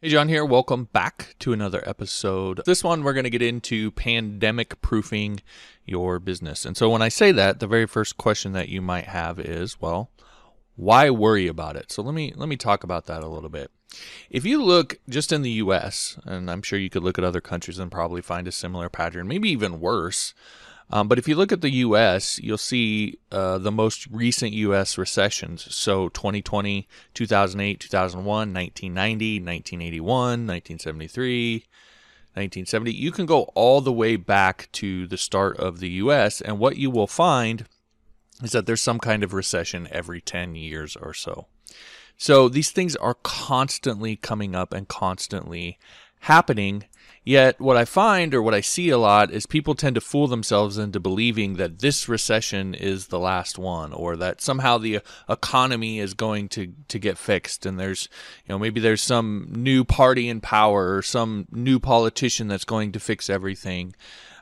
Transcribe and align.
Hey, 0.00 0.10
John 0.10 0.28
here. 0.28 0.44
Welcome 0.44 0.84
back 0.84 1.34
to 1.40 1.52
another 1.52 1.82
episode. 1.84 2.60
This 2.64 2.84
one, 2.84 3.02
we're 3.02 3.14
going 3.14 3.24
to 3.24 3.30
get 3.30 3.42
into 3.42 3.90
pandemic 3.90 4.80
proofing 4.80 5.40
your 5.86 6.20
business. 6.20 6.64
And 6.64 6.76
so, 6.76 6.88
when 6.88 7.02
I 7.02 7.08
say 7.08 7.32
that, 7.32 7.58
the 7.58 7.66
very 7.66 7.84
first 7.84 8.16
question 8.16 8.52
that 8.52 8.68
you 8.68 8.80
might 8.80 9.06
have 9.06 9.40
is, 9.40 9.80
well, 9.80 10.08
why 10.76 11.10
worry 11.10 11.48
about 11.48 11.74
it? 11.74 11.90
So 11.90 12.02
let 12.02 12.14
me 12.14 12.32
let 12.36 12.48
me 12.48 12.56
talk 12.56 12.84
about 12.84 13.06
that 13.06 13.24
a 13.24 13.28
little 13.28 13.48
bit. 13.48 13.72
If 14.30 14.44
you 14.44 14.62
look 14.62 15.00
just 15.08 15.32
in 15.32 15.42
the 15.42 15.50
U.S., 15.50 16.16
and 16.24 16.48
I'm 16.48 16.62
sure 16.62 16.78
you 16.78 16.90
could 16.90 17.02
look 17.02 17.18
at 17.18 17.24
other 17.24 17.40
countries 17.40 17.80
and 17.80 17.90
probably 17.90 18.22
find 18.22 18.46
a 18.46 18.52
similar 18.52 18.88
pattern, 18.88 19.26
maybe 19.26 19.50
even 19.50 19.80
worse. 19.80 20.32
Um, 20.90 21.06
but 21.06 21.18
if 21.18 21.28
you 21.28 21.34
look 21.34 21.52
at 21.52 21.60
the 21.60 21.70
U.S., 21.70 22.38
you'll 22.38 22.56
see 22.56 23.18
uh, 23.30 23.58
the 23.58 23.72
most 23.72 24.06
recent 24.10 24.52
U.S. 24.52 24.96
recessions. 24.96 25.74
So 25.74 26.08
2020, 26.08 26.88
2008, 27.12 27.80
2001, 27.80 28.26
1990, 28.26 29.40
1981, 29.40 30.12
1973, 30.46 31.52
1970. 31.52 32.92
You 32.92 33.12
can 33.12 33.26
go 33.26 33.42
all 33.54 33.80
the 33.80 33.92
way 33.92 34.16
back 34.16 34.68
to 34.72 35.06
the 35.06 35.18
start 35.18 35.58
of 35.58 35.80
the 35.80 35.90
U.S., 35.90 36.40
and 36.40 36.58
what 36.58 36.76
you 36.76 36.90
will 36.90 37.06
find 37.06 37.66
is 38.42 38.52
that 38.52 38.66
there's 38.66 38.80
some 38.80 38.98
kind 38.98 39.22
of 39.22 39.34
recession 39.34 39.88
every 39.90 40.20
10 40.20 40.54
years 40.54 40.96
or 40.96 41.12
so. 41.12 41.48
So 42.16 42.48
these 42.48 42.70
things 42.70 42.96
are 42.96 43.14
constantly 43.14 44.16
coming 44.16 44.54
up 44.54 44.72
and 44.72 44.88
constantly 44.88 45.78
happening. 46.20 46.84
Yet, 47.28 47.60
what 47.60 47.76
I 47.76 47.84
find 47.84 48.32
or 48.32 48.40
what 48.40 48.54
I 48.54 48.62
see 48.62 48.88
a 48.88 48.96
lot 48.96 49.30
is 49.30 49.44
people 49.44 49.74
tend 49.74 49.96
to 49.96 50.00
fool 50.00 50.28
themselves 50.28 50.78
into 50.78 50.98
believing 50.98 51.56
that 51.56 51.80
this 51.80 52.08
recession 52.08 52.72
is 52.72 53.08
the 53.08 53.18
last 53.18 53.58
one, 53.58 53.92
or 53.92 54.16
that 54.16 54.40
somehow 54.40 54.78
the 54.78 55.00
economy 55.28 55.98
is 55.98 56.14
going 56.14 56.48
to, 56.48 56.72
to 56.88 56.98
get 56.98 57.18
fixed, 57.18 57.66
and 57.66 57.78
there's, 57.78 58.08
you 58.46 58.54
know, 58.54 58.58
maybe 58.58 58.80
there's 58.80 59.02
some 59.02 59.52
new 59.54 59.84
party 59.84 60.26
in 60.26 60.40
power 60.40 60.96
or 60.96 61.02
some 61.02 61.46
new 61.52 61.78
politician 61.78 62.48
that's 62.48 62.64
going 62.64 62.92
to 62.92 62.98
fix 62.98 63.28
everything. 63.28 63.94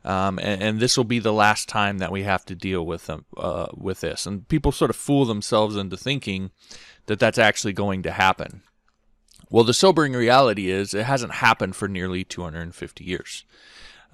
Um, 0.04 0.38
and, 0.38 0.62
and, 0.62 0.78
this 0.78 0.96
will 0.96 1.02
be 1.02 1.18
the 1.18 1.32
last 1.32 1.68
time 1.68 1.98
that 1.98 2.12
we 2.12 2.22
have 2.22 2.44
to 2.44 2.54
deal 2.54 2.86
with 2.86 3.06
them 3.06 3.24
uh, 3.36 3.66
with 3.74 4.02
this. 4.02 4.26
And 4.26 4.46
people 4.46 4.70
sort 4.70 4.90
of 4.90 4.96
fool 4.96 5.24
themselves 5.24 5.74
into 5.74 5.96
thinking 5.96 6.52
that 7.06 7.18
that's 7.18 7.38
actually 7.38 7.72
going 7.72 8.04
to 8.04 8.12
happen. 8.12 8.62
Well, 9.50 9.64
the 9.64 9.74
sobering 9.74 10.12
reality 10.12 10.70
is 10.70 10.92
it 10.92 11.04
hasn't 11.04 11.34
happened 11.34 11.76
for 11.76 11.88
nearly 11.88 12.24
250 12.24 13.04
years, 13.04 13.44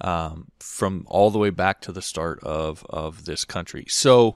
um, 0.01 0.51
from 0.59 1.05
all 1.07 1.31
the 1.31 1.39
way 1.39 1.49
back 1.49 1.81
to 1.81 1.91
the 1.91 2.01
start 2.01 2.39
of, 2.43 2.85
of 2.89 3.25
this 3.25 3.43
country. 3.43 3.85
So 3.89 4.35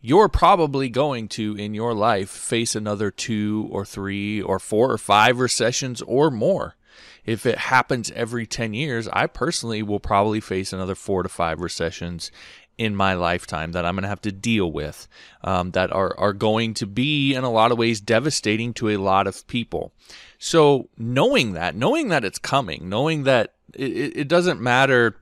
you're 0.00 0.28
probably 0.28 0.90
going 0.90 1.28
to, 1.28 1.56
in 1.56 1.72
your 1.72 1.94
life, 1.94 2.28
face 2.28 2.74
another 2.74 3.10
two 3.10 3.68
or 3.70 3.86
three 3.86 4.42
or 4.42 4.58
four 4.58 4.90
or 4.90 4.98
five 4.98 5.38
recessions 5.38 6.02
or 6.02 6.30
more. 6.30 6.76
If 7.24 7.46
it 7.46 7.56
happens 7.56 8.10
every 8.10 8.46
10 8.46 8.74
years, 8.74 9.08
I 9.08 9.26
personally 9.26 9.82
will 9.82 10.00
probably 10.00 10.40
face 10.40 10.74
another 10.74 10.94
four 10.94 11.22
to 11.22 11.28
five 11.30 11.60
recessions 11.60 12.30
in 12.76 12.96
my 12.96 13.14
lifetime 13.14 13.72
that 13.72 13.84
I'm 13.84 13.94
going 13.94 14.02
to 14.02 14.08
have 14.08 14.22
to 14.22 14.32
deal 14.32 14.70
with 14.70 15.06
um, 15.42 15.72
that 15.72 15.92
are, 15.92 16.18
are 16.18 16.32
going 16.32 16.74
to 16.74 16.86
be, 16.86 17.34
in 17.34 17.44
a 17.44 17.50
lot 17.50 17.72
of 17.72 17.78
ways, 17.78 18.00
devastating 18.00 18.74
to 18.74 18.90
a 18.90 18.96
lot 18.96 19.26
of 19.26 19.46
people. 19.46 19.92
So, 20.38 20.88
knowing 20.98 21.52
that, 21.52 21.74
knowing 21.74 22.08
that 22.08 22.24
it's 22.24 22.38
coming, 22.38 22.88
knowing 22.88 23.24
that 23.24 23.54
it, 23.74 24.16
it 24.16 24.28
doesn't 24.28 24.60
matter 24.60 25.16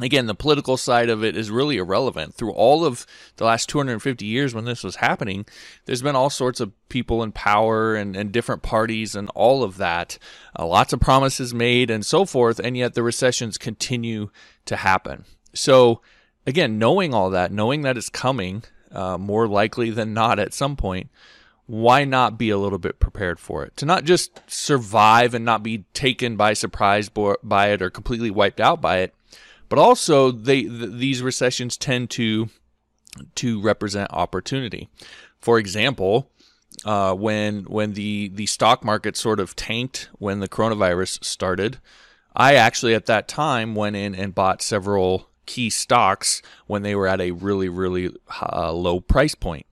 again, 0.00 0.26
the 0.26 0.34
political 0.34 0.76
side 0.76 1.08
of 1.08 1.24
it 1.24 1.36
is 1.36 1.50
really 1.50 1.78
irrelevant. 1.78 2.34
Through 2.34 2.52
all 2.52 2.84
of 2.84 3.06
the 3.36 3.44
last 3.44 3.68
250 3.68 4.26
years 4.26 4.54
when 4.54 4.64
this 4.64 4.84
was 4.84 4.96
happening, 4.96 5.46
there's 5.84 6.02
been 6.02 6.16
all 6.16 6.30
sorts 6.30 6.60
of 6.60 6.72
people 6.88 7.22
in 7.22 7.32
power 7.32 7.94
and, 7.94 8.16
and 8.16 8.32
different 8.32 8.62
parties 8.62 9.14
and 9.14 9.30
all 9.34 9.62
of 9.62 9.78
that. 9.78 10.18
Uh, 10.58 10.66
lots 10.66 10.92
of 10.92 11.00
promises 11.00 11.54
made 11.54 11.90
and 11.90 12.04
so 12.04 12.24
forth, 12.24 12.58
and 12.58 12.76
yet 12.76 12.94
the 12.94 13.02
recessions 13.02 13.56
continue 13.56 14.30
to 14.66 14.76
happen. 14.76 15.24
So, 15.54 16.02
again, 16.46 16.78
knowing 16.78 17.12
all 17.12 17.30
that, 17.30 17.52
knowing 17.52 17.82
that 17.82 17.96
it's 17.96 18.08
coming 18.08 18.62
uh, 18.92 19.18
more 19.18 19.48
likely 19.48 19.90
than 19.90 20.14
not 20.14 20.38
at 20.38 20.54
some 20.54 20.76
point, 20.76 21.10
why 21.66 22.04
not 22.04 22.38
be 22.38 22.50
a 22.50 22.58
little 22.58 22.78
bit 22.78 23.00
prepared 23.00 23.40
for 23.40 23.64
it? 23.64 23.76
To 23.78 23.86
not 23.86 24.04
just 24.04 24.40
survive 24.46 25.34
and 25.34 25.44
not 25.44 25.62
be 25.62 25.84
taken 25.92 26.36
by 26.36 26.52
surprise 26.52 27.08
by 27.08 27.70
it 27.70 27.82
or 27.82 27.90
completely 27.90 28.30
wiped 28.30 28.60
out 28.60 28.80
by 28.80 28.98
it, 28.98 29.14
but 29.68 29.78
also 29.78 30.30
they 30.30 30.62
th- 30.62 30.92
these 30.92 31.22
recessions 31.22 31.76
tend 31.76 32.10
to 32.10 32.48
to 33.34 33.60
represent 33.60 34.12
opportunity. 34.12 34.88
For 35.40 35.58
example, 35.58 36.30
uh, 36.84 37.14
when 37.14 37.64
when 37.64 37.94
the 37.94 38.28
the 38.28 38.46
stock 38.46 38.84
market 38.84 39.16
sort 39.16 39.40
of 39.40 39.56
tanked 39.56 40.08
when 40.18 40.38
the 40.38 40.48
coronavirus 40.48 41.24
started, 41.24 41.78
I 42.34 42.54
actually 42.54 42.94
at 42.94 43.06
that 43.06 43.26
time 43.26 43.74
went 43.74 43.96
in 43.96 44.14
and 44.14 44.34
bought 44.34 44.62
several 44.62 45.30
key 45.46 45.70
stocks 45.70 46.42
when 46.66 46.82
they 46.82 46.94
were 46.94 47.06
at 47.06 47.20
a 47.20 47.30
really, 47.30 47.68
really 47.68 48.10
uh, 48.42 48.72
low 48.72 49.00
price 49.00 49.34
point. 49.34 49.66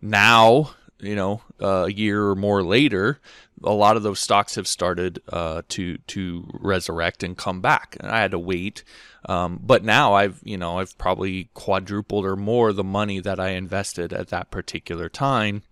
Now, 0.00 0.70
you 1.00 1.14
know, 1.14 1.42
uh, 1.60 1.84
a 1.86 1.92
year 1.92 2.28
or 2.28 2.34
more 2.36 2.62
later, 2.62 3.20
a 3.64 3.72
lot 3.72 3.96
of 3.96 4.02
those 4.02 4.20
stocks 4.20 4.54
have 4.54 4.68
started 4.68 5.20
uh, 5.30 5.62
to 5.70 5.98
to 5.98 6.48
resurrect 6.52 7.22
and 7.22 7.36
come 7.36 7.60
back. 7.60 7.96
And 8.00 8.10
I 8.10 8.20
had 8.20 8.30
to 8.32 8.38
wait, 8.38 8.84
um, 9.28 9.60
but 9.62 9.84
now 9.84 10.14
I've 10.14 10.40
you 10.44 10.58
know 10.58 10.78
I've 10.78 10.96
probably 10.98 11.48
quadrupled 11.54 12.24
or 12.24 12.36
more 12.36 12.72
the 12.72 12.84
money 12.84 13.20
that 13.20 13.40
I 13.40 13.50
invested 13.50 14.12
at 14.12 14.28
that 14.28 14.50
particular 14.50 15.08
time 15.08 15.62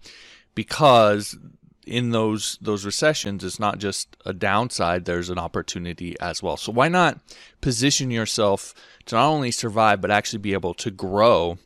because 0.54 1.36
in 1.86 2.10
those 2.10 2.58
those 2.60 2.84
recessions 2.84 3.44
it's 3.44 3.60
not 3.60 3.78
just 3.78 4.16
a 4.24 4.32
downside 4.32 5.04
there's 5.04 5.30
an 5.30 5.38
opportunity 5.38 6.16
as 6.20 6.42
well. 6.42 6.56
So 6.56 6.72
why 6.72 6.88
not 6.88 7.20
position 7.60 8.10
yourself 8.10 8.74
to 9.06 9.16
not 9.16 9.28
only 9.28 9.50
survive 9.50 10.00
but 10.00 10.10
actually 10.10 10.40
be 10.40 10.52
able 10.52 10.74
to 10.74 10.90
grow 10.90 11.58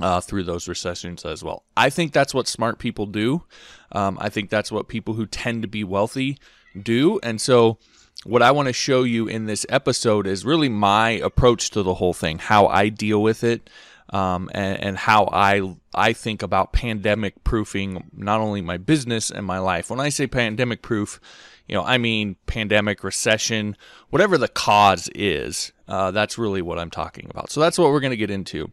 uh, 0.00 0.20
through 0.20 0.44
those 0.44 0.68
recessions 0.68 1.24
as 1.24 1.42
well? 1.42 1.64
I 1.76 1.90
think 1.90 2.12
that's 2.12 2.34
what 2.34 2.48
smart 2.48 2.78
people 2.78 3.06
do. 3.06 3.44
Um, 3.92 4.18
i 4.20 4.28
think 4.28 4.50
that's 4.50 4.70
what 4.70 4.88
people 4.88 5.14
who 5.14 5.26
tend 5.26 5.62
to 5.62 5.68
be 5.68 5.84
wealthy 5.84 6.38
do. 6.80 7.18
And 7.22 7.40
so 7.40 7.78
what 8.24 8.42
i 8.42 8.50
want 8.50 8.66
to 8.66 8.72
show 8.72 9.02
you 9.02 9.26
in 9.26 9.46
this 9.46 9.64
episode 9.68 10.26
is 10.26 10.44
really 10.44 10.68
my 10.68 11.10
approach 11.10 11.70
to 11.70 11.82
the 11.82 11.94
whole 11.94 12.12
thing 12.12 12.38
how 12.38 12.66
i 12.66 12.88
deal 12.88 13.22
with 13.22 13.42
it 13.42 13.70
um, 14.10 14.50
and, 14.52 14.82
and, 14.82 14.98
how 14.98 15.28
I 15.32 15.76
I 15.94 16.12
think 16.12 16.42
about 16.42 16.72
pandemic 16.72 17.42
proofing 17.44 18.10
not 18.12 18.40
only 18.40 18.60
my 18.60 18.76
business 18.76 19.30
and 19.30 19.46
my 19.46 19.58
life. 19.58 19.88
When 19.88 20.00
I 20.00 20.08
say 20.08 20.26
pandemic 20.26 20.82
proof, 20.82 21.20
you 21.68 21.74
know 21.74 21.84
I 21.84 21.98
mean 21.98 22.36
pandemic, 22.46 23.04
recession, 23.04 23.76
whatever 24.10 24.36
the 24.36 24.48
cause 24.48 25.08
is. 25.14 25.72
Uh, 25.86 26.10
that's 26.10 26.38
really 26.38 26.62
what 26.62 26.78
I'm 26.78 26.90
talking 26.90 27.28
about. 27.30 27.50
So 27.50 27.60
that's 27.60 27.78
what 27.78 27.90
we're 27.90 28.00
going 28.00 28.12
to 28.12 28.16
get 28.16 28.30
into. 28.30 28.70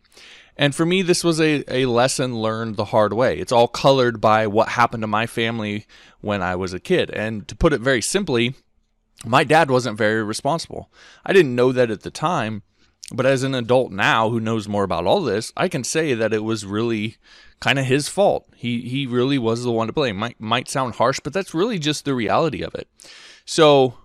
And 0.57 0.73
for 0.73 0.85
me, 0.85 1.03
this 1.03 1.23
was 1.23 1.39
a, 1.39 1.63
a 1.67 1.85
lesson 1.85 2.35
learned 2.39 2.75
the 2.75 2.85
hard 2.85 3.13
way. 3.13 3.37
It's 3.37 3.51
all 3.51 3.67
colored 3.67 4.19
by 4.19 4.47
what 4.47 4.69
happened 4.69 5.01
to 5.01 5.07
my 5.07 5.27
family 5.27 5.85
when 6.19 6.41
I 6.41 6.55
was 6.55 6.73
a 6.73 6.79
kid. 6.79 7.11
And 7.11 7.47
to 7.47 7.55
put 7.55 7.73
it 7.73 7.81
very 7.81 8.01
simply, 8.01 8.55
my 9.25 9.43
dad 9.43 9.69
wasn't 9.69 9.97
very 9.97 10.23
responsible. 10.23 10.91
I 11.25 11.33
didn't 11.33 11.55
know 11.55 11.71
that 11.71 11.91
at 11.91 12.01
the 12.01 12.11
time, 12.11 12.63
but 13.13 13.25
as 13.25 13.43
an 13.43 13.55
adult 13.55 13.91
now 13.91 14.29
who 14.29 14.39
knows 14.39 14.67
more 14.67 14.83
about 14.83 15.05
all 15.05 15.21
this, 15.21 15.53
I 15.55 15.67
can 15.67 15.83
say 15.83 16.13
that 16.13 16.33
it 16.33 16.43
was 16.43 16.65
really 16.65 17.17
kind 17.59 17.79
of 17.79 17.85
his 17.85 18.07
fault. 18.07 18.47
He 18.55 18.81
he 18.81 19.07
really 19.07 19.37
was 19.37 19.63
the 19.63 19.71
one 19.71 19.87
to 19.87 19.93
blame. 19.93 20.17
Might 20.17 20.39
might 20.39 20.69
sound 20.69 20.95
harsh, 20.95 21.19
but 21.23 21.33
that's 21.33 21.53
really 21.53 21.79
just 21.79 22.05
the 22.05 22.13
reality 22.13 22.61
of 22.61 22.75
it. 22.75 22.87
So 23.45 23.95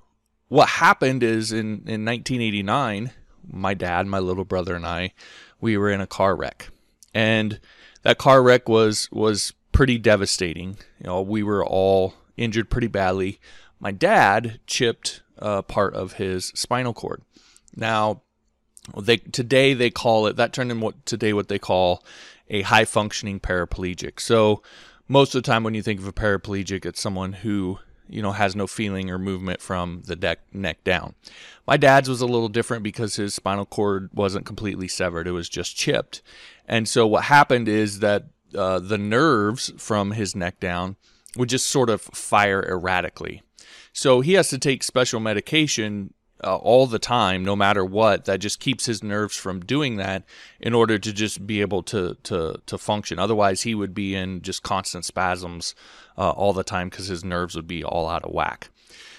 what 0.49 0.69
happened 0.69 1.23
is 1.23 1.51
in 1.51 1.83
in 1.87 2.05
1989, 2.05 3.11
my 3.51 3.75
dad, 3.75 4.07
my 4.07 4.21
little 4.21 4.45
brother 4.45 4.75
and 4.75 4.87
I, 4.87 5.13
we 5.61 5.77
were 5.77 5.91
in 5.91 6.01
a 6.01 6.07
car 6.07 6.37
wreck. 6.37 6.69
And 7.15 7.61
that 8.03 8.19
car 8.19 8.43
wreck 8.43 8.69
was 8.69 9.09
was 9.11 9.53
pretty 9.73 9.99
devastating. 9.99 10.77
You 11.01 11.07
know, 11.07 11.23
we 11.23 11.43
were 11.43 11.65
all 11.65 12.15
injured 12.37 12.71
pretty 12.71 12.87
badly. 12.87 13.41
My 13.81 13.91
dad 13.91 14.61
chipped 14.67 15.23
uh, 15.39 15.63
part 15.63 15.95
of 15.95 16.15
his 16.15 16.47
spinal 16.55 16.95
cord. 16.95 17.23
Now, 17.75 18.23
they 18.97 19.19
today 19.19 19.75
they 19.75 19.91
call 19.91 20.27
it 20.27 20.37
that 20.37 20.53
turned 20.53 20.71
in 20.71 20.81
what 20.81 21.07
today 21.07 21.33
what 21.33 21.49
they 21.49 21.59
call 21.59 22.05
a 22.51 22.63
high 22.63 22.85
functioning 22.85 23.41
paraplegic. 23.41 24.21
So 24.21 24.63
most 25.09 25.35
of 25.35 25.43
the 25.43 25.47
time 25.47 25.65
when 25.65 25.75
you 25.75 25.83
think 25.83 26.01
of 26.01 26.07
a 26.07 26.13
paraplegic, 26.13 26.85
it's 26.85 27.01
someone 27.01 27.33
who 27.33 27.79
you 28.09 28.23
know 28.23 28.33
has 28.33 28.55
no 28.55 28.67
feeling 28.67 29.11
or 29.11 29.19
movement 29.19 29.61
from 29.61 30.03
the 30.07 30.17
deck, 30.17 30.41
neck 30.53 30.85
down. 30.85 31.15
My 31.67 31.77
dad's 31.77 32.09
was 32.09 32.21
a 32.21 32.27
little 32.27 32.49
different 32.49 32.83
because 32.83 33.17
his 33.17 33.35
spinal 33.35 33.67
cord 33.67 34.11
wasn't 34.13 34.47
completely 34.47 34.89
severed; 34.89 35.27
it 35.27 35.33
was 35.33 35.49
just 35.49 35.77
chipped. 35.77 36.23
And 36.67 36.89
so 36.89 37.07
what 37.07 37.25
happened 37.25 37.69
is 37.69 38.01
that 38.01 38.27
uh, 38.57 38.79
the 38.79 38.99
nerves 38.99 39.73
from 39.79 40.13
his 40.13 40.37
neck 40.37 40.61
down 40.61 40.97
would 41.37 41.49
just 41.49 41.67
sort 41.67 41.89
of 41.89 42.03
fire 42.03 42.65
erratically. 42.69 43.43
So 43.93 44.21
he 44.21 44.35
has 44.35 44.49
to 44.51 44.59
take 44.59 44.83
special 44.83 45.21
medication 45.21 46.15
uh, 46.43 46.57
all 46.57 46.87
the 46.87 46.99
time, 46.99 47.45
no 47.45 47.57
matter 47.57 47.85
what, 47.85 48.25
that 48.25 48.41
just 48.41 48.61
keeps 48.61 48.87
his 48.87 49.03
nerves 49.03 49.37
from 49.37 49.61
doing 49.61 49.97
that 49.97 50.25
in 50.61 50.75
order 50.75 50.99
to 50.99 51.13
just 51.13 51.47
be 51.47 51.61
able 51.61 51.83
to 51.85 52.17
to 52.25 52.61
to 52.67 52.79
function. 52.79 53.19
Otherwise, 53.19 53.63
he 53.63 53.75
would 53.75 53.95
be 53.95 54.15
in 54.15 54.43
just 54.43 54.63
constant 54.63 55.05
spasms 55.05 55.75
uh, 56.17 56.31
all 56.31 56.53
the 56.53 56.65
time 56.65 56.89
because 56.89 57.07
his 57.07 57.25
nerves 57.25 57.55
would 57.55 57.67
be 57.67 57.85
all 57.85 58.09
out 58.09 58.25
of 58.25 58.33
whack. 58.33 58.69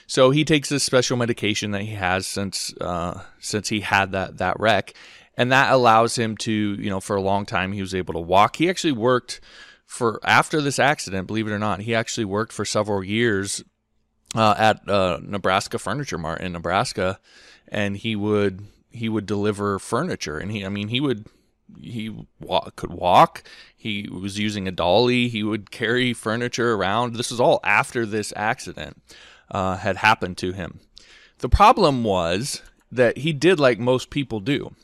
So 0.07 0.31
he 0.31 0.43
takes 0.45 0.69
this 0.69 0.83
special 0.83 1.17
medication 1.17 1.71
that 1.71 1.81
he 1.81 1.93
has 1.93 2.27
since 2.27 2.73
uh, 2.79 3.21
since 3.39 3.69
he 3.69 3.81
had 3.81 4.11
that 4.11 4.37
that 4.37 4.59
wreck, 4.59 4.93
and 5.37 5.51
that 5.51 5.71
allows 5.71 6.17
him 6.17 6.37
to 6.37 6.51
you 6.51 6.89
know 6.89 6.99
for 6.99 7.15
a 7.15 7.21
long 7.21 7.45
time 7.45 7.71
he 7.71 7.81
was 7.81 7.95
able 7.95 8.13
to 8.13 8.19
walk. 8.19 8.57
He 8.57 8.69
actually 8.69 8.93
worked 8.93 9.41
for 9.85 10.19
after 10.23 10.59
this 10.61 10.79
accident, 10.79 11.27
believe 11.27 11.47
it 11.47 11.51
or 11.51 11.59
not, 11.59 11.81
he 11.81 11.93
actually 11.93 12.25
worked 12.25 12.51
for 12.51 12.65
several 12.65 13.03
years 13.03 13.63
uh, 14.35 14.55
at 14.57 14.87
uh, 14.89 15.19
Nebraska 15.21 15.79
Furniture 15.79 16.17
Mart 16.17 16.41
in 16.41 16.51
Nebraska, 16.51 17.19
and 17.67 17.97
he 17.97 18.15
would 18.15 18.65
he 18.89 19.09
would 19.09 19.25
deliver 19.25 19.79
furniture, 19.79 20.37
and 20.37 20.51
he 20.51 20.65
I 20.65 20.69
mean 20.69 20.89
he 20.89 20.99
would 20.99 21.27
he 21.79 22.15
could 22.75 22.91
walk. 22.91 23.43
He 23.75 24.07
was 24.09 24.39
using 24.39 24.67
a 24.67 24.71
dolly. 24.71 25.27
He 25.27 25.43
would 25.43 25.71
carry 25.71 26.13
furniture 26.13 26.73
around. 26.73 27.15
This 27.15 27.31
was 27.31 27.39
all 27.39 27.59
after 27.63 28.05
this 28.05 28.33
accident 28.35 29.01
uh, 29.49 29.77
had 29.77 29.97
happened 29.97 30.37
to 30.39 30.53
him. 30.53 30.79
The 31.39 31.49
problem 31.49 32.03
was 32.03 32.61
that 32.91 33.19
he 33.19 33.33
did 33.33 33.59
like 33.59 33.79
most 33.79 34.09
people 34.09 34.39
do. 34.39 34.75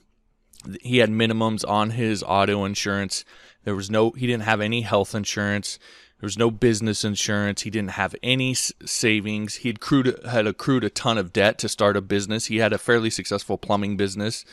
He 0.81 0.97
had 0.97 1.09
minimums 1.09 1.67
on 1.67 1.91
his 1.91 2.23
auto 2.23 2.65
insurance. 2.65 3.23
There 3.63 3.75
was 3.75 3.89
no, 3.89 4.11
he 4.11 4.27
didn't 4.27 4.43
have 4.43 4.61
any 4.61 4.81
health 4.81 5.15
insurance. 5.15 5.79
There 6.19 6.27
was 6.27 6.37
no 6.37 6.51
business 6.51 7.05
insurance. 7.05 7.61
He 7.61 7.69
didn't 7.69 7.91
have 7.91 8.13
any 8.21 8.53
savings. 8.53 9.55
He 9.57 9.69
had 9.69 9.77
accrued, 9.77 10.19
had 10.25 10.47
accrued 10.47 10.83
a 10.83 10.89
ton 10.89 11.17
of 11.17 11.31
debt 11.31 11.57
to 11.59 11.69
start 11.69 11.95
a 11.95 12.01
business. 12.01 12.47
He 12.47 12.57
had 12.57 12.73
a 12.73 12.77
fairly 12.77 13.09
successful 13.09 13.57
plumbing 13.57 13.95
business. 13.95 14.43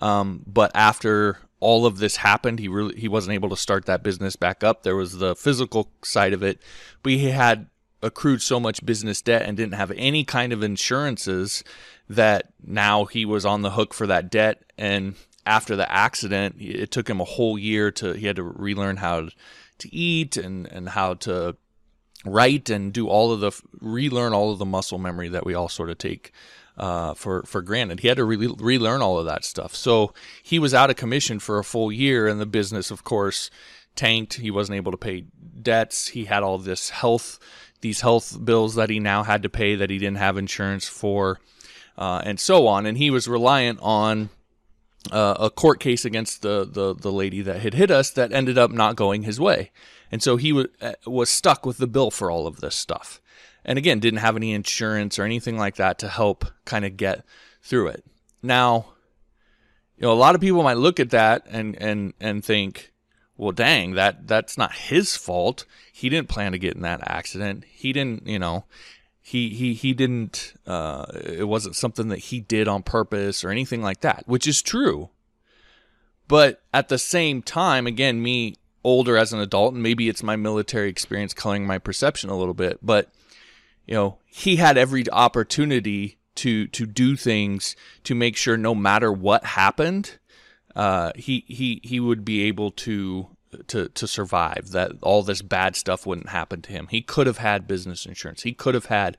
Um, 0.00 0.42
but 0.46 0.72
after 0.74 1.38
all 1.60 1.86
of 1.86 1.98
this 1.98 2.16
happened, 2.16 2.58
he 2.58 2.66
really 2.66 2.98
he 2.98 3.06
wasn't 3.06 3.34
able 3.34 3.48
to 3.50 3.56
start 3.56 3.86
that 3.86 4.02
business 4.02 4.34
back 4.34 4.64
up. 4.64 4.82
There 4.82 4.96
was 4.96 5.18
the 5.18 5.36
physical 5.36 5.92
side 6.02 6.32
of 6.32 6.42
it, 6.42 6.60
but 7.04 7.12
he 7.12 7.30
had 7.30 7.68
accrued 8.02 8.42
so 8.42 8.58
much 8.58 8.84
business 8.84 9.22
debt 9.22 9.42
and 9.42 9.56
didn't 9.56 9.74
have 9.74 9.92
any 9.92 10.24
kind 10.24 10.52
of 10.52 10.62
insurances 10.62 11.62
that 12.08 12.52
now 12.64 13.04
he 13.04 13.24
was 13.24 13.46
on 13.46 13.62
the 13.62 13.70
hook 13.70 13.94
for 13.94 14.08
that 14.08 14.28
debt 14.28 14.64
and 14.76 15.14
after 15.46 15.76
the 15.76 15.90
accident 15.90 16.56
it 16.58 16.90
took 16.90 17.08
him 17.08 17.20
a 17.20 17.24
whole 17.24 17.56
year 17.56 17.92
to 17.92 18.12
he 18.12 18.26
had 18.26 18.36
to 18.36 18.42
relearn 18.42 18.96
how 18.96 19.28
to 19.82 19.94
eat 19.94 20.36
and 20.36 20.66
and 20.66 20.88
how 20.90 21.14
to 21.14 21.56
write 22.24 22.70
and 22.70 22.92
do 22.92 23.08
all 23.08 23.32
of 23.32 23.40
the 23.40 23.52
relearn 23.80 24.32
all 24.32 24.52
of 24.52 24.58
the 24.58 24.64
muscle 24.64 24.98
memory 24.98 25.28
that 25.28 25.44
we 25.44 25.54
all 25.54 25.68
sort 25.68 25.90
of 25.90 25.98
take 25.98 26.32
uh, 26.76 27.14
for 27.14 27.42
for 27.44 27.62
granted. 27.62 28.00
He 28.00 28.08
had 28.08 28.16
to 28.16 28.24
re- 28.24 28.54
relearn 28.58 29.02
all 29.02 29.18
of 29.18 29.26
that 29.26 29.44
stuff. 29.44 29.74
So 29.74 30.14
he 30.42 30.58
was 30.58 30.74
out 30.74 30.90
of 30.90 30.96
commission 30.96 31.38
for 31.38 31.58
a 31.58 31.64
full 31.64 31.92
year, 31.92 32.28
and 32.28 32.40
the 32.40 32.46
business, 32.46 32.90
of 32.90 33.04
course, 33.04 33.50
tanked. 33.94 34.34
He 34.34 34.50
wasn't 34.50 34.76
able 34.76 34.92
to 34.92 34.98
pay 34.98 35.24
debts. 35.60 36.08
He 36.08 36.24
had 36.24 36.42
all 36.42 36.58
this 36.58 36.90
health, 36.90 37.38
these 37.80 38.00
health 38.00 38.44
bills 38.44 38.74
that 38.74 38.90
he 38.90 39.00
now 39.00 39.22
had 39.22 39.42
to 39.42 39.48
pay 39.48 39.74
that 39.74 39.90
he 39.90 39.98
didn't 39.98 40.18
have 40.18 40.38
insurance 40.38 40.88
for, 40.88 41.40
uh, 41.98 42.22
and 42.24 42.40
so 42.40 42.66
on. 42.66 42.86
And 42.86 42.96
he 42.96 43.10
was 43.10 43.28
reliant 43.28 43.78
on 43.82 44.30
uh, 45.10 45.36
a 45.38 45.50
court 45.50 45.80
case 45.80 46.04
against 46.04 46.42
the, 46.42 46.68
the 46.70 46.94
the 46.94 47.12
lady 47.12 47.42
that 47.42 47.60
had 47.60 47.74
hit 47.74 47.90
us 47.90 48.10
that 48.10 48.32
ended 48.32 48.58
up 48.58 48.70
not 48.70 48.96
going 48.96 49.22
his 49.22 49.40
way, 49.40 49.70
and 50.10 50.22
so 50.22 50.36
he 50.36 50.50
w- 50.50 50.68
uh, 50.80 50.92
was 51.06 51.30
stuck 51.30 51.66
with 51.66 51.78
the 51.78 51.86
bill 51.86 52.10
for 52.10 52.30
all 52.30 52.46
of 52.46 52.60
this 52.60 52.76
stuff. 52.76 53.20
And 53.64 53.78
again 53.78 54.00
didn't 54.00 54.20
have 54.20 54.36
any 54.36 54.52
insurance 54.52 55.18
or 55.18 55.24
anything 55.24 55.56
like 55.56 55.76
that 55.76 55.98
to 56.00 56.08
help 56.08 56.44
kind 56.64 56.84
of 56.84 56.96
get 56.96 57.24
through 57.62 57.88
it. 57.88 58.04
Now 58.42 58.86
you 59.96 60.02
know 60.02 60.12
a 60.12 60.14
lot 60.14 60.34
of 60.34 60.40
people 60.40 60.62
might 60.62 60.76
look 60.78 61.00
at 61.00 61.10
that 61.10 61.46
and 61.48 61.80
and 61.80 62.12
and 62.20 62.44
think 62.44 62.92
well 63.36 63.52
dang 63.52 63.92
that 63.92 64.26
that's 64.26 64.58
not 64.58 64.72
his 64.72 65.16
fault. 65.16 65.64
He 65.92 66.08
didn't 66.08 66.28
plan 66.28 66.52
to 66.52 66.58
get 66.58 66.74
in 66.74 66.82
that 66.82 67.08
accident. 67.08 67.64
He 67.70 67.92
didn't 67.92 68.26
you 68.26 68.38
know 68.38 68.64
he 69.32 69.50
he 69.50 69.74
he 69.74 69.92
didn't 69.94 70.54
uh, 70.66 71.06
it 71.14 71.48
wasn't 71.48 71.76
something 71.76 72.08
that 72.08 72.18
he 72.18 72.40
did 72.40 72.68
on 72.68 72.82
purpose 72.82 73.44
or 73.44 73.50
anything 73.50 73.82
like 73.82 74.00
that 74.00 74.24
which 74.26 74.46
is 74.46 74.62
true. 74.62 75.10
But 76.28 76.62
at 76.72 76.88
the 76.88 76.98
same 76.98 77.42
time 77.42 77.86
again 77.86 78.22
me 78.22 78.56
older 78.84 79.16
as 79.16 79.32
an 79.32 79.40
adult 79.40 79.74
and 79.74 79.82
maybe 79.82 80.08
it's 80.08 80.22
my 80.22 80.36
military 80.36 80.88
experience 80.88 81.34
coloring 81.34 81.66
my 81.66 81.78
perception 81.78 82.30
a 82.30 82.36
little 82.36 82.54
bit 82.54 82.78
but 82.82 83.12
you 83.86 83.94
know, 83.94 84.18
he 84.26 84.56
had 84.56 84.78
every 84.78 85.08
opportunity 85.10 86.18
to 86.36 86.66
to 86.68 86.86
do 86.86 87.16
things 87.16 87.76
to 88.04 88.14
make 88.14 88.36
sure 88.36 88.56
no 88.56 88.74
matter 88.74 89.12
what 89.12 89.44
happened, 89.44 90.18
uh, 90.74 91.12
he 91.16 91.44
he 91.46 91.80
he 91.84 92.00
would 92.00 92.24
be 92.24 92.42
able 92.44 92.70
to 92.70 93.28
to 93.68 93.88
to 93.88 94.06
survive. 94.06 94.70
That 94.70 94.92
all 95.02 95.22
this 95.22 95.42
bad 95.42 95.76
stuff 95.76 96.06
wouldn't 96.06 96.30
happen 96.30 96.62
to 96.62 96.72
him. 96.72 96.88
He 96.90 97.02
could 97.02 97.26
have 97.26 97.38
had 97.38 97.66
business 97.66 98.06
insurance. 98.06 98.42
He 98.42 98.52
could 98.52 98.74
have 98.74 98.86
had 98.86 99.18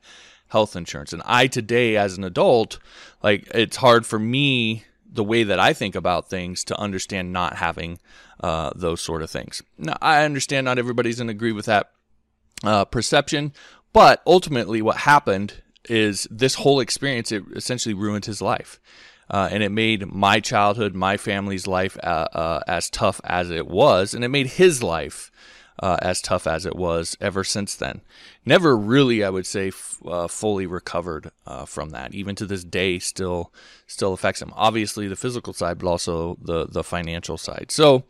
health 0.49 0.75
insurance. 0.75 1.13
And 1.13 1.21
I 1.25 1.47
today, 1.47 1.97
as 1.97 2.17
an 2.17 2.23
adult, 2.23 2.79
like 3.21 3.47
it's 3.53 3.77
hard 3.77 4.05
for 4.05 4.19
me 4.19 4.85
the 5.11 5.23
way 5.23 5.43
that 5.43 5.59
I 5.59 5.73
think 5.73 5.95
about 5.95 6.29
things 6.29 6.63
to 6.65 6.79
understand 6.79 7.31
not 7.31 7.57
having 7.57 7.99
uh, 8.39 8.71
those 8.75 9.01
sort 9.01 9.21
of 9.21 9.29
things. 9.29 9.61
Now, 9.77 9.97
I 10.01 10.23
understand 10.23 10.65
not 10.65 10.79
everybody's 10.79 11.17
going 11.17 11.27
to 11.27 11.33
agree 11.33 11.51
with 11.51 11.67
that 11.67 11.91
uh, 12.63 12.85
perception, 12.85 13.53
but 13.93 14.21
ultimately, 14.25 14.81
what 14.81 14.97
happened 14.97 15.61
is 15.89 16.27
this 16.31 16.55
whole 16.55 16.79
experience 16.79 17.31
it 17.31 17.43
essentially 17.55 17.93
ruined 17.93 18.25
his 18.25 18.41
life. 18.41 18.79
Uh, 19.29 19.49
and 19.51 19.63
it 19.63 19.71
made 19.71 20.05
my 20.07 20.39
childhood, 20.39 20.93
my 20.93 21.17
family's 21.17 21.65
life 21.65 21.97
uh, 22.03 22.27
uh, 22.33 22.59
as 22.67 22.89
tough 22.89 23.21
as 23.23 23.49
it 23.49 23.67
was, 23.67 24.13
and 24.13 24.23
it 24.23 24.29
made 24.29 24.47
his 24.47 24.83
life 24.83 25.31
uh, 25.79 25.97
as 26.01 26.21
tough 26.21 26.45
as 26.45 26.65
it 26.65 26.75
was 26.75 27.17
ever 27.19 27.43
since 27.43 27.75
then. 27.75 28.01
Never 28.45 28.77
really, 28.77 29.23
I 29.23 29.29
would 29.29 29.45
say, 29.45 29.69
f- 29.69 29.97
uh, 30.05 30.27
fully 30.27 30.65
recovered 30.65 31.31
uh, 31.47 31.65
from 31.65 31.89
that. 31.91 32.13
Even 32.13 32.35
to 32.35 32.45
this 32.45 32.63
day, 32.63 32.99
still 32.99 33.51
still 33.87 34.13
affects 34.13 34.41
him. 34.41 34.53
Obviously, 34.55 35.07
the 35.07 35.15
physical 35.15 35.53
side, 35.53 35.79
but 35.79 35.87
also 35.89 36.37
the 36.41 36.67
the 36.67 36.83
financial 36.83 37.37
side. 37.37 37.67
So 37.69 38.03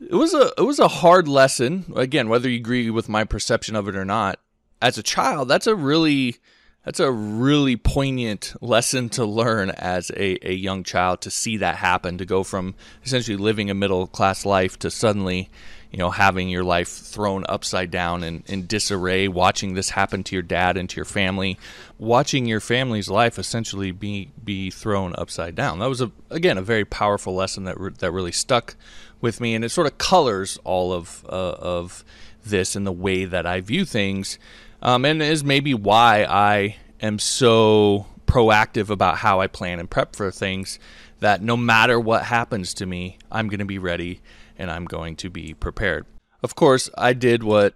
it 0.00 0.14
was 0.14 0.34
a 0.34 0.52
it 0.58 0.62
was 0.62 0.78
a 0.78 0.88
hard 0.88 1.28
lesson. 1.28 1.92
Again, 1.94 2.28
whether 2.28 2.48
you 2.48 2.56
agree 2.56 2.90
with 2.90 3.08
my 3.08 3.24
perception 3.24 3.76
of 3.76 3.86
it 3.88 3.96
or 3.96 4.04
not, 4.04 4.40
as 4.80 4.98
a 4.98 5.02
child, 5.02 5.48
that's 5.48 5.66
a 5.66 5.76
really 5.76 6.36
that's 6.84 7.00
a 7.00 7.12
really 7.12 7.76
poignant 7.76 8.54
lesson 8.60 9.08
to 9.10 9.24
learn 9.24 9.70
as 9.70 10.10
a, 10.10 10.38
a 10.48 10.52
young 10.52 10.82
child 10.82 11.20
to 11.22 11.30
see 11.30 11.56
that 11.58 11.76
happen, 11.76 12.18
to 12.18 12.24
go 12.24 12.42
from 12.42 12.74
essentially 13.04 13.36
living 13.36 13.70
a 13.70 13.74
middle 13.74 14.06
class 14.08 14.44
life 14.44 14.78
to 14.80 14.90
suddenly, 14.90 15.48
you 15.92 15.98
know, 15.98 16.10
having 16.10 16.48
your 16.48 16.64
life 16.64 16.88
thrown 16.88 17.44
upside 17.48 17.92
down 17.92 18.24
and 18.24 18.42
in 18.46 18.66
disarray, 18.66 19.28
watching 19.28 19.74
this 19.74 19.90
happen 19.90 20.24
to 20.24 20.34
your 20.34 20.42
dad 20.42 20.76
and 20.76 20.90
to 20.90 20.96
your 20.96 21.04
family, 21.04 21.56
watching 21.98 22.46
your 22.46 22.60
family's 22.60 23.08
life 23.08 23.38
essentially 23.38 23.92
be 23.92 24.30
be 24.42 24.68
thrown 24.68 25.14
upside 25.16 25.54
down. 25.54 25.78
That 25.78 25.88
was 25.88 26.00
a 26.00 26.10
again 26.30 26.58
a 26.58 26.62
very 26.62 26.84
powerful 26.84 27.34
lesson 27.34 27.62
that 27.64 27.78
re- 27.78 27.92
that 27.98 28.10
really 28.10 28.32
stuck 28.32 28.74
with 29.20 29.40
me, 29.40 29.54
and 29.54 29.64
it 29.64 29.68
sort 29.68 29.86
of 29.86 29.98
colors 29.98 30.58
all 30.64 30.92
of 30.92 31.24
uh, 31.28 31.52
of 31.52 32.04
this 32.44 32.74
and 32.74 32.84
the 32.84 32.90
way 32.90 33.24
that 33.24 33.46
I 33.46 33.60
view 33.60 33.84
things 33.84 34.36
um, 34.82 35.04
and 35.04 35.22
is 35.22 35.42
maybe 35.42 35.72
why 35.72 36.24
I 36.24 36.76
am 37.00 37.18
so 37.18 38.06
proactive 38.26 38.90
about 38.90 39.18
how 39.18 39.40
I 39.40 39.46
plan 39.46 39.78
and 39.78 39.88
prep 39.88 40.16
for 40.16 40.30
things 40.30 40.78
that 41.20 41.40
no 41.40 41.56
matter 41.56 42.00
what 42.00 42.24
happens 42.24 42.74
to 42.74 42.86
me, 42.86 43.18
I'm 43.30 43.48
going 43.48 43.60
to 43.60 43.64
be 43.64 43.78
ready 43.78 44.20
and 44.58 44.70
I'm 44.70 44.84
going 44.84 45.16
to 45.16 45.30
be 45.30 45.54
prepared. 45.54 46.04
Of 46.42 46.54
course, 46.54 46.90
I 46.98 47.12
did 47.12 47.42
what 47.44 47.74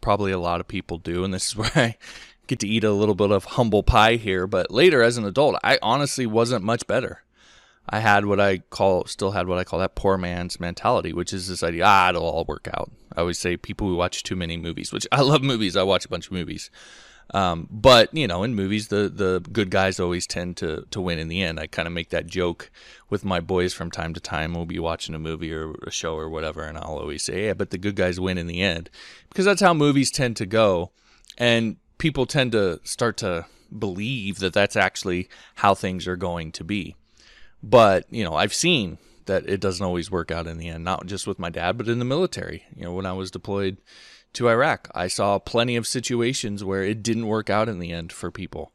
probably 0.00 0.32
a 0.32 0.38
lot 0.38 0.60
of 0.60 0.68
people 0.68 0.98
do, 0.98 1.24
and 1.24 1.32
this 1.32 1.48
is 1.48 1.56
where 1.56 1.70
I 1.74 1.96
get 2.46 2.58
to 2.60 2.68
eat 2.68 2.84
a 2.84 2.92
little 2.92 3.14
bit 3.14 3.30
of 3.30 3.44
humble 3.44 3.82
pie 3.82 4.16
here. 4.16 4.46
But 4.46 4.70
later, 4.70 5.02
as 5.02 5.16
an 5.16 5.24
adult, 5.24 5.56
I 5.62 5.78
honestly 5.82 6.26
wasn't 6.26 6.64
much 6.64 6.86
better. 6.86 7.22
I 7.88 8.00
had 8.00 8.26
what 8.26 8.40
I 8.40 8.58
call, 8.58 9.04
still 9.04 9.30
had 9.30 9.46
what 9.46 9.58
I 9.58 9.64
call 9.64 9.78
that 9.78 9.94
poor 9.94 10.18
man's 10.18 10.58
mentality, 10.58 11.12
which 11.12 11.32
is 11.32 11.48
this 11.48 11.62
idea, 11.62 11.84
ah, 11.86 12.08
it'll 12.08 12.24
all 12.24 12.44
work 12.46 12.68
out. 12.74 12.90
I 13.16 13.20
always 13.20 13.38
say 13.38 13.56
people 13.56 13.88
who 13.88 13.96
watch 13.96 14.22
too 14.22 14.36
many 14.36 14.56
movies, 14.56 14.92
which 14.92 15.06
I 15.12 15.20
love 15.22 15.42
movies. 15.42 15.76
I 15.76 15.82
watch 15.82 16.04
a 16.04 16.08
bunch 16.08 16.26
of 16.26 16.32
movies. 16.32 16.70
Um, 17.34 17.66
but 17.70 18.14
you 18.14 18.28
know, 18.28 18.44
in 18.44 18.54
movies, 18.54 18.88
the 18.88 19.08
the 19.08 19.40
good 19.52 19.70
guys 19.70 19.98
always 19.98 20.26
tend 20.26 20.56
to 20.58 20.86
to 20.90 21.00
win 21.00 21.18
in 21.18 21.28
the 21.28 21.42
end. 21.42 21.58
I 21.58 21.66
kind 21.66 21.88
of 21.88 21.92
make 21.92 22.10
that 22.10 22.26
joke 22.26 22.70
with 23.10 23.24
my 23.24 23.40
boys 23.40 23.74
from 23.74 23.90
time 23.90 24.14
to 24.14 24.20
time. 24.20 24.54
We'll 24.54 24.64
be 24.64 24.78
watching 24.78 25.14
a 25.14 25.18
movie 25.18 25.52
or 25.52 25.74
a 25.84 25.90
show 25.90 26.14
or 26.14 26.28
whatever, 26.28 26.62
and 26.62 26.78
I'll 26.78 26.98
always 26.98 27.24
say, 27.24 27.46
"Yeah, 27.46 27.54
but 27.54 27.70
the 27.70 27.78
good 27.78 27.96
guys 27.96 28.20
win 28.20 28.38
in 28.38 28.46
the 28.46 28.62
end," 28.62 28.90
because 29.28 29.44
that's 29.44 29.60
how 29.60 29.74
movies 29.74 30.12
tend 30.12 30.36
to 30.36 30.46
go, 30.46 30.92
and 31.36 31.78
people 31.98 32.26
tend 32.26 32.52
to 32.52 32.80
start 32.84 33.16
to 33.18 33.46
believe 33.76 34.38
that 34.38 34.52
that's 34.52 34.76
actually 34.76 35.28
how 35.56 35.74
things 35.74 36.06
are 36.06 36.16
going 36.16 36.52
to 36.52 36.62
be. 36.62 36.94
But, 37.68 38.06
you 38.10 38.22
know, 38.22 38.34
I've 38.34 38.54
seen 38.54 38.98
that 39.24 39.48
it 39.48 39.60
doesn't 39.60 39.84
always 39.84 40.08
work 40.08 40.30
out 40.30 40.46
in 40.46 40.56
the 40.56 40.68
end, 40.68 40.84
not 40.84 41.06
just 41.06 41.26
with 41.26 41.38
my 41.38 41.50
dad, 41.50 41.76
but 41.76 41.88
in 41.88 41.98
the 41.98 42.04
military. 42.04 42.64
You 42.76 42.84
know, 42.84 42.92
when 42.92 43.06
I 43.06 43.12
was 43.12 43.32
deployed 43.32 43.78
to 44.34 44.48
Iraq, 44.48 44.88
I 44.94 45.08
saw 45.08 45.40
plenty 45.40 45.74
of 45.74 45.86
situations 45.86 46.62
where 46.62 46.84
it 46.84 47.02
didn't 47.02 47.26
work 47.26 47.50
out 47.50 47.68
in 47.68 47.80
the 47.80 47.90
end 47.90 48.12
for 48.12 48.30
people. 48.30 48.72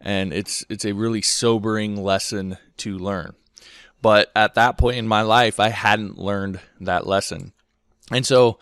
And 0.00 0.32
it's 0.32 0.64
it's 0.68 0.84
a 0.84 0.94
really 0.94 1.22
sobering 1.22 2.02
lesson 2.02 2.58
to 2.78 2.98
learn. 2.98 3.34
But 4.00 4.32
at 4.34 4.54
that 4.54 4.76
point 4.76 4.96
in 4.96 5.06
my 5.06 5.22
life, 5.22 5.60
I 5.60 5.68
hadn't 5.68 6.18
learned 6.18 6.58
that 6.80 7.06
lesson. 7.06 7.52
And 8.10 8.26
so 8.26 8.58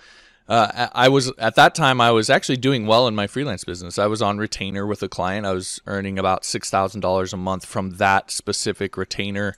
uh, 0.51 0.89
I 0.93 1.09
was 1.09 1.33
at 1.39 1.55
that 1.55 1.77
time 1.77 2.01
I 2.01 2.11
was 2.11 2.29
actually 2.29 2.57
doing 2.57 2.85
well 2.85 3.07
in 3.07 3.15
my 3.15 3.29
freelance 3.29 3.63
business. 3.63 4.01
I 4.01 4.07
was 4.07 4.21
on 4.21 4.39
retainer 4.39 4.85
with 4.85 5.01
a 5.05 5.09
client. 5.09 5.47
I 5.47 5.53
was 5.53 5.81
earning 5.87 6.19
about 6.19 6.45
six 6.45 6.69
thousand 6.69 7.03
dollars 7.03 7.33
a 7.33 7.37
month 7.37 7.65
from 7.65 7.93
that 7.93 8.33
specific 8.33 8.97
retainer. 8.97 9.55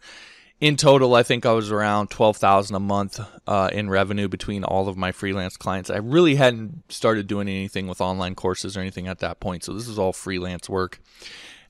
In 0.60 0.76
total, 0.76 1.14
I 1.14 1.22
think 1.22 1.46
I 1.46 1.52
was 1.52 1.72
around 1.72 2.10
twelve 2.10 2.36
thousand 2.36 2.76
a 2.76 2.80
month 2.80 3.18
uh, 3.46 3.70
in 3.72 3.88
revenue 3.88 4.28
between 4.28 4.64
all 4.64 4.86
of 4.86 4.98
my 4.98 5.12
freelance 5.12 5.56
clients. 5.56 5.88
I 5.88 5.96
really 5.96 6.34
hadn't 6.34 6.92
started 6.92 7.26
doing 7.26 7.48
anything 7.48 7.86
with 7.86 8.02
online 8.02 8.34
courses 8.34 8.76
or 8.76 8.80
anything 8.80 9.08
at 9.08 9.20
that 9.20 9.40
point, 9.40 9.64
so 9.64 9.72
this 9.72 9.88
is 9.88 9.98
all 9.98 10.12
freelance 10.12 10.68
work. 10.68 11.00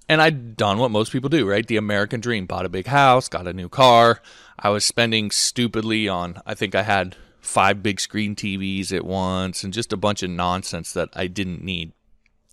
And 0.09 0.21
I'd 0.21 0.57
done 0.57 0.79
what 0.79 0.91
most 0.91 1.13
people 1.13 1.31
do, 1.31 1.49
right? 1.49 1.65
The 1.65 1.77
American 1.77 2.21
dream: 2.21 2.47
bought 2.47 2.67
a 2.67 2.69
big 2.69 2.87
house, 2.87 3.29
got 3.29 3.47
a 3.47 3.53
new 3.53 3.69
car. 3.69 4.21
I 4.59 4.71
was 4.71 4.85
spending 4.85 5.31
stupidly 5.31 6.09
on. 6.09 6.43
I 6.45 6.55
think 6.55 6.75
I 6.75 6.83
had 6.83 7.15
five 7.43 7.83
big 7.83 8.01
screen 8.01 8.35
TVs 8.35 8.93
at 8.93 9.05
once 9.05 9.65
and 9.65 9.73
just 9.73 9.93
a 9.93 9.97
bunch 9.97 10.23
of 10.23 10.31
nonsense 10.31 10.93
that 10.93 11.11
I 11.15 11.27
didn't 11.27 11.63
need. 11.63 11.93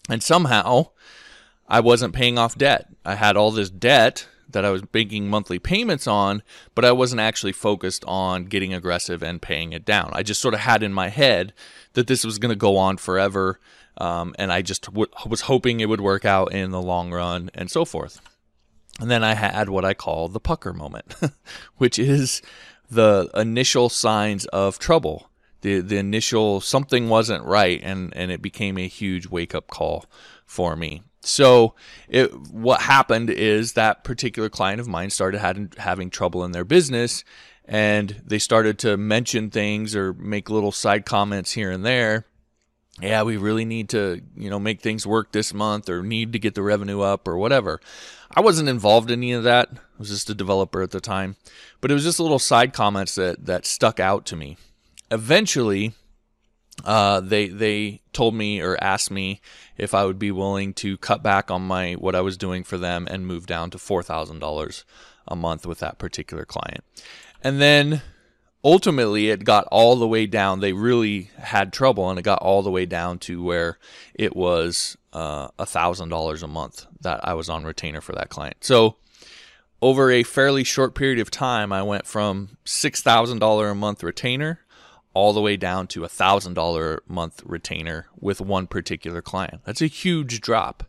And 0.10 0.22
somehow 0.22 0.89
I 1.67 1.79
wasn't 1.79 2.15
paying 2.15 2.38
off 2.38 2.58
debt. 2.58 2.88
I 3.05 3.15
had 3.15 3.38
all 3.38 3.51
this 3.51 3.69
debt 3.69 4.27
that 4.50 4.65
I 4.65 4.72
was 4.72 4.81
making 4.91 5.29
monthly 5.29 5.60
payments 5.60 6.08
on, 6.08 6.41
but 6.74 6.84
I 6.84 6.91
wasn't 6.91 7.22
actually 7.22 7.51
focused 7.51 8.03
on 8.08 8.46
getting 8.46 8.74
aggressive 8.74 9.22
and 9.22 9.39
paying 9.39 9.74
it 9.74 9.86
down. 9.86 10.10
I 10.13 10.24
just 10.24 10.41
sort 10.41 10.55
of 10.55 10.62
had 10.62 10.81
in 10.81 10.91
my 10.91 11.10
head 11.10 11.53
that 11.93 12.08
this 12.08 12.25
was 12.25 12.39
going 12.39 12.50
to 12.50 12.55
go 12.55 12.75
on 12.75 12.98
forever. 12.98 13.60
Um, 13.98 14.34
and 14.39 14.51
I 14.51 14.63
just 14.63 14.86
w- 14.86 15.12
was 15.27 15.41
hoping 15.41 15.79
it 15.79 15.89
would 15.89 16.01
work 16.01 16.25
out 16.25 16.51
in 16.51 16.72
the 16.72 16.81
long 16.81 17.12
run 17.12 17.51
and 17.53 17.69
so 17.69 17.86
forth. 17.86 18.22
And 19.00 19.12
then 19.12 19.24
I 19.24 19.36
had 19.36 19.69
what 19.69 19.86
I 19.86 19.93
call 19.93 20.27
the 20.27 20.39
pucker 20.39 20.74
moment, 20.74 21.15
which 21.77 22.00
is 22.00 22.41
the 22.89 23.29
initial 23.36 23.89
signs 23.89 24.46
of 24.48 24.79
trouble. 24.79 25.29
The 25.62 25.81
the 25.81 25.98
initial 25.98 26.62
something 26.62 27.10
wasn't 27.10 27.43
right 27.43 27.79
and 27.84 28.13
and 28.15 28.31
it 28.31 28.41
became 28.41 28.77
a 28.77 28.88
huge 28.88 29.27
wake 29.27 29.53
up 29.53 29.67
call 29.67 30.05
for 30.46 30.75
me. 30.75 31.03
So 31.22 31.75
it 32.08 32.34
what 32.51 32.81
happened 32.81 33.29
is 33.29 33.74
that 33.74 34.03
particular 34.03 34.50
client 34.50 34.79
of 34.79 34.88
mine 34.88 35.10
started 35.10 35.39
having 35.39 35.72
having 35.77 36.10
trouble 36.10 36.46
in 36.46 36.51
their 36.51 36.63
business 36.63 37.24
and 37.65 38.22
they 38.25 38.39
started 38.39 38.79
to 38.79 38.98
mention 38.98 39.50
things 39.50 39.96
or 39.96 40.13
make 40.13 40.50
little 40.50 40.72
side 40.72 41.05
comments 41.05 41.51
here 41.51 41.69
and 41.69 41.86
there. 41.86 42.25
Yeah, 43.01 43.24
we 43.24 43.38
really 43.38 43.65
need 43.65 43.89
to, 43.89 44.22
you 44.36 44.50
know, 44.50 44.60
make 44.60 44.82
things 44.82 45.08
work 45.08 45.32
this 45.32 45.53
month 45.53 45.89
or 45.89 46.03
need 46.03 46.34
to 46.34 46.39
get 46.39 46.56
the 46.56 46.63
revenue 46.63 47.01
up 47.01 47.27
or 47.27 47.38
whatever. 47.38 47.79
I 48.36 48.41
wasn't 48.41 48.70
involved 48.70 49.10
in 49.10 49.20
any 49.20 49.32
of 49.32 49.44
that. 49.44 49.70
I 49.72 49.79
was 49.98 50.10
just 50.10 50.29
a 50.29 50.36
developer 50.36 50.82
at 50.82 50.91
the 50.91 51.01
time. 51.01 51.36
But 51.82 51.91
it 51.91 51.94
was 51.94 52.03
just 52.03 52.20
little 52.20 52.39
side 52.39 52.74
comments 52.74 53.15
that, 53.15 53.46
that 53.46 53.65
stuck 53.65 54.00
out 54.00 54.25
to 54.27 54.36
me. 54.36 54.58
Eventually, 55.12 55.94
uh, 56.86 57.20
they 57.20 57.48
they 57.48 58.01
told 58.13 58.36
me 58.36 58.62
or 58.62 58.82
asked 58.82 59.12
me 59.12 59.41
if 59.77 59.94
I 59.94 60.06
would 60.06 60.20
be 60.20 60.32
willing 60.32 60.74
to 60.75 60.98
cut 60.98 61.24
back 61.24 61.51
on 61.51 61.62
my 61.62 61.94
what 61.94 62.15
I 62.15 62.22
was 62.22 62.38
doing 62.38 62.63
for 62.63 62.77
them 62.77 63.08
and 63.10 63.27
move 63.27 63.46
down 63.46 63.70
to 63.72 63.77
four 63.77 64.03
thousand 64.03 64.39
dollars 64.39 64.86
a 65.27 65.36
month 65.36 65.65
with 65.65 65.79
that 65.79 65.98
particular 65.98 66.46
client. 66.46 66.84
And 67.44 67.60
then 67.60 68.01
ultimately 68.63 69.29
it 69.29 69.43
got 69.43 69.67
all 69.71 69.95
the 69.95 70.07
way 70.07 70.25
down. 70.25 70.59
They 70.59 70.73
really 70.73 71.29
had 71.37 71.73
trouble, 71.73 72.09
and 72.09 72.19
it 72.19 72.23
got 72.23 72.41
all 72.41 72.61
the 72.61 72.71
way 72.71 72.85
down 72.85 73.19
to 73.19 73.43
where 73.43 73.77
it 74.13 74.35
was 74.35 74.97
uh, 75.13 75.49
a 75.57 75.65
thousand 75.65 76.09
dollars 76.09 76.43
a 76.43 76.47
month 76.47 76.85
that 77.01 77.19
I 77.23 77.33
was 77.33 77.49
on 77.49 77.63
retainer 77.63 78.01
for 78.01 78.13
that 78.13 78.29
client. 78.29 78.57
So 78.61 78.97
over 79.81 80.11
a 80.11 80.23
fairly 80.23 80.63
short 80.63 80.95
period 80.95 81.19
of 81.19 81.31
time, 81.31 81.71
I 81.71 81.83
went 81.83 82.05
from 82.05 82.57
six 82.65 83.01
thousand 83.01 83.39
dollar 83.39 83.69
a 83.69 83.75
month 83.75 84.03
retainer 84.03 84.59
all 85.13 85.33
the 85.33 85.41
way 85.41 85.57
down 85.57 85.87
to 85.87 86.03
a 86.03 86.09
thousand 86.09 86.53
dollar 86.53 87.01
a 87.09 87.11
month 87.11 87.41
retainer 87.45 88.07
with 88.19 88.41
one 88.41 88.67
particular 88.67 89.21
client. 89.21 89.61
That's 89.65 89.81
a 89.81 89.87
huge 89.87 90.41
drop, 90.41 90.83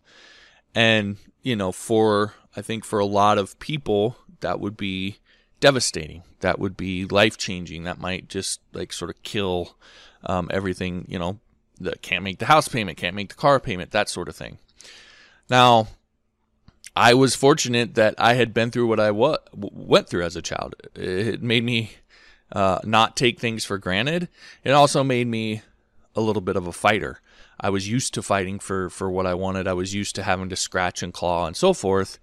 and 0.75 1.17
you 1.43 1.57
know, 1.57 1.73
for 1.73 2.35
I 2.57 2.63
think 2.63 2.85
for 2.85 2.99
a 2.99 3.07
lot 3.07 3.39
of 3.39 3.59
people 3.59 4.17
that 4.41 4.61
would 4.61 4.77
be 4.77 5.19
devastating. 5.61 6.23
That 6.41 6.59
would 6.59 6.77
be 6.77 7.05
life 7.05 7.37
changing. 7.37 7.85
That 7.85 8.01
might 8.01 8.29
just 8.29 8.61
like 8.73 8.93
sort 8.93 9.11
of 9.11 9.23
kill 9.23 9.77
um, 10.25 10.49
everything. 10.53 11.05
You 11.09 11.19
know, 11.19 11.39
that 11.81 12.03
can't 12.03 12.25
make 12.25 12.39
the 12.39 12.47
house 12.47 12.69
payment, 12.69 12.99
can't 12.99 13.17
make 13.17 13.29
the 13.29 13.35
car 13.35 13.61
payment, 13.61 13.91
that 13.91 14.09
sort 14.09 14.29
of 14.29 14.37
thing. 14.37 14.59
Now, 15.49 15.89
I 16.95 17.15
was 17.15 17.35
fortunate 17.35 17.95
that 17.95 18.15
I 18.19 18.35
had 18.35 18.53
been 18.53 18.71
through 18.71 18.87
what 18.87 19.01
I 19.01 19.11
wa- 19.11 19.39
went 19.55 20.09
through 20.09 20.25
as 20.25 20.37
a 20.37 20.43
child. 20.43 20.75
It 20.95 21.43
made 21.43 21.65
me 21.65 21.93
uh, 22.53 22.81
not 22.85 23.17
take 23.17 23.39
things 23.39 23.65
for 23.65 23.79
granted. 23.79 24.29
It 24.65 24.73
also 24.73 25.05
made 25.05 25.27
me 25.27 25.63
a 26.15 26.21
little 26.21 26.43
bit 26.43 26.57
of 26.57 26.67
a 26.67 26.73
fighter. 26.73 27.21
I 27.61 27.71
was 27.71 27.89
used 27.89 28.15
to 28.15 28.23
fighting 28.23 28.59
for 28.59 28.91
for 28.91 29.11
what 29.11 29.27
I 29.27 29.35
wanted. 29.35 29.69
I 29.69 29.75
was 29.75 29.95
used 29.95 30.15
to 30.17 30.23
having 30.23 30.49
to 30.49 30.57
scratch 30.57 31.03
and 31.03 31.13
claw 31.13 31.47
and 31.47 31.57
so 31.57 31.73
forth. 31.73 32.19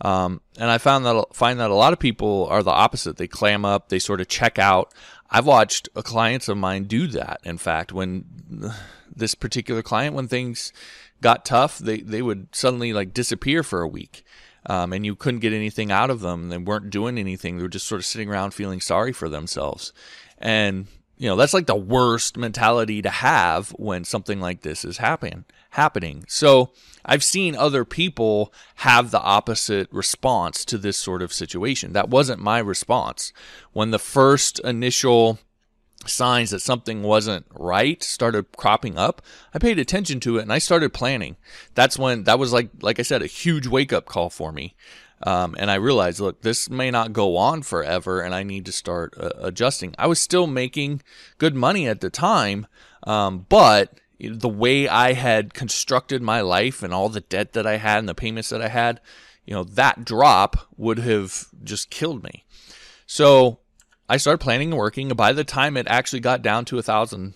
Um, 0.00 0.40
and 0.58 0.70
I 0.70 0.78
found 0.78 1.04
that 1.04 1.26
find 1.34 1.60
that 1.60 1.70
a 1.70 1.74
lot 1.74 1.92
of 1.92 1.98
people 1.98 2.46
are 2.50 2.62
the 2.62 2.70
opposite. 2.70 3.16
They 3.16 3.26
clam 3.26 3.64
up, 3.64 3.88
they 3.88 3.98
sort 3.98 4.20
of 4.20 4.28
check 4.28 4.58
out. 4.58 4.92
I've 5.30 5.46
watched 5.46 5.88
clients 5.94 6.48
of 6.48 6.56
mine 6.56 6.84
do 6.84 7.06
that. 7.08 7.40
In 7.44 7.58
fact, 7.58 7.92
when 7.92 8.24
this 9.14 9.34
particular 9.34 9.82
client, 9.82 10.14
when 10.14 10.28
things 10.28 10.72
got 11.20 11.44
tough, 11.44 11.78
they 11.78 12.00
they 12.00 12.22
would 12.22 12.54
suddenly 12.54 12.92
like 12.92 13.12
disappear 13.12 13.62
for 13.62 13.82
a 13.82 13.88
week. 13.88 14.24
Um, 14.66 14.92
and 14.92 15.06
you 15.06 15.16
couldn't 15.16 15.40
get 15.40 15.54
anything 15.54 15.90
out 15.90 16.10
of 16.10 16.20
them. 16.20 16.50
They 16.50 16.58
weren't 16.58 16.90
doing 16.90 17.16
anything. 17.16 17.56
They 17.56 17.62
were 17.62 17.68
just 17.68 17.86
sort 17.86 18.00
of 18.00 18.04
sitting 18.04 18.28
around 18.28 18.52
feeling 18.52 18.82
sorry 18.82 19.12
for 19.12 19.28
themselves. 19.28 19.94
And 20.36 20.86
you 21.16 21.28
know 21.28 21.36
that's 21.36 21.54
like 21.54 21.66
the 21.66 21.76
worst 21.76 22.38
mentality 22.38 23.02
to 23.02 23.10
have 23.10 23.70
when 23.70 24.04
something 24.04 24.40
like 24.40 24.62
this 24.62 24.84
is 24.84 24.96
happening 24.96 25.44
happening. 25.70 26.24
So 26.28 26.72
i've 27.04 27.24
seen 27.24 27.56
other 27.56 27.84
people 27.84 28.52
have 28.76 29.10
the 29.10 29.20
opposite 29.22 29.88
response 29.90 30.64
to 30.66 30.78
this 30.78 30.96
sort 30.96 31.22
of 31.22 31.32
situation. 31.32 31.92
That 31.92 32.10
wasn't 32.10 32.40
my 32.40 32.58
response. 32.58 33.32
When 33.72 33.90
the 33.90 33.98
first 33.98 34.58
initial 34.60 35.38
signs 36.06 36.50
that 36.50 36.60
something 36.60 37.02
wasn't 37.02 37.44
right 37.50 38.02
started 38.02 38.46
cropping 38.56 38.96
up 38.96 39.20
i 39.52 39.58
paid 39.58 39.78
attention 39.78 40.18
to 40.18 40.38
it 40.38 40.42
and 40.42 40.52
i 40.52 40.58
started 40.58 40.92
planning. 40.92 41.36
That's 41.74 41.98
when 41.98 42.24
that 42.24 42.38
was 42.38 42.52
like 42.52 42.70
like 42.82 42.98
i 42.98 43.02
said 43.02 43.22
a 43.22 43.26
huge 43.26 43.66
wake 43.66 43.92
up 43.92 44.06
call 44.06 44.30
for 44.30 44.52
me. 44.52 44.74
Um, 45.22 45.54
and 45.58 45.70
I 45.70 45.74
realized, 45.74 46.18
look, 46.18 46.40
this 46.40 46.70
may 46.70 46.90
not 46.90 47.12
go 47.12 47.36
on 47.36 47.60
forever, 47.62 48.22
and 48.22 48.34
I 48.34 48.42
need 48.42 48.64
to 48.64 48.72
start 48.72 49.12
uh, 49.20 49.28
adjusting. 49.38 49.94
I 49.98 50.06
was 50.06 50.18
still 50.18 50.46
making 50.46 51.02
good 51.36 51.54
money 51.54 51.86
at 51.86 52.00
the 52.00 52.08
time, 52.08 52.66
um, 53.02 53.44
but 53.50 54.00
the 54.20 54.48
way 54.48 54.88
I 54.88 55.12
had 55.12 55.54
constructed 55.54 56.22
my 56.22 56.40
life 56.40 56.82
and 56.82 56.92
all 56.92 57.08
the 57.08 57.20
debt 57.20 57.52
that 57.54 57.66
I 57.66 57.76
had 57.76 57.98
and 57.98 58.08
the 58.08 58.14
payments 58.14 58.50
that 58.50 58.62
I 58.62 58.68
had, 58.68 59.00
you 59.44 59.54
know, 59.54 59.64
that 59.64 60.04
drop 60.04 60.68
would 60.76 60.98
have 60.98 61.46
just 61.62 61.90
killed 61.90 62.22
me. 62.22 62.44
So 63.06 63.60
I 64.08 64.16
started 64.16 64.38
planning 64.38 64.70
and 64.70 64.78
working. 64.78 65.08
By 65.08 65.32
the 65.32 65.44
time 65.44 65.76
it 65.76 65.86
actually 65.88 66.20
got 66.20 66.42
down 66.42 66.64
to 66.66 66.78
a 66.78 66.82
thousand 66.82 67.34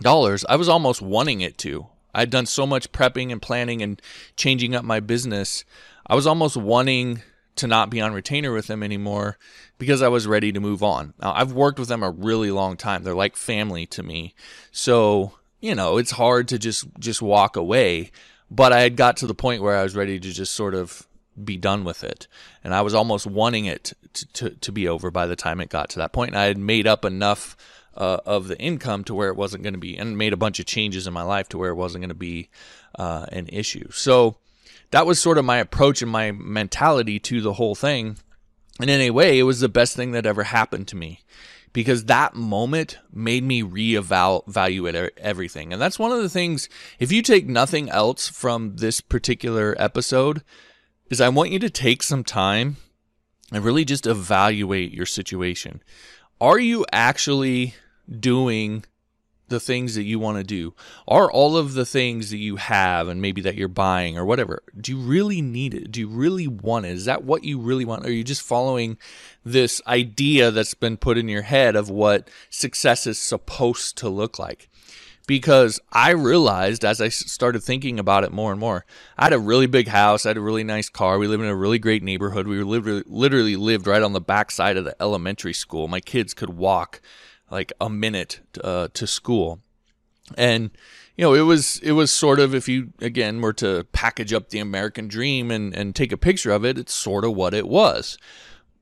dollars, 0.00 0.44
I 0.48 0.56
was 0.56 0.68
almost 0.68 1.02
wanting 1.02 1.40
it 1.40 1.58
to. 1.58 1.86
I'd 2.14 2.30
done 2.30 2.46
so 2.46 2.66
much 2.66 2.92
prepping 2.92 3.30
and 3.30 3.42
planning 3.42 3.82
and 3.82 4.00
changing 4.36 4.74
up 4.74 4.84
my 4.84 5.00
business 5.00 5.64
I 6.08 6.14
was 6.14 6.26
almost 6.26 6.56
wanting 6.56 7.22
to 7.56 7.66
not 7.66 7.90
be 7.90 8.00
on 8.00 8.12
retainer 8.12 8.52
with 8.52 8.66
them 8.66 8.82
anymore 8.82 9.38
because 9.78 10.02
I 10.02 10.08
was 10.08 10.26
ready 10.26 10.52
to 10.52 10.60
move 10.60 10.82
on. 10.82 11.14
Now, 11.20 11.32
I've 11.34 11.52
worked 11.52 11.78
with 11.78 11.88
them 11.88 12.02
a 12.02 12.10
really 12.10 12.50
long 12.50 12.76
time. 12.76 13.02
They're 13.02 13.14
like 13.14 13.36
family 13.36 13.86
to 13.86 14.02
me. 14.02 14.34
So, 14.70 15.32
you 15.60 15.74
know, 15.74 15.98
it's 15.98 16.12
hard 16.12 16.48
to 16.48 16.58
just 16.58 16.86
just 16.98 17.22
walk 17.22 17.56
away, 17.56 18.10
but 18.50 18.72
I 18.72 18.80
had 18.80 18.96
got 18.96 19.16
to 19.18 19.26
the 19.26 19.34
point 19.34 19.62
where 19.62 19.76
I 19.76 19.82
was 19.82 19.96
ready 19.96 20.18
to 20.18 20.32
just 20.32 20.54
sort 20.54 20.74
of 20.74 21.06
be 21.42 21.56
done 21.56 21.84
with 21.84 22.02
it. 22.04 22.26
And 22.64 22.74
I 22.74 22.82
was 22.82 22.94
almost 22.94 23.26
wanting 23.26 23.66
it 23.66 23.92
to, 24.14 24.26
to, 24.32 24.50
to 24.50 24.72
be 24.72 24.88
over 24.88 25.10
by 25.10 25.26
the 25.26 25.36
time 25.36 25.60
it 25.60 25.68
got 25.68 25.90
to 25.90 25.98
that 25.98 26.12
point. 26.12 26.30
And 26.30 26.38
I 26.38 26.44
had 26.44 26.58
made 26.58 26.86
up 26.86 27.04
enough 27.04 27.56
uh, 27.94 28.18
of 28.24 28.48
the 28.48 28.58
income 28.58 29.04
to 29.04 29.14
where 29.14 29.28
it 29.28 29.36
wasn't 29.36 29.62
going 29.62 29.74
to 29.74 29.80
be, 29.80 29.96
and 29.96 30.18
made 30.18 30.32
a 30.32 30.38
bunch 30.38 30.60
of 30.60 30.66
changes 30.66 31.06
in 31.06 31.12
my 31.12 31.22
life 31.22 31.48
to 31.50 31.58
where 31.58 31.70
it 31.70 31.76
wasn't 31.76 32.02
going 32.02 32.08
to 32.10 32.14
be 32.14 32.48
uh, 32.98 33.26
an 33.32 33.48
issue. 33.48 33.90
So, 33.90 34.36
that 34.92 35.06
was 35.06 35.20
sort 35.20 35.38
of 35.38 35.44
my 35.44 35.58
approach 35.58 36.00
and 36.00 36.10
my 36.10 36.30
mentality 36.30 37.18
to 37.18 37.40
the 37.40 37.54
whole 37.54 37.74
thing. 37.74 38.18
And 38.80 38.88
in 38.88 39.00
a 39.00 39.10
way, 39.10 39.38
it 39.38 39.42
was 39.42 39.60
the 39.60 39.68
best 39.68 39.96
thing 39.96 40.12
that 40.12 40.26
ever 40.26 40.44
happened 40.44 40.86
to 40.88 40.96
me 40.96 41.20
because 41.76 42.06
that 42.06 42.34
moment 42.34 42.96
made 43.12 43.44
me 43.44 43.62
reevaluate 43.62 45.10
everything. 45.18 45.74
And 45.74 45.82
that's 45.82 45.98
one 45.98 46.10
of 46.10 46.22
the 46.22 46.30
things, 46.30 46.70
if 46.98 47.12
you 47.12 47.20
take 47.20 47.46
nothing 47.46 47.90
else 47.90 48.28
from 48.28 48.76
this 48.76 49.02
particular 49.02 49.76
episode, 49.78 50.42
is 51.10 51.20
I 51.20 51.28
want 51.28 51.50
you 51.50 51.58
to 51.58 51.68
take 51.68 52.02
some 52.02 52.24
time 52.24 52.78
and 53.52 53.62
really 53.62 53.84
just 53.84 54.06
evaluate 54.06 54.94
your 54.94 55.04
situation. 55.04 55.82
Are 56.40 56.58
you 56.58 56.86
actually 56.92 57.74
doing 58.08 58.86
the 59.48 59.60
things 59.60 59.94
that 59.94 60.04
you 60.04 60.18
want 60.18 60.38
to 60.38 60.44
do? 60.44 60.74
Are 61.06 61.30
all 61.30 61.56
of 61.56 61.74
the 61.74 61.86
things 61.86 62.30
that 62.30 62.38
you 62.38 62.56
have 62.56 63.08
and 63.08 63.20
maybe 63.22 63.40
that 63.42 63.54
you're 63.54 63.68
buying 63.68 64.18
or 64.18 64.24
whatever, 64.24 64.62
do 64.78 64.92
you 64.92 64.98
really 64.98 65.40
need 65.40 65.74
it? 65.74 65.90
Do 65.90 66.00
you 66.00 66.08
really 66.08 66.48
want 66.48 66.86
it? 66.86 66.92
Is 66.92 67.04
that 67.04 67.24
what 67.24 67.44
you 67.44 67.58
really 67.58 67.84
want? 67.84 68.04
Or 68.04 68.08
are 68.08 68.12
you 68.12 68.24
just 68.24 68.42
following 68.42 68.98
this 69.44 69.80
idea 69.86 70.50
that's 70.50 70.74
been 70.74 70.96
put 70.96 71.18
in 71.18 71.28
your 71.28 71.42
head 71.42 71.76
of 71.76 71.90
what 71.90 72.28
success 72.50 73.06
is 73.06 73.18
supposed 73.18 73.96
to 73.98 74.08
look 74.08 74.38
like? 74.38 74.68
because 75.26 75.80
I 75.92 76.10
realized 76.10 76.84
as 76.84 77.00
I 77.00 77.08
started 77.08 77.62
thinking 77.62 77.98
about 77.98 78.24
it 78.24 78.32
more 78.32 78.52
and 78.52 78.60
more, 78.60 78.84
I 79.18 79.24
had 79.24 79.32
a 79.32 79.38
really 79.38 79.66
big 79.66 79.88
house, 79.88 80.24
I 80.24 80.30
had 80.30 80.36
a 80.36 80.42
really 80.42 80.64
nice 80.64 80.88
car, 80.88 81.18
we 81.18 81.26
lived 81.26 81.42
in 81.42 81.48
a 81.48 81.56
really 81.56 81.78
great 81.78 82.02
neighborhood. 82.02 82.46
We 82.46 82.62
literally, 82.62 83.02
literally 83.06 83.56
lived 83.56 83.86
right 83.86 84.02
on 84.02 84.12
the 84.12 84.20
backside 84.20 84.76
of 84.76 84.84
the 84.84 85.00
elementary 85.02 85.52
school. 85.52 85.88
My 85.88 86.00
kids 86.00 86.32
could 86.32 86.50
walk 86.50 87.00
like 87.50 87.72
a 87.80 87.88
minute 87.88 88.40
uh, 88.62 88.88
to 88.94 89.06
school, 89.06 89.60
and 90.36 90.70
you 91.16 91.22
know 91.22 91.34
it 91.34 91.42
was 91.42 91.78
it 91.78 91.92
was 91.92 92.10
sort 92.10 92.40
of 92.40 92.54
if 92.54 92.68
you 92.68 92.92
again 93.00 93.40
were 93.40 93.52
to 93.54 93.86
package 93.92 94.32
up 94.32 94.50
the 94.50 94.58
American 94.58 95.08
dream 95.08 95.50
and 95.50 95.74
and 95.74 95.94
take 95.94 96.12
a 96.12 96.16
picture 96.16 96.50
of 96.50 96.64
it, 96.64 96.78
it's 96.78 96.94
sort 96.94 97.24
of 97.24 97.34
what 97.34 97.54
it 97.54 97.68
was. 97.68 98.18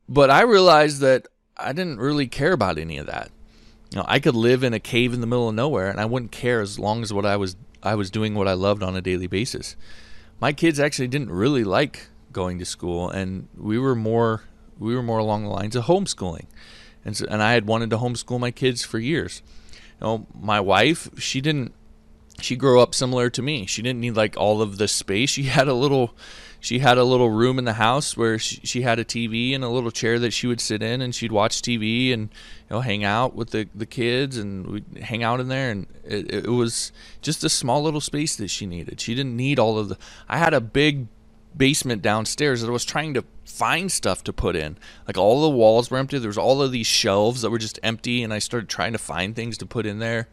But 0.09 0.30
I 0.30 0.42
realized 0.42 1.00
that 1.00 1.28
I 1.56 1.73
didn't 1.73 1.99
really 1.99 2.26
care 2.26 2.52
about 2.52 2.78
any 2.78 2.99
of 2.99 3.06
that. 3.06 3.30
You 3.92 4.00
know, 4.00 4.04
I 4.09 4.18
could 4.18 4.35
live 4.35 4.64
in 4.64 4.75
a 4.75 4.80
cave 4.80 5.14
in 5.14 5.21
the 5.21 5.26
middle 5.26 5.49
of 5.49 5.54
nowhere 5.54 5.88
and 5.88 6.00
I 6.00 6.04
wouldn't 6.04 6.33
care 6.33 6.61
as 6.61 6.78
long 6.78 7.02
as 7.02 7.12
what 7.12 7.25
I 7.25 7.37
was 7.37 7.56
I 7.83 7.94
was 7.94 8.11
doing 8.11 8.35
what 8.35 8.49
I 8.49 8.54
loved 8.54 8.83
on 8.83 8.97
a 8.97 9.02
daily 9.02 9.26
basis. 9.26 9.76
My 10.40 10.52
kids 10.52 10.80
actually 10.80 11.09
didn't 11.09 11.30
really 11.30 11.64
like 11.64 12.09
going 12.33 12.59
to 12.59 12.64
school 12.64 13.09
and 13.09 13.49
we 13.56 13.78
were 13.78 13.94
more 13.94 14.42
we 14.78 14.94
were 14.94 15.02
more 15.02 15.18
along 15.18 15.44
the 15.44 15.50
lines 15.50 15.76
of 15.76 15.85
homeschooling. 15.85 16.47
And 17.05 17.17
so, 17.17 17.27
and 17.29 17.43
I 17.43 17.53
had 17.53 17.67
wanted 17.67 17.91
to 17.91 17.99
homeschool 17.99 18.41
my 18.41 18.51
kids 18.51 18.85
for 18.85 18.99
years. 18.99 19.43
You 20.01 20.07
know, 20.07 20.27
my 20.35 20.61
wife, 20.61 21.09
she 21.19 21.41
didn't 21.41 21.75
she 22.41 22.57
grew 22.57 22.81
up 22.81 22.95
similar 22.95 23.31
to 23.31 23.43
me. 23.43 23.67
She 23.67 23.83
didn't 23.83 24.01
need 24.01 24.17
like 24.17 24.37
all 24.37 24.61
of 24.61 24.79
the 24.79 24.89
space. 24.89 25.31
She 25.31 25.45
had 25.45 25.69
a 25.69 25.75
little 25.75 26.15
she 26.61 26.79
had 26.79 26.97
a 26.97 27.05
little 27.05 27.29
room 27.29 27.59
in 27.59 27.67
the 27.67 27.75
house 27.75 28.17
where 28.17 28.39
she, 28.39 28.59
she, 28.65 28.81
had 28.81 28.99
a 28.99 29.05
TV 29.05 29.55
and 29.55 29.63
a 29.63 29.69
little 29.69 29.91
chair 29.91 30.19
that 30.19 30.33
she 30.33 30.47
would 30.47 30.63
sit 30.63 30.83
in 30.83 31.03
and 31.03 31.15
she'd 31.15 31.31
watch 31.31 31.61
TV 31.61 32.11
and 32.11 32.23
you 32.23 32.77
know 32.77 32.81
hang 32.81 33.05
out 33.05 33.35
with 33.35 33.51
the, 33.51 33.69
the 33.75 33.85
kids 33.85 34.39
and 34.39 34.67
we'd 34.67 34.99
hang 35.03 35.23
out 35.23 35.41
in 35.41 35.49
there 35.49 35.71
and 35.71 35.87
it, 36.05 36.33
it 36.33 36.49
was 36.49 36.91
just 37.21 37.45
a 37.45 37.51
small 37.51 37.83
little 37.83 38.01
space 38.01 38.35
that 38.37 38.49
she 38.49 38.65
needed. 38.65 38.99
She 38.99 39.15
didn't 39.15 39.37
need 39.37 39.59
all 39.59 39.79
of 39.79 39.91
the 39.91 39.99
I 40.27 40.39
had 40.39 40.55
a 40.55 40.61
big 40.61 41.09
basement 41.57 42.03
downstairs 42.03 42.61
that 42.61 42.69
I 42.69 42.73
was 42.73 42.85
trying 42.85 43.15
to 43.15 43.25
find 43.45 43.91
stuff 43.91 44.25
to 44.25 44.33
put 44.33 44.57
in. 44.57 44.77
Like 45.07 45.17
all 45.17 45.43
the 45.43 45.57
walls 45.57 45.91
were 45.91 45.99
empty. 45.99 46.19
There 46.19 46.29
was 46.29 46.39
all 46.39 46.63
of 46.63 46.73
these 46.73 46.87
shelves 46.87 47.43
that 47.43 47.51
were 47.51 47.59
just 47.59 47.79
empty 47.83 48.23
and 48.23 48.33
I 48.33 48.39
started 48.39 48.69
trying 48.69 48.93
to 48.93 48.99
find 48.99 49.35
things 49.37 49.59
to 49.59 49.67
put 49.67 49.87
in 49.87 49.99
there. 49.99 50.29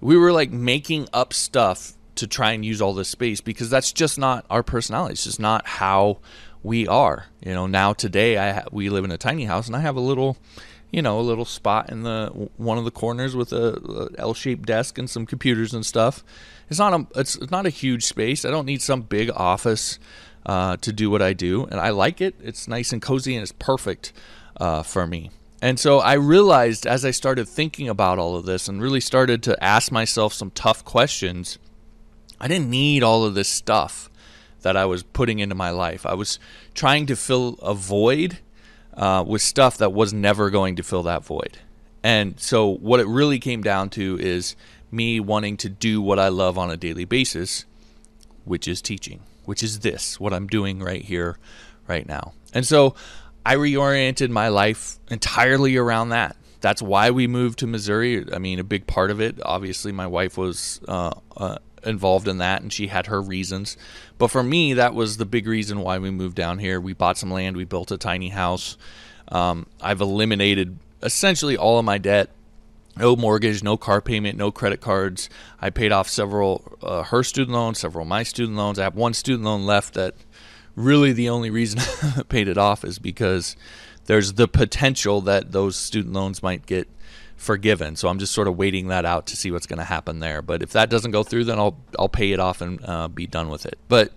We 0.00 0.16
were 0.16 0.32
like 0.32 0.50
making 0.50 1.08
up 1.12 1.32
stuff 1.32 1.94
to 2.16 2.26
try 2.26 2.52
and 2.52 2.64
use 2.64 2.80
all 2.80 2.94
this 2.94 3.08
space 3.08 3.40
because 3.40 3.70
that's 3.70 3.92
just 3.92 4.18
not 4.18 4.44
our 4.50 4.62
personality. 4.62 5.12
It's 5.12 5.24
just 5.24 5.40
not 5.40 5.66
how 5.66 6.18
we 6.62 6.86
are. 6.86 7.26
You 7.44 7.54
know, 7.54 7.66
now 7.66 7.92
today 7.92 8.36
I 8.36 8.52
ha- 8.52 8.64
we 8.70 8.88
live 8.90 9.04
in 9.04 9.10
a 9.10 9.18
tiny 9.18 9.44
house 9.44 9.66
and 9.66 9.76
I 9.76 9.80
have 9.80 9.96
a 9.96 10.00
little, 10.00 10.36
you 10.90 11.02
know, 11.02 11.18
a 11.18 11.22
little 11.22 11.44
spot 11.44 11.90
in 11.90 12.02
the 12.02 12.50
one 12.56 12.78
of 12.78 12.84
the 12.84 12.90
corners 12.90 13.34
with 13.34 13.52
a, 13.52 14.10
a 14.16 14.20
L-shaped 14.20 14.66
desk 14.66 14.98
and 14.98 15.08
some 15.08 15.26
computers 15.26 15.72
and 15.72 15.84
stuff. 15.84 16.22
It's 16.68 16.78
not 16.78 16.92
a 16.92 17.06
it's, 17.18 17.36
it's 17.36 17.50
not 17.50 17.66
a 17.66 17.70
huge 17.70 18.04
space. 18.04 18.44
I 18.44 18.50
don't 18.50 18.66
need 18.66 18.82
some 18.82 19.02
big 19.02 19.30
office 19.30 19.98
uh, 20.46 20.76
to 20.78 20.92
do 20.92 21.10
what 21.10 21.22
I 21.22 21.32
do, 21.32 21.64
and 21.64 21.80
I 21.80 21.90
like 21.90 22.20
it. 22.20 22.34
It's 22.42 22.66
nice 22.68 22.92
and 22.92 23.02
cozy 23.02 23.34
and 23.34 23.42
it's 23.42 23.52
perfect 23.52 24.12
uh, 24.58 24.82
for 24.82 25.06
me. 25.06 25.30
And 25.62 25.78
so 25.78 25.98
I 25.98 26.14
realized 26.14 26.86
as 26.86 27.04
I 27.04 27.10
started 27.10 27.46
thinking 27.46 27.88
about 27.88 28.18
all 28.18 28.34
of 28.36 28.46
this 28.46 28.66
and 28.66 28.80
really 28.80 29.00
started 29.00 29.42
to 29.42 29.62
ask 29.62 29.92
myself 29.92 30.32
some 30.32 30.50
tough 30.50 30.84
questions 30.84 31.58
I 32.40 32.48
didn't 32.48 32.70
need 32.70 33.02
all 33.02 33.24
of 33.24 33.34
this 33.34 33.48
stuff 33.48 34.10
that 34.62 34.76
I 34.76 34.86
was 34.86 35.02
putting 35.02 35.38
into 35.38 35.54
my 35.54 35.70
life. 35.70 36.06
I 36.06 36.14
was 36.14 36.38
trying 36.74 37.06
to 37.06 37.16
fill 37.16 37.58
a 37.60 37.74
void 37.74 38.38
uh, 38.94 39.22
with 39.26 39.42
stuff 39.42 39.76
that 39.78 39.92
was 39.92 40.12
never 40.12 40.48
going 40.48 40.76
to 40.76 40.82
fill 40.82 41.02
that 41.02 41.24
void. 41.24 41.58
And 42.02 42.40
so, 42.40 42.66
what 42.66 42.98
it 42.98 43.06
really 43.06 43.38
came 43.38 43.62
down 43.62 43.90
to 43.90 44.18
is 44.18 44.56
me 44.90 45.20
wanting 45.20 45.58
to 45.58 45.68
do 45.68 46.00
what 46.00 46.18
I 46.18 46.28
love 46.28 46.56
on 46.56 46.70
a 46.70 46.76
daily 46.76 47.04
basis, 47.04 47.66
which 48.44 48.66
is 48.66 48.80
teaching, 48.80 49.20
which 49.50 49.64
is 49.64 49.80
this, 49.80 50.20
what 50.20 50.32
I'm 50.32 50.46
doing 50.46 50.78
right 50.78 51.02
here, 51.02 51.36
right 51.88 52.06
now. 52.06 52.34
And 52.54 52.64
so, 52.64 52.94
I 53.44 53.56
reoriented 53.56 54.30
my 54.30 54.46
life 54.46 55.00
entirely 55.10 55.76
around 55.76 56.10
that. 56.10 56.36
That's 56.60 56.80
why 56.80 57.10
we 57.10 57.26
moved 57.26 57.58
to 57.58 57.66
Missouri. 57.66 58.24
I 58.32 58.38
mean, 58.38 58.60
a 58.60 58.64
big 58.64 58.86
part 58.86 59.10
of 59.10 59.20
it, 59.20 59.40
obviously, 59.42 59.90
my 59.90 60.06
wife 60.06 60.38
was 60.38 60.80
uh, 60.86 61.14
uh, 61.36 61.58
involved 61.82 62.28
in 62.28 62.38
that 62.38 62.62
and 62.62 62.72
she 62.72 62.86
had 62.86 63.06
her 63.06 63.20
reasons. 63.20 63.76
But 64.18 64.28
for 64.28 64.44
me, 64.44 64.74
that 64.74 64.94
was 64.94 65.16
the 65.16 65.26
big 65.26 65.48
reason 65.48 65.80
why 65.80 65.98
we 65.98 66.12
moved 66.12 66.36
down 66.36 66.60
here. 66.60 66.80
We 66.80 66.92
bought 66.92 67.18
some 67.18 67.32
land, 67.32 67.56
we 67.56 67.64
built 67.64 67.90
a 67.90 67.98
tiny 67.98 68.28
house. 68.28 68.76
Um, 69.26 69.66
I've 69.80 70.00
eliminated 70.00 70.78
essentially 71.02 71.56
all 71.56 71.76
of 71.80 71.84
my 71.84 71.98
debt. 71.98 72.30
No 73.00 73.16
mortgage, 73.16 73.62
no 73.62 73.78
car 73.78 74.02
payment, 74.02 74.36
no 74.36 74.50
credit 74.50 74.82
cards. 74.82 75.30
I 75.58 75.70
paid 75.70 75.90
off 75.90 76.06
several 76.06 76.76
uh, 76.82 77.02
her 77.04 77.24
student 77.24 77.56
loans, 77.56 77.78
several 77.78 78.02
of 78.02 78.08
my 78.08 78.22
student 78.22 78.58
loans. 78.58 78.78
I 78.78 78.82
have 78.82 78.94
one 78.94 79.14
student 79.14 79.44
loan 79.44 79.64
left 79.64 79.94
that 79.94 80.14
really 80.76 81.12
the 81.12 81.30
only 81.30 81.48
reason 81.48 81.80
I 82.18 82.22
paid 82.24 82.46
it 82.46 82.58
off 82.58 82.84
is 82.84 82.98
because 82.98 83.56
there's 84.04 84.34
the 84.34 84.46
potential 84.46 85.22
that 85.22 85.52
those 85.52 85.76
student 85.76 86.12
loans 86.12 86.42
might 86.42 86.66
get 86.66 86.88
forgiven. 87.36 87.96
So 87.96 88.08
I'm 88.08 88.18
just 88.18 88.32
sort 88.32 88.48
of 88.48 88.58
waiting 88.58 88.88
that 88.88 89.06
out 89.06 89.26
to 89.28 89.36
see 89.36 89.50
what's 89.50 89.66
going 89.66 89.78
to 89.78 89.84
happen 89.84 90.20
there. 90.20 90.42
But 90.42 90.62
if 90.62 90.72
that 90.72 90.90
doesn't 90.90 91.10
go 91.10 91.22
through, 91.22 91.44
then 91.44 91.58
I'll 91.58 91.78
I'll 91.98 92.10
pay 92.10 92.32
it 92.32 92.38
off 92.38 92.60
and 92.60 92.84
uh, 92.84 93.08
be 93.08 93.26
done 93.26 93.48
with 93.48 93.64
it. 93.64 93.78
But 93.88 94.12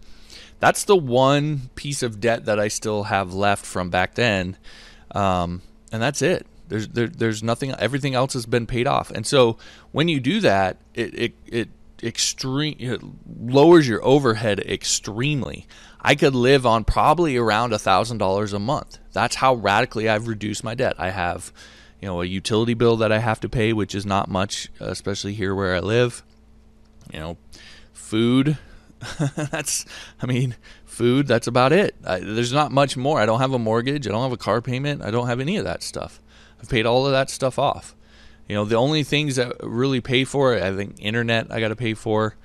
that's 0.60 0.84
the 0.84 0.98
one 0.98 1.70
piece 1.76 2.04
of 2.04 2.20
debt 2.20 2.44
that 2.46 2.60
I 2.60 2.68
still 2.68 3.04
have 3.04 3.34
left 3.34 3.66
from 3.66 3.90
back 3.90 4.16
then, 4.16 4.58
um, 5.12 5.62
and 5.90 6.02
that's 6.02 6.22
it. 6.22 6.46
There's 6.74 6.88
there, 6.88 7.08
there's 7.08 7.44
nothing. 7.44 7.72
Everything 7.76 8.16
else 8.16 8.34
has 8.34 8.48
been 8.48 8.66
paid 8.66 8.88
off. 8.88 9.12
And 9.12 9.28
so 9.28 9.58
when 9.92 10.08
you 10.08 10.20
do 10.20 10.40
that, 10.40 10.78
it 10.96 11.14
it, 11.14 11.34
it 11.46 11.70
extreme 12.02 12.76
it 12.80 13.00
lowers 13.40 13.88
your 13.88 14.04
overhead 14.04 14.60
extremely. 14.60 15.68
I 16.02 16.16
could 16.16 16.34
live 16.34 16.66
on 16.66 16.84
probably 16.84 17.38
around 17.38 17.74
a 17.74 17.80
thousand 17.80 18.18
dollars 18.18 18.54
a 18.54 18.60
month. 18.60 18.98
That's 19.12 19.36
how 19.36 19.54
radically 19.54 20.10
I've 20.10 20.28
reduced 20.28 20.64
my 20.64 20.74
debt. 20.74 20.96
I 20.98 21.12
have 21.12 21.54
you 22.02 22.08
know, 22.08 22.22
a 22.22 22.26
utility 22.26 22.74
bill 22.74 22.98
that 22.98 23.12
I 23.12 23.20
have 23.20 23.40
to 23.42 23.50
pay, 23.50 23.72
which 23.72 23.94
is 23.94 24.04
not 24.04 24.30
much, 24.30 24.70
especially 24.80 25.36
here 25.36 25.54
where 25.54 25.76
I 25.76 25.80
live. 25.80 26.24
You 27.14 27.20
know, 27.20 27.38
food. 27.94 28.58
that's, 29.38 29.86
I 30.20 30.26
mean, 30.26 30.56
food. 30.86 31.28
That's 31.28 31.46
about 31.46 31.72
it. 31.72 31.96
I, 32.04 32.20
there's 32.20 32.52
not 32.52 32.72
much 32.72 32.98
more. 32.98 33.20
I 33.22 33.28
don't 33.28 33.40
have 33.40 33.54
a 33.54 33.60
mortgage. 33.60 34.08
I 34.08 34.12
don't 34.12 34.24
have 34.24 34.34
a 34.34 34.38
car 34.38 34.60
payment. 34.60 35.04
I 35.04 35.12
don't 35.12 35.28
have 35.28 35.40
any 35.40 35.58
of 35.58 35.66
that 35.66 35.84
stuff. 35.84 36.20
I've 36.64 36.70
paid 36.70 36.86
all 36.86 37.06
of 37.06 37.12
that 37.12 37.30
stuff 37.30 37.60
off. 37.60 37.94
You 38.48 38.56
know, 38.56 38.64
the 38.64 38.78
only 38.78 39.04
things 39.04 39.36
that 39.36 39.54
really 39.62 40.00
pay 40.00 40.24
for 40.24 40.56
it, 40.56 40.64
I 40.64 40.74
think, 40.74 40.96
internet. 40.98 41.52
I 41.52 41.60
got 41.60 41.68
to 41.70 41.76
pay 41.76 41.94
for. 41.94 42.38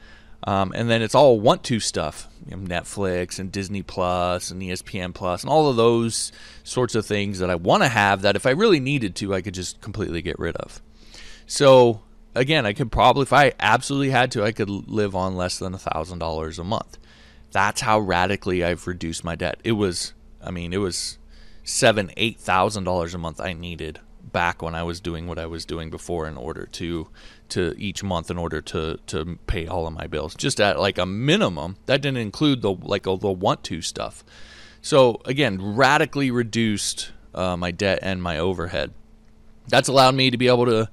Um, 0.43 0.73
and 0.75 0.91
then 0.91 1.03
it's 1.03 1.15
all 1.15 1.39
want 1.39 1.63
to 1.65 1.79
stuff, 1.79 2.29
you 2.45 2.57
know, 2.57 2.63
Netflix 2.63 3.39
and 3.39 3.53
Disney 3.53 3.83
Plus 3.83 4.51
and 4.51 4.61
ESPN 4.61 5.15
Plus 5.15 5.43
and 5.43 5.51
all 5.51 5.69
of 5.69 5.77
those 5.77 6.33
sorts 6.65 6.97
of 6.97 7.07
things 7.07 7.39
that 7.39 7.51
I 7.51 7.55
want 7.55 7.85
to 7.85 7.89
have 7.89 8.23
that 8.23 8.35
if 8.35 8.45
I 8.45 8.51
really 8.51 8.81
needed 8.81 9.15
to, 9.17 9.35
I 9.35 9.41
could 9.41 9.55
just 9.55 9.81
completely 9.81 10.21
get 10.21 10.39
rid 10.39 10.57
of. 10.57 10.83
So 11.47 12.03
again, 12.35 12.67
I 12.67 12.73
could 12.73 12.91
probably, 12.91 13.23
if 13.23 13.33
I 13.33 13.53
absolutely 13.61 14.11
had 14.11 14.33
to, 14.33 14.43
I 14.43 14.51
could 14.51 14.69
live 14.69 15.15
on 15.15 15.37
less 15.37 15.59
than 15.59 15.75
a 15.75 15.79
thousand 15.79 16.19
dollars 16.19 16.59
a 16.59 16.65
month. 16.65 16.99
That's 17.53 17.83
how 17.83 18.01
radically 18.01 18.65
I've 18.65 18.87
reduced 18.87 19.23
my 19.23 19.37
debt. 19.37 19.61
It 19.63 19.73
was, 19.73 20.13
I 20.43 20.51
mean, 20.51 20.73
it 20.73 20.79
was 20.79 21.19
seven, 21.63 22.11
eight 22.17 22.41
thousand 22.41 22.83
dollars 22.83 23.15
a 23.15 23.19
month 23.19 23.41
I 23.41 23.53
needed 23.53 24.01
back 24.33 24.63
when 24.63 24.75
I 24.75 24.83
was 24.83 25.01
doing 25.01 25.27
what 25.27 25.39
I 25.39 25.47
was 25.47 25.65
doing 25.65 25.91
before 25.91 26.27
in 26.27 26.37
order 26.37 26.67
to 26.73 27.09
to 27.51 27.75
each 27.79 28.03
month 28.03 28.31
in 28.31 28.39
order 28.39 28.61
to 28.61 28.99
to 29.07 29.39
pay 29.47 29.67
all 29.67 29.87
of 29.87 29.93
my 29.95 30.07
bills. 30.07 30.35
Just 30.35 30.61
at 30.61 30.79
like 30.79 30.99
a 30.99 31.07
minimum 31.07 31.77
that 31.87 32.03
didn't 32.03 32.19
include 32.19 32.63
the 32.63 32.73
like 32.73 33.07
all 33.07 33.17
the 33.17 33.31
want 33.31 33.65
to 33.65 33.83
stuff. 33.83 34.25
So 34.83 35.21
again 35.25 35.77
radically 35.77 36.31
reduced 36.31 37.13
uh, 37.35 37.57
my 37.57 37.71
debt 37.71 38.01
and 38.03 38.23
my 38.23 38.39
overhead. 38.39 38.93
That's 39.69 39.89
allowed 39.89 40.15
me 40.15 40.31
to 40.31 40.39
be 40.39 40.49
able 40.49 40.67
to 40.67 40.89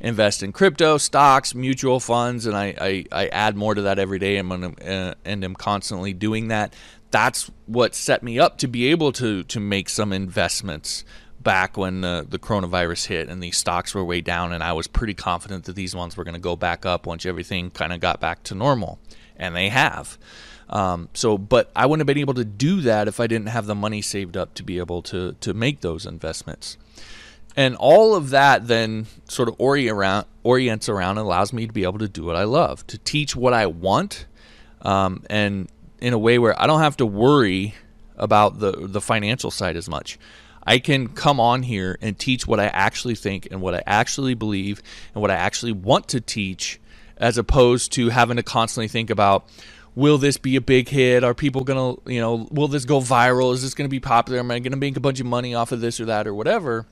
invest 0.00 0.42
in 0.42 0.52
crypto 0.52 0.96
stocks 0.96 1.54
mutual 1.54 1.98
funds 1.98 2.46
and 2.46 2.56
I, 2.56 2.74
I, 2.80 3.04
I 3.10 3.26
add 3.28 3.56
more 3.56 3.74
to 3.74 3.82
that 3.82 3.98
every 3.98 4.18
day 4.18 4.36
and, 4.36 4.80
uh, 4.80 5.14
and 5.24 5.44
am 5.44 5.54
constantly 5.54 6.12
doing 6.12 6.48
that. 6.48 6.74
That's 7.10 7.50
what 7.66 7.94
set 7.94 8.22
me 8.22 8.38
up 8.38 8.58
to 8.58 8.68
be 8.68 8.86
able 8.88 9.12
to 9.12 9.42
to 9.44 9.60
make 9.60 9.88
some 9.88 10.12
investments 10.12 11.04
back 11.48 11.78
when 11.78 12.02
the, 12.02 12.26
the 12.28 12.38
coronavirus 12.38 13.06
hit 13.06 13.30
and 13.30 13.42
these 13.42 13.56
stocks 13.56 13.94
were 13.94 14.04
way 14.04 14.20
down, 14.20 14.52
and 14.52 14.62
I 14.62 14.74
was 14.74 14.86
pretty 14.86 15.14
confident 15.14 15.64
that 15.64 15.76
these 15.76 15.96
ones 15.96 16.14
were 16.14 16.22
going 16.22 16.34
to 16.34 16.40
go 16.40 16.56
back 16.56 16.84
up 16.84 17.06
once 17.06 17.24
everything 17.24 17.70
kind 17.70 17.90
of 17.90 18.00
got 18.00 18.20
back 18.20 18.42
to 18.44 18.54
normal, 18.54 18.98
and 19.34 19.56
they 19.56 19.70
have. 19.70 20.18
Um, 20.68 21.08
so, 21.14 21.38
but 21.38 21.70
I 21.74 21.86
wouldn't 21.86 22.02
have 22.02 22.06
been 22.06 22.18
able 22.18 22.34
to 22.34 22.44
do 22.44 22.82
that 22.82 23.08
if 23.08 23.18
I 23.18 23.26
didn't 23.26 23.48
have 23.48 23.64
the 23.64 23.74
money 23.74 24.02
saved 24.02 24.36
up 24.36 24.52
to 24.56 24.62
be 24.62 24.76
able 24.76 25.00
to 25.04 25.36
to 25.40 25.54
make 25.54 25.80
those 25.80 26.04
investments. 26.04 26.76
And 27.56 27.74
all 27.76 28.14
of 28.14 28.28
that 28.28 28.66
then 28.66 29.06
sort 29.26 29.48
of 29.48 29.54
orient 29.56 29.96
around, 29.96 30.26
orients 30.44 30.86
around 30.86 31.16
and 31.16 31.24
allows 31.24 31.54
me 31.54 31.66
to 31.66 31.72
be 31.72 31.84
able 31.84 31.98
to 32.00 32.08
do 32.08 32.24
what 32.24 32.36
I 32.36 32.44
love, 32.44 32.86
to 32.88 32.98
teach 32.98 33.34
what 33.34 33.54
I 33.54 33.64
want, 33.64 34.26
um, 34.82 35.24
and 35.30 35.70
in 35.98 36.12
a 36.12 36.18
way 36.18 36.38
where 36.38 36.60
I 36.60 36.66
don't 36.66 36.80
have 36.80 36.98
to 36.98 37.06
worry 37.06 37.74
about 38.18 38.58
the 38.58 38.72
the 38.86 39.00
financial 39.00 39.50
side 39.50 39.76
as 39.78 39.88
much. 39.88 40.18
I 40.68 40.80
can 40.80 41.08
come 41.08 41.40
on 41.40 41.62
here 41.62 41.96
and 42.02 42.18
teach 42.18 42.46
what 42.46 42.60
I 42.60 42.66
actually 42.66 43.14
think 43.14 43.48
and 43.50 43.62
what 43.62 43.74
I 43.74 43.82
actually 43.86 44.34
believe 44.34 44.82
and 45.14 45.22
what 45.22 45.30
I 45.30 45.34
actually 45.34 45.72
want 45.72 46.08
to 46.08 46.20
teach 46.20 46.78
as 47.16 47.38
opposed 47.38 47.92
to 47.92 48.10
having 48.10 48.36
to 48.36 48.42
constantly 48.42 48.86
think 48.86 49.08
about 49.08 49.48
will 49.94 50.18
this 50.18 50.36
be 50.36 50.56
a 50.56 50.60
big 50.60 50.90
hit? 50.90 51.24
Are 51.24 51.32
people 51.32 51.64
gonna, 51.64 51.94
you 52.04 52.20
know, 52.20 52.46
will 52.50 52.68
this 52.68 52.84
go 52.84 53.00
viral? 53.00 53.54
Is 53.54 53.62
this 53.62 53.72
gonna 53.72 53.88
be 53.88 53.98
popular? 53.98 54.40
Am 54.40 54.50
I 54.50 54.58
gonna 54.58 54.76
make 54.76 54.98
a 54.98 55.00
bunch 55.00 55.20
of 55.20 55.24
money 55.24 55.54
off 55.54 55.72
of 55.72 55.80
this 55.80 56.00
or 56.00 56.04
that 56.04 56.26
or 56.26 56.34
whatever? 56.34 56.84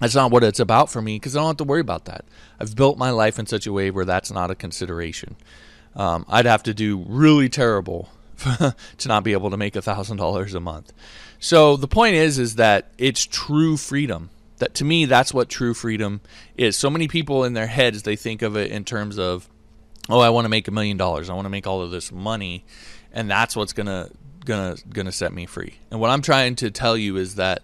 That's 0.00 0.14
not 0.14 0.30
what 0.30 0.42
it's 0.42 0.58
about 0.58 0.88
for 0.88 1.02
me 1.02 1.16
because 1.16 1.36
I 1.36 1.40
don't 1.40 1.48
have 1.48 1.56
to 1.58 1.64
worry 1.64 1.82
about 1.82 2.06
that. 2.06 2.24
I've 2.58 2.74
built 2.74 2.96
my 2.96 3.10
life 3.10 3.38
in 3.38 3.44
such 3.44 3.66
a 3.66 3.72
way 3.72 3.90
where 3.90 4.06
that's 4.06 4.32
not 4.32 4.50
a 4.50 4.54
consideration. 4.54 5.36
Um, 5.94 6.24
I'd 6.26 6.46
have 6.46 6.62
to 6.62 6.72
do 6.72 7.04
really 7.06 7.50
terrible 7.50 8.08
to 8.38 9.08
not 9.08 9.24
be 9.24 9.32
able 9.32 9.50
to 9.50 9.58
make 9.58 9.76
a 9.76 9.82
thousand 9.82 10.16
dollars 10.16 10.54
a 10.54 10.60
month. 10.60 10.94
So 11.40 11.76
the 11.76 11.88
point 11.88 12.14
is, 12.14 12.38
is 12.38 12.56
that 12.56 12.92
it's 12.98 13.26
true 13.26 13.76
freedom. 13.76 14.30
That 14.58 14.74
to 14.74 14.84
me, 14.84 15.06
that's 15.06 15.32
what 15.32 15.48
true 15.48 15.72
freedom 15.72 16.20
is. 16.56 16.76
So 16.76 16.90
many 16.90 17.08
people 17.08 17.44
in 17.44 17.54
their 17.54 17.66
heads 17.66 18.02
they 18.02 18.14
think 18.14 18.42
of 18.42 18.56
it 18.56 18.70
in 18.70 18.84
terms 18.84 19.18
of, 19.18 19.48
oh, 20.10 20.20
I 20.20 20.28
want 20.28 20.44
to 20.44 20.50
make 20.50 20.68
a 20.68 20.70
million 20.70 20.98
dollars. 20.98 21.30
I 21.30 21.34
want 21.34 21.46
to 21.46 21.50
make 21.50 21.66
all 21.66 21.80
of 21.80 21.90
this 21.90 22.12
money, 22.12 22.64
and 23.10 23.30
that's 23.30 23.56
what's 23.56 23.72
gonna 23.72 24.10
gonna 24.44 24.76
gonna 24.90 25.12
set 25.12 25.32
me 25.32 25.46
free. 25.46 25.76
And 25.90 25.98
what 25.98 26.10
I'm 26.10 26.20
trying 26.20 26.56
to 26.56 26.70
tell 26.70 26.96
you 26.96 27.16
is 27.16 27.36
that 27.36 27.62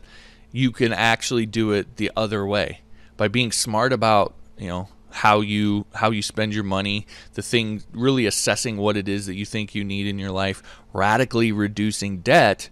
you 0.53 0.73
can 0.73 0.95
actually 0.95 1.45
do 1.45 1.73
it 1.73 1.97
the 1.97 2.11
other 2.17 2.47
way 2.47 2.81
by 3.19 3.29
being 3.29 3.53
smart 3.53 3.93
about 3.93 4.35
you 4.57 4.69
know 4.69 4.89
how 5.11 5.41
you 5.41 5.85
how 5.95 6.11
you 6.11 6.23
spend 6.23 6.55
your 6.55 6.65
money 6.65 7.07
the 7.35 7.43
thing 7.43 7.83
really 7.93 8.27
assessing 8.27 8.77
what 8.77 8.97
it 8.97 9.09
is 9.09 9.27
that 9.27 9.35
you 9.35 9.45
think 9.45 9.75
you 9.75 9.85
need 9.85 10.07
in 10.07 10.19
your 10.19 10.31
life 10.31 10.63
radically 10.93 11.53
reducing 11.53 12.19
debt 12.19 12.69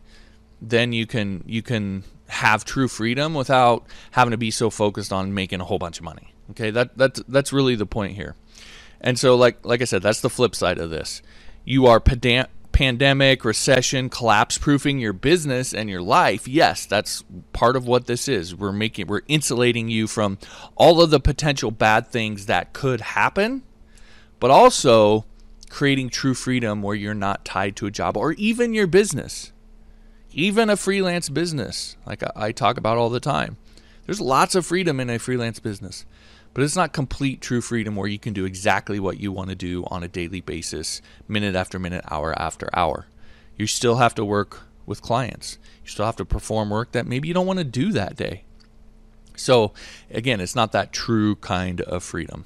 then 0.69 0.93
you 0.93 1.07
can 1.07 1.43
you 1.47 1.63
can 1.63 2.05
have 2.29 2.65
true 2.65 2.89
freedom 2.89 3.35
without 3.35 3.85
having 4.13 4.31
to 4.31 4.39
be 4.39 4.51
so 4.51 4.71
focused 4.71 5.13
on 5.13 5.35
making 5.35 5.61
a 5.61 5.65
whole 5.65 5.79
bunch 5.79 5.99
of 5.99 6.05
money. 6.05 6.35
Okay? 6.51 6.71
That 6.71 6.97
that's 6.97 7.23
that's 7.29 7.53
really 7.53 7.75
the 7.75 7.87
point 7.87 8.15
here. 8.15 8.35
And 9.01 9.19
so 9.19 9.37
like 9.37 9.65
like 9.65 9.83
i 9.83 9.85
said 9.85 10.03
that's 10.03 10.21
the 10.21 10.31
flip 10.31 10.55
side 10.55 10.79
of 10.79 10.91
this. 10.91 11.23
You 11.65 11.87
are 11.87 12.01
pedant 12.01 12.49
pandemic, 12.75 13.45
recession, 13.45 14.11
collapse 14.11 14.59
proofing 14.59 14.99
your 14.99 15.13
business 15.13 15.73
and 15.73 15.89
your 15.89 16.03
life, 16.03 16.47
yes, 16.49 16.85
that's 16.85 17.23
part 17.53 17.77
of 17.77 17.87
what 17.87 18.07
this 18.07 18.29
is. 18.29 18.55
We're 18.55 18.73
making 18.73 19.07
we're 19.07 19.23
insulating 19.29 19.89
you 19.89 20.07
from 20.07 20.39
all 20.75 21.01
of 21.01 21.11
the 21.11 21.21
potential 21.21 21.71
bad 21.71 22.09
things 22.09 22.47
that 22.47 22.73
could 22.73 23.01
happen, 23.01 23.63
but 24.41 24.51
also 24.51 25.25
creating 25.71 26.11
true 26.11 26.35
freedom 26.35 26.83
where 26.83 26.97
you're 26.97 27.15
not 27.15 27.45
tied 27.45 27.77
to 27.77 27.87
a 27.87 27.91
job 27.91 28.17
or 28.17 28.33
even 28.33 28.75
your 28.75 28.89
business. 28.89 29.53
Even 30.37 30.69
a 30.69 30.77
freelance 30.77 31.29
business, 31.29 31.97
like 32.07 32.23
I, 32.35 32.51
talk 32.51 32.77
about 32.77 32.99
all 32.99 33.09
the 33.09 33.21
time. 33.21 33.57
There's 34.05 34.21
lots 34.21 34.57
of 34.57 34.67
freedom 34.67 34.99
in 34.99 35.09
a 35.09 35.21
freelance 35.21 35.61
business. 35.61 36.05
But 36.53 36.65
it's 36.65 36.77
not 36.77 36.93
complete 36.93 37.41
true 37.41 37.61
freedom 37.61 37.95
where 37.97 38.09
you 38.09 38.19
can 38.19 38.33
do 38.33 38.45
exactly 38.45 38.99
what 38.99 39.19
you 39.19 39.33
want 39.33 39.51
to 39.51 39.57
do 39.57 39.85
on 39.89 40.03
a 40.03 40.09
daily 40.09 40.41
basis, 40.41 41.01
minute 41.27 41.55
after 41.55 41.79
minute, 41.79 42.05
hour 42.11 42.37
after 42.39 42.69
hour. 42.73 43.07
You 43.57 43.67
still 43.69 43.97
have 43.97 44.15
to 44.17 44.25
work 44.25 44.63
with 44.87 45.03
clients. 45.03 45.59
You 45.85 45.91
still 45.91 46.07
have 46.07 46.17
to 46.17 46.25
perform 46.25 46.71
work 46.71 46.93
that 46.93 47.07
maybe 47.07 47.29
you 47.29 47.35
don't 47.35 47.47
want 47.47 47.61
to 47.61 47.65
do 47.65 47.93
that 47.93 48.17
day. 48.17 48.45
So, 49.37 49.73
again, 50.11 50.41
it's 50.41 50.55
not 50.55 50.73
that 50.73 50.93
true 50.93 51.37
kind 51.37 51.81
of 51.81 52.05
freedom. 52.05 52.45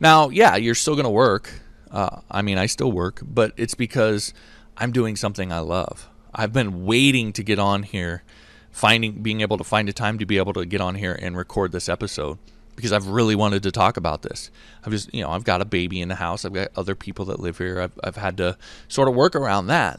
Now, 0.00 0.28
yeah, 0.28 0.56
you're 0.56 0.74
still 0.74 0.94
going 0.94 1.04
to 1.04 1.10
work. 1.10 1.60
Uh, 1.90 2.20
I 2.30 2.42
mean, 2.42 2.58
I 2.58 2.66
still 2.66 2.90
work, 2.90 3.20
but 3.22 3.52
it's 3.56 3.74
because 3.74 4.34
I'm 4.76 4.92
doing 4.92 5.14
something 5.16 5.52
I 5.52 5.60
love. 5.60 6.08
I've 6.36 6.52
been 6.52 6.84
waiting 6.84 7.32
to 7.32 7.42
get 7.42 7.58
on 7.58 7.82
here, 7.82 8.22
finding, 8.70 9.22
being 9.22 9.40
able 9.40 9.56
to 9.56 9.64
find 9.64 9.88
a 9.88 9.92
time 9.92 10.18
to 10.18 10.26
be 10.26 10.36
able 10.36 10.52
to 10.52 10.66
get 10.66 10.82
on 10.82 10.94
here 10.94 11.18
and 11.20 11.36
record 11.36 11.72
this 11.72 11.88
episode 11.88 12.38
because 12.76 12.92
I've 12.92 13.08
really 13.08 13.34
wanted 13.34 13.62
to 13.62 13.72
talk 13.72 13.96
about 13.96 14.20
this. 14.20 14.50
I've 14.84 14.92
just, 14.92 15.12
you 15.14 15.22
know, 15.22 15.30
I've 15.30 15.44
got 15.44 15.62
a 15.62 15.64
baby 15.64 16.00
in 16.00 16.08
the 16.08 16.16
house. 16.16 16.44
I've 16.44 16.52
got 16.52 16.68
other 16.76 16.94
people 16.94 17.24
that 17.24 17.40
live 17.40 17.56
here. 17.56 17.80
I've, 17.80 17.98
I've 18.04 18.16
had 18.16 18.36
to 18.36 18.58
sort 18.86 19.08
of 19.08 19.14
work 19.14 19.34
around 19.34 19.68
that. 19.68 19.98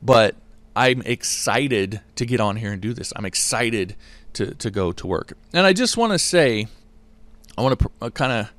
But 0.00 0.36
I'm 0.74 1.02
excited 1.02 2.00
to 2.14 2.24
get 2.24 2.40
on 2.40 2.56
here 2.56 2.72
and 2.72 2.80
do 2.80 2.94
this. 2.94 3.12
I'm 3.16 3.24
excited 3.24 3.96
to, 4.34 4.54
to 4.54 4.70
go 4.70 4.92
to 4.92 5.06
work. 5.06 5.32
And 5.52 5.66
I 5.66 5.72
just 5.72 5.96
want 5.96 6.12
to 6.12 6.18
say, 6.18 6.68
I 7.58 7.62
want 7.62 7.78
to 7.78 7.88
pr- 7.88 8.04
uh, 8.04 8.10
kind 8.10 8.32
of 8.32 8.52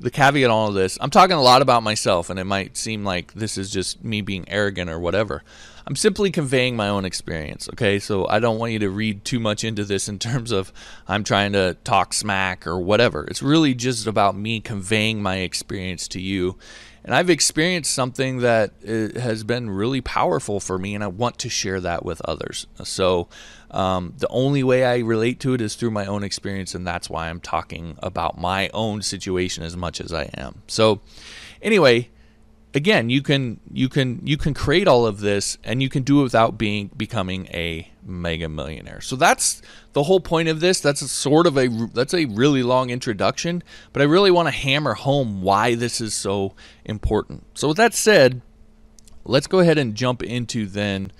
the 0.00 0.10
caveat 0.10 0.50
on 0.50 0.50
all 0.50 0.68
of 0.68 0.74
this. 0.74 0.98
I'm 1.00 1.10
talking 1.10 1.36
a 1.36 1.42
lot 1.42 1.62
about 1.62 1.82
myself, 1.82 2.30
and 2.30 2.38
it 2.38 2.44
might 2.44 2.76
seem 2.76 3.04
like 3.04 3.32
this 3.32 3.56
is 3.56 3.70
just 3.70 4.04
me 4.04 4.20
being 4.20 4.44
arrogant 4.48 4.90
or 4.90 4.98
whatever. 4.98 5.42
I'm 5.86 5.96
simply 5.96 6.30
conveying 6.30 6.76
my 6.76 6.88
own 6.88 7.04
experience, 7.04 7.68
okay? 7.70 7.98
So 7.98 8.26
I 8.28 8.38
don't 8.40 8.58
want 8.58 8.72
you 8.72 8.78
to 8.80 8.90
read 8.90 9.24
too 9.24 9.38
much 9.38 9.64
into 9.64 9.84
this 9.84 10.08
in 10.08 10.18
terms 10.18 10.50
of 10.50 10.72
I'm 11.06 11.24
trying 11.24 11.52
to 11.52 11.76
talk 11.84 12.14
smack 12.14 12.66
or 12.66 12.78
whatever. 12.78 13.24
It's 13.24 13.42
really 13.42 13.74
just 13.74 14.06
about 14.06 14.36
me 14.36 14.60
conveying 14.60 15.22
my 15.22 15.38
experience 15.38 16.08
to 16.08 16.20
you. 16.20 16.56
And 17.04 17.14
I've 17.14 17.28
experienced 17.28 17.92
something 17.92 18.38
that 18.38 18.72
uh, 18.82 19.20
has 19.20 19.44
been 19.44 19.68
really 19.68 20.00
powerful 20.00 20.58
for 20.58 20.78
me, 20.78 20.94
and 20.94 21.04
I 21.04 21.08
want 21.08 21.38
to 21.40 21.50
share 21.50 21.78
that 21.80 22.02
with 22.02 22.22
others. 22.22 22.66
So 22.82 23.28
um, 23.70 24.14
the 24.16 24.28
only 24.28 24.62
way 24.62 24.84
I 24.84 24.98
relate 24.98 25.38
to 25.40 25.52
it 25.52 25.60
is 25.60 25.74
through 25.74 25.90
my 25.90 26.06
own 26.06 26.24
experience, 26.24 26.74
and 26.74 26.86
that's 26.86 27.10
why 27.10 27.28
I'm 27.28 27.40
talking 27.40 27.98
about 27.98 28.38
my 28.38 28.70
own 28.72 29.02
situation 29.02 29.64
as 29.64 29.76
much 29.76 30.00
as 30.00 30.14
I 30.14 30.30
am. 30.34 30.62
So, 30.66 31.02
anyway, 31.60 32.08
again, 32.74 33.08
you 33.08 33.22
can 33.22 33.60
you 33.72 33.88
can 33.88 34.20
you 34.24 34.36
can 34.36 34.52
create 34.52 34.88
all 34.88 35.06
of 35.06 35.20
this 35.20 35.56
and 35.64 35.80
you 35.80 35.88
can 35.88 36.02
do 36.02 36.20
it 36.20 36.24
without 36.24 36.58
being 36.58 36.90
becoming 36.96 37.46
a 37.46 37.88
mega 38.02 38.48
millionaire. 38.48 39.00
So 39.00 39.16
that's 39.16 39.62
the 39.92 40.02
whole 40.02 40.20
point 40.20 40.48
of 40.48 40.60
this. 40.60 40.80
That's 40.80 41.00
a 41.00 41.08
sort 41.08 41.46
of 41.46 41.56
a 41.56 41.68
that's 41.94 42.12
a 42.12 42.26
really 42.26 42.62
long 42.62 42.90
introduction, 42.90 43.62
but 43.92 44.02
I 44.02 44.04
really 44.04 44.30
want 44.30 44.48
to 44.48 44.52
hammer 44.52 44.94
home 44.94 45.40
why 45.40 45.76
this 45.76 46.00
is 46.00 46.14
so 46.14 46.54
important. 46.84 47.46
So 47.54 47.68
with 47.68 47.76
that 47.78 47.94
said, 47.94 48.42
let's 49.24 49.46
go 49.46 49.60
ahead 49.60 49.78
and 49.78 49.94
jump 49.94 50.22
into 50.22 50.66
then 50.66 51.12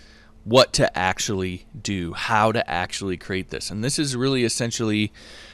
what 0.42 0.74
to 0.74 0.98
actually 0.98 1.66
do, 1.80 2.12
how 2.12 2.52
to 2.52 2.68
actually 2.68 3.16
create 3.16 3.48
this. 3.48 3.70
And 3.70 3.82
this 3.82 3.98
is 3.98 4.14
really 4.14 4.44
essentially 4.44 5.10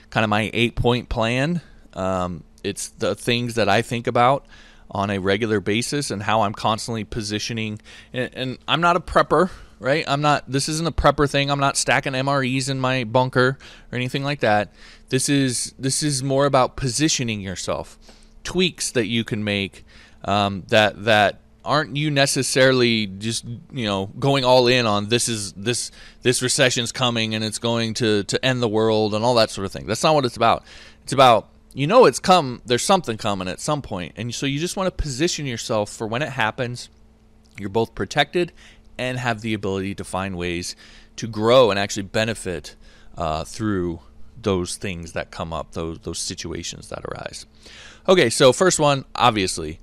kind 0.09 0.25
of 0.25 0.31
my 0.31 0.51
8-point 0.53 1.09
plan. 1.09 1.61
Um, 1.95 2.43
it's 2.65 2.89
the 2.89 3.15
things 3.15 3.55
that 3.55 3.69
I 3.69 3.83
think 3.83 4.09
about 4.09 4.47
on 4.91 5.11
a 5.11 5.19
regular 5.19 5.61
basis 5.61 6.11
and 6.11 6.23
how 6.23 6.43
I'm 6.43 6.53
constantly 6.53 7.05
positioning. 7.05 7.81
And, 8.13 8.31
and, 8.35 8.59
I'm 8.67 8.81
not 8.81 8.97
a 8.97 9.01
prepper, 9.01 9.51
right? 9.79 10.05
I'm 10.09 10.21
not, 10.21 10.51
this 10.51 10.69
isn't 10.69 10.87
a 10.87 10.93
prepper 10.93 11.31
thing. 11.31 11.51
I'm 11.51 11.61
not 11.61 11.77
stacking 11.77 12.13
MREs 12.13 12.69
in 12.69 12.81
my 12.81 13.05
bunker 13.05 13.59
or 13.93 13.97
anything 13.97 14.25
like 14.25 14.41
that. 14.41 14.73
This 15.09 15.29
is, 15.29 15.75
this 15.79 16.03
is 16.03 16.23
more 16.23 16.47
about 16.47 16.77
positioning 16.77 17.41
yourself, 17.41 17.99
tweaks 18.43 18.91
that 18.93 19.07
you 19.07 19.25
can 19.25 19.45
make 19.45 19.85
um, 20.25 20.65
that, 20.69 21.05
that, 21.05 21.41
aren't 21.63 21.95
you 21.95 22.11
necessarily 22.11 23.07
just 23.07 23.45
you 23.45 23.85
know 23.85 24.07
going 24.19 24.47
all 24.47 24.67
in 24.67 24.87
on 24.87 25.11
this 25.11 25.29
is 25.29 25.53
this 25.53 25.91
this 26.23 26.41
recession's 26.41 26.91
coming 26.91 27.35
and 27.35 27.45
it's 27.45 27.59
going 27.59 27.93
to 27.93 28.25
to 28.25 28.43
end 28.43 28.63
the 28.63 28.69
world 28.69 29.15
and 29.15 29.23
all 29.23 29.35
that 29.35 29.51
sort 29.51 29.67
of 29.67 29.71
thing 29.71 29.87
that's 29.87 30.03
not 30.03 30.15
what 30.15 30.25
it's 30.25 30.39
about 30.39 30.65
it's 31.03 31.13
about 31.13 31.50
you 31.75 31.87
know 31.87 32.05
it's 32.05 32.19
come 32.19 32.61
there's 32.67 32.83
something 32.83 33.17
coming 33.17 33.49
at 33.49 33.61
some 33.61 33.81
point 33.83 34.13
and 34.17 34.35
so 34.35 34.47
you 34.47 34.59
just 34.59 34.77
want 34.77 34.87
to 34.87 35.03
position 35.03 35.47
yourself 35.47 35.91
for 35.91 36.07
when 36.07 36.23
it 36.23 36.31
happens 36.31 36.89
you're 37.59 37.69
both 37.69 37.95
protected 37.95 38.53
and 38.99 39.19
have 39.19 39.41
the 39.41 39.55
ability 39.55 39.95
to 39.95 40.05
find 40.05 40.37
ways 40.37 40.77
to 41.17 41.27
grow 41.27 41.71
and 41.71 41.79
actually 41.79 42.03
benefit 42.03 42.77
uh, 43.17 43.45
through 43.45 44.01
those 44.41 44.77
things 44.77 45.13
that 45.13 45.31
come 45.31 45.53
up 45.53 45.73
those 45.73 45.99
those 46.01 46.19
situations 46.19 46.89
that 46.89 47.05
arise. 47.05 47.47
Okay 48.09 48.31
so 48.31 48.53
first 48.53 48.79
one 48.79 49.05
obviously 49.15 49.79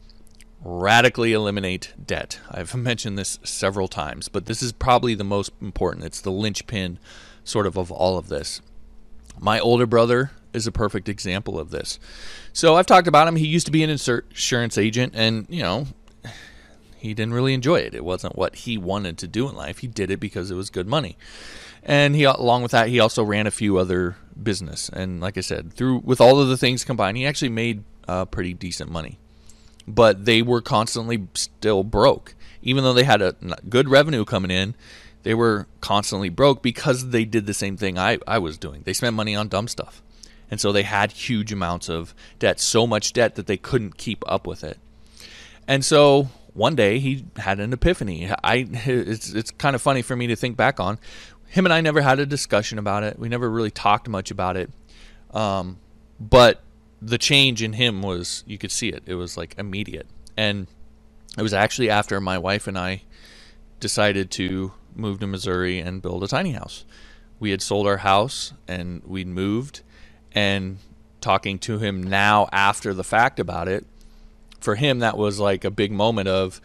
radically 0.64 1.34
eliminate 1.34 1.94
debt. 2.04 2.40
I've 2.50 2.76
mentioned 2.90 3.18
this 3.18 3.40
several 3.44 3.88
times 3.88 4.28
but 4.28 4.46
this 4.46 4.62
is 4.62 4.72
probably 4.72 5.16
the 5.16 5.24
most 5.24 5.52
important. 5.62 6.06
It's 6.06 6.22
the 6.22 6.32
linchpin 6.32 7.00
sort 7.44 7.68
of 7.68 7.78
of 7.78 7.92
all 7.92 8.18
of 8.18 8.30
this. 8.30 8.62
My 9.40 9.60
older 9.60 9.86
brother 9.86 10.32
is 10.54 10.68
a 10.68 10.72
perfect 10.72 11.10
example 11.10 11.60
of 11.60 11.72
this. 11.72 12.00
So 12.54 12.76
I've 12.76 12.86
talked 12.86 13.08
about 13.08 13.28
him. 13.28 13.36
He 13.36 13.48
used 13.48 13.66
to 13.66 13.72
be 13.72 13.84
an 13.84 13.90
insurance 13.90 14.78
agent, 14.78 15.14
and 15.16 15.46
you 15.50 15.62
know, 15.62 15.88
he 16.98 17.14
didn't 17.14 17.34
really 17.34 17.54
enjoy 17.54 17.80
it. 17.80 17.94
It 17.94 18.04
wasn't 18.04 18.36
what 18.36 18.56
he 18.56 18.78
wanted 18.78 19.18
to 19.20 19.28
do 19.28 19.48
in 19.50 19.56
life. 19.56 19.80
He 19.80 19.88
did 19.88 20.12
it 20.12 20.20
because 20.20 20.52
it 20.52 20.56
was 20.56 20.70
good 20.70 20.88
money. 20.88 21.18
And 21.84 22.16
he, 22.16 22.24
along 22.24 22.64
with 22.64 22.72
that, 22.72 22.90
he 22.90 23.00
also 23.00 23.24
ran 23.24 23.48
a 23.48 23.52
few 23.52 23.78
other 23.78 24.18
business. 24.42 24.90
And 24.90 25.22
like 25.22 25.38
I 25.38 25.42
said, 25.42 25.74
through 25.74 26.00
with 26.00 26.20
all 26.20 26.40
of 26.40 26.50
the 26.50 26.58
things 26.58 26.84
combined, 26.84 27.18
he 27.18 27.26
actually 27.26 27.50
made 27.50 27.84
uh, 28.08 28.26
pretty 28.26 28.54
decent 28.54 28.92
money. 28.92 29.20
But 29.88 30.26
they 30.26 30.42
were 30.42 30.62
constantly 30.62 31.28
still 31.34 31.84
broke, 31.84 32.36
even 32.62 32.84
though 32.84 32.92
they 32.92 33.04
had 33.04 33.22
a 33.22 33.36
good 33.70 33.88
revenue 33.88 34.26
coming 34.26 34.52
in 34.52 34.76
they 35.28 35.34
were 35.34 35.68
constantly 35.82 36.30
broke 36.30 36.64
because 36.64 37.10
they 37.10 37.26
did 37.26 37.46
the 37.46 37.54
same 37.54 37.76
thing 37.76 38.00
I, 38.00 38.18
I 38.26 38.38
was 38.40 38.58
doing. 38.58 38.84
They 38.84 38.94
spent 38.94 39.14
money 39.14 39.36
on 39.36 39.50
dumb 39.50 39.68
stuff. 39.68 40.02
And 40.50 40.62
so 40.62 40.72
they 40.72 40.84
had 40.84 41.12
huge 41.12 41.52
amounts 41.52 41.90
of 41.90 42.14
debt, 42.40 42.60
so 42.60 42.88
much 42.88 43.14
debt 43.14 43.36
that 43.36 43.48
they 43.48 43.58
couldn't 43.58 43.98
keep 43.98 44.24
up 44.28 44.48
with 44.48 44.64
it. 44.64 44.78
And 45.68 45.84
so 45.84 46.30
one 46.54 46.76
day 46.76 47.00
he 47.00 47.26
had 47.36 47.60
an 47.60 47.74
epiphany. 47.74 48.32
I 48.44 48.68
it's 48.86 49.32
it's 49.34 49.52
kind 49.52 49.76
of 49.76 49.82
funny 49.82 50.02
for 50.02 50.16
me 50.16 50.28
to 50.28 50.36
think 50.36 50.58
back 50.58 50.80
on. 50.80 50.98
Him 51.48 51.66
and 51.66 51.74
I 51.74 51.82
never 51.82 52.02
had 52.02 52.20
a 52.20 52.26
discussion 52.26 52.80
about 52.80 53.04
it. 53.04 53.20
We 53.20 53.30
never 53.30 53.50
really 53.50 53.72
talked 53.72 54.10
much 54.10 54.32
about 54.32 54.58
it. 54.58 54.70
Um, 55.32 55.78
but 56.20 56.62
the 57.02 57.18
change 57.18 57.62
in 57.62 57.74
him 57.74 58.02
was 58.02 58.44
you 58.48 58.58
could 58.58 58.72
see 58.72 58.90
it. 58.90 59.04
It 59.06 59.16
was 59.16 59.38
like 59.38 59.56
immediate. 59.58 60.08
And 60.36 60.68
it 61.38 61.42
was 61.42 61.54
actually 61.54 61.90
after 61.90 62.20
my 62.20 62.38
wife 62.38 62.68
and 62.68 62.78
I 62.78 63.04
decided 63.80 64.32
to 64.32 64.74
move 64.96 65.20
to 65.20 65.28
Missouri 65.28 65.80
and 65.80 66.02
build 66.02 66.24
a 66.24 66.28
tiny 66.28 66.52
house. 66.52 66.86
We 67.40 67.52
had 67.52 67.62
sold 67.62 67.86
our 67.86 67.98
house 67.98 68.54
and 68.68 69.04
we'd 69.06 69.28
moved 69.28 69.82
and 70.38 70.78
talking 71.20 71.58
to 71.58 71.80
him 71.80 72.04
now 72.04 72.48
after 72.52 72.94
the 72.94 73.04
fact 73.04 73.40
about 73.40 73.68
it, 73.68 73.84
for 74.60 74.76
him 74.76 75.00
that 75.00 75.18
was 75.18 75.40
like 75.40 75.66
a 75.66 75.72
big 75.72 75.92
moment 75.92 76.28
of 76.28 76.62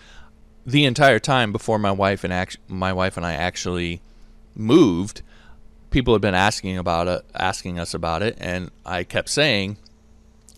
the 0.66 0.84
entire 0.84 1.18
time 1.18 1.52
before 1.52 1.78
my 1.78 1.90
wife 1.90 2.22
and 2.22 2.34
act- 2.34 2.58
my 2.68 2.92
wife 2.92 3.16
and 3.16 3.24
I 3.24 3.32
actually 3.32 4.02
moved, 4.54 5.22
people 5.88 6.12
had 6.12 6.20
been 6.20 6.34
asking 6.34 6.76
about 6.76 7.08
it, 7.08 7.24
asking 7.34 7.78
us 7.78 7.94
about 7.94 8.22
it, 8.22 8.36
and 8.38 8.70
I 8.84 9.04
kept 9.04 9.30
saying, 9.30 9.78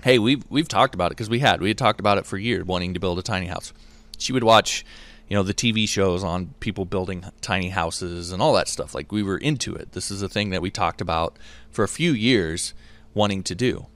"Hey, 0.02 0.18
we've 0.18 0.42
we've 0.50 0.68
talked 0.68 0.96
about 0.96 1.12
it 1.12 1.14
because 1.16 1.30
we 1.30 1.38
had 1.38 1.60
we 1.60 1.68
had 1.68 1.78
talked 1.78 2.00
about 2.00 2.18
it 2.18 2.26
for 2.26 2.36
years, 2.36 2.64
wanting 2.64 2.94
to 2.94 3.00
build 3.00 3.20
a 3.20 3.22
tiny 3.22 3.46
house." 3.46 3.72
She 4.18 4.32
would 4.32 4.44
watch, 4.44 4.84
you 5.28 5.36
know, 5.36 5.44
the 5.44 5.54
TV 5.54 5.88
shows 5.88 6.24
on 6.24 6.54
people 6.58 6.84
building 6.84 7.24
tiny 7.40 7.68
houses 7.68 8.32
and 8.32 8.42
all 8.42 8.54
that 8.54 8.68
stuff. 8.68 8.92
Like 8.92 9.12
we 9.12 9.22
were 9.22 9.38
into 9.38 9.72
it. 9.76 9.92
This 9.92 10.10
is 10.10 10.20
a 10.20 10.28
thing 10.28 10.50
that 10.50 10.62
we 10.62 10.70
talked 10.72 11.00
about 11.00 11.38
for 11.70 11.84
a 11.84 11.88
few 11.88 12.12
years, 12.12 12.74
wanting 13.14 13.42
to 13.44 13.54
do, 13.54 13.86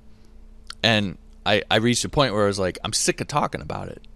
and 0.83 1.19
I 1.45 1.63
I 1.71 1.77
reached 1.77 2.05
a 2.05 2.09
point 2.09 2.33
where 2.35 2.45
I 2.45 2.47
was 2.47 2.59
like, 2.59 2.79
I'm 2.85 2.93
sick 2.93 3.21
of 3.21 3.29
talking 3.29 3.61
about 3.61 3.89
it 3.89 4.07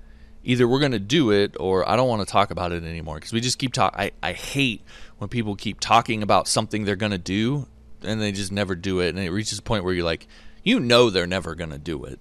either 0.44 0.66
we're 0.66 0.80
going 0.80 0.92
to 0.92 0.98
do 0.98 1.30
it 1.30 1.56
or 1.58 1.88
I 1.88 1.96
don't 1.96 2.08
want 2.08 2.26
to 2.26 2.30
talk 2.30 2.50
about 2.50 2.72
it 2.72 2.84
anymore 2.84 3.16
because 3.16 3.32
we 3.32 3.40
just 3.40 3.58
keep 3.58 3.72
talking. 3.72 3.98
I, 3.98 4.12
I 4.22 4.32
hate 4.32 4.82
when 5.18 5.28
people 5.28 5.56
keep 5.56 5.80
talking 5.80 6.22
about 6.22 6.48
something 6.48 6.84
they're 6.84 6.96
going 6.96 7.12
to 7.12 7.18
do 7.18 7.66
and 8.02 8.20
they 8.20 8.32
just 8.32 8.52
never 8.52 8.74
do 8.74 9.00
it. 9.00 9.10
And 9.10 9.18
it 9.18 9.30
reaches 9.30 9.58
a 9.58 9.62
point 9.62 9.84
where 9.84 9.94
you're 9.94 10.04
like, 10.04 10.26
you 10.62 10.80
know, 10.80 11.10
they're 11.10 11.26
never 11.26 11.54
going 11.54 11.70
to 11.70 11.78
do 11.78 12.04
it. 12.04 12.18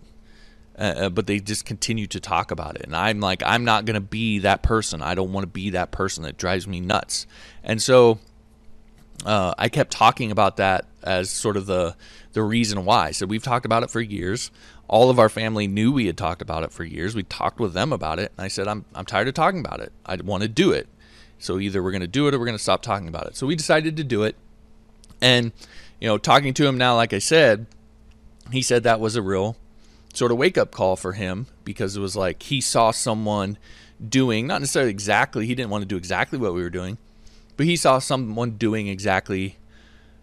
Uh, 0.78 0.82
uh, 0.82 1.10
but 1.10 1.28
they 1.28 1.40
just 1.40 1.66
continue 1.66 2.08
to 2.08 2.20
talk 2.20 2.52
about 2.52 2.76
it. 2.76 2.84
And 2.84 2.96
I'm 2.96 3.20
like, 3.20 3.44
I'm 3.46 3.66
not 3.66 3.86
going 3.86 3.96
to 3.96 4.02
be 4.02 4.40
that 4.40 4.64
person. 4.64 5.02
I 5.02 5.16
don't 5.16 5.34
want 5.34 5.44
to 5.44 5.48
be 5.48 5.72
that 5.72 5.92
person. 5.92 6.24
That 6.24 6.38
drives 6.38 6.68
me 6.68 6.80
nuts. 6.80 7.28
And 7.64 7.82
so 7.82 8.20
uh, 9.26 9.54
I 9.58 9.70
kept 9.70 9.92
talking 9.92 10.32
about 10.32 10.58
that 10.58 10.86
as 11.04 11.30
sort 11.30 11.58
of 11.58 11.66
the 11.66 11.96
the 12.34 12.44
reason 12.44 12.86
why. 12.86 13.12
So 13.12 13.26
we've 13.26 13.44
talked 13.44 13.66
about 13.66 13.84
it 13.84 13.90
for 13.90 14.02
years. 14.02 14.52
All 14.88 15.10
of 15.10 15.20
our 15.20 15.30
family 15.30 15.68
knew 15.68 15.92
we 15.92 16.08
had 16.08 16.18
talked 16.18 16.42
about 16.42 16.64
it 16.64 16.72
for 16.72 16.84
years. 16.84 17.16
We 17.16 17.24
talked 17.24 17.60
with 17.60 17.74
them 17.74 17.94
about 17.94 18.20
it. 18.20 18.32
And 18.38 18.46
I 18.46 18.48
said, 18.48 18.68
I'm, 18.68 18.86
I'm 18.94 19.06
tired 19.06 19.28
of 19.28 19.34
talking 19.34 19.60
about 19.60 19.80
it. 19.80 19.92
I 20.06 20.16
want 20.18 20.44
to 20.44 20.50
do 20.50 20.72
it. 20.72 20.88
So 21.40 21.60
either 21.60 21.82
we're 21.82 21.92
going 21.92 22.02
to 22.02 22.08
do 22.08 22.28
it 22.28 22.34
or 22.34 22.40
we're 22.40 22.46
going 22.46 22.58
to 22.58 22.64
stop 22.64 22.82
talking 22.82 23.08
about 23.08 23.28
it. 23.28 23.36
So 23.36 23.48
we 23.48 23.56
decided 23.56 23.98
to 23.98 24.04
do 24.04 24.24
it. 24.24 24.36
And, 25.22 25.52
you 26.00 26.08
know, 26.08 26.18
talking 26.18 26.54
to 26.56 26.68
him 26.68 26.78
now, 26.78 26.96
like 26.96 27.14
I 27.14 27.20
said, 27.20 27.66
he 28.52 28.62
said 28.62 28.84
that 28.84 29.00
was 29.00 29.16
a 29.16 29.22
real 29.22 29.56
sort 30.14 30.32
of 30.32 30.38
wake 30.38 30.58
up 30.58 30.72
call 30.72 30.96
for 30.96 31.14
him 31.14 31.48
because 31.64 31.96
it 31.96 32.02
was 32.02 32.16
like 32.16 32.44
he 32.44 32.60
saw 32.62 32.92
someone 32.92 33.58
doing, 34.08 34.48
not 34.48 34.62
necessarily 34.62 34.92
exactly, 34.92 35.46
he 35.46 35.56
didn't 35.56 35.70
want 35.70 35.84
to 35.84 35.88
do 35.88 35.96
exactly 35.96 36.38
what 36.38 36.54
we 36.54 36.62
were 36.62 36.70
doing, 36.70 36.98
but 37.56 37.66
he 37.66 37.76
saw 37.76 38.00
someone 38.00 38.52
doing 38.52 38.88
exactly 38.88 39.58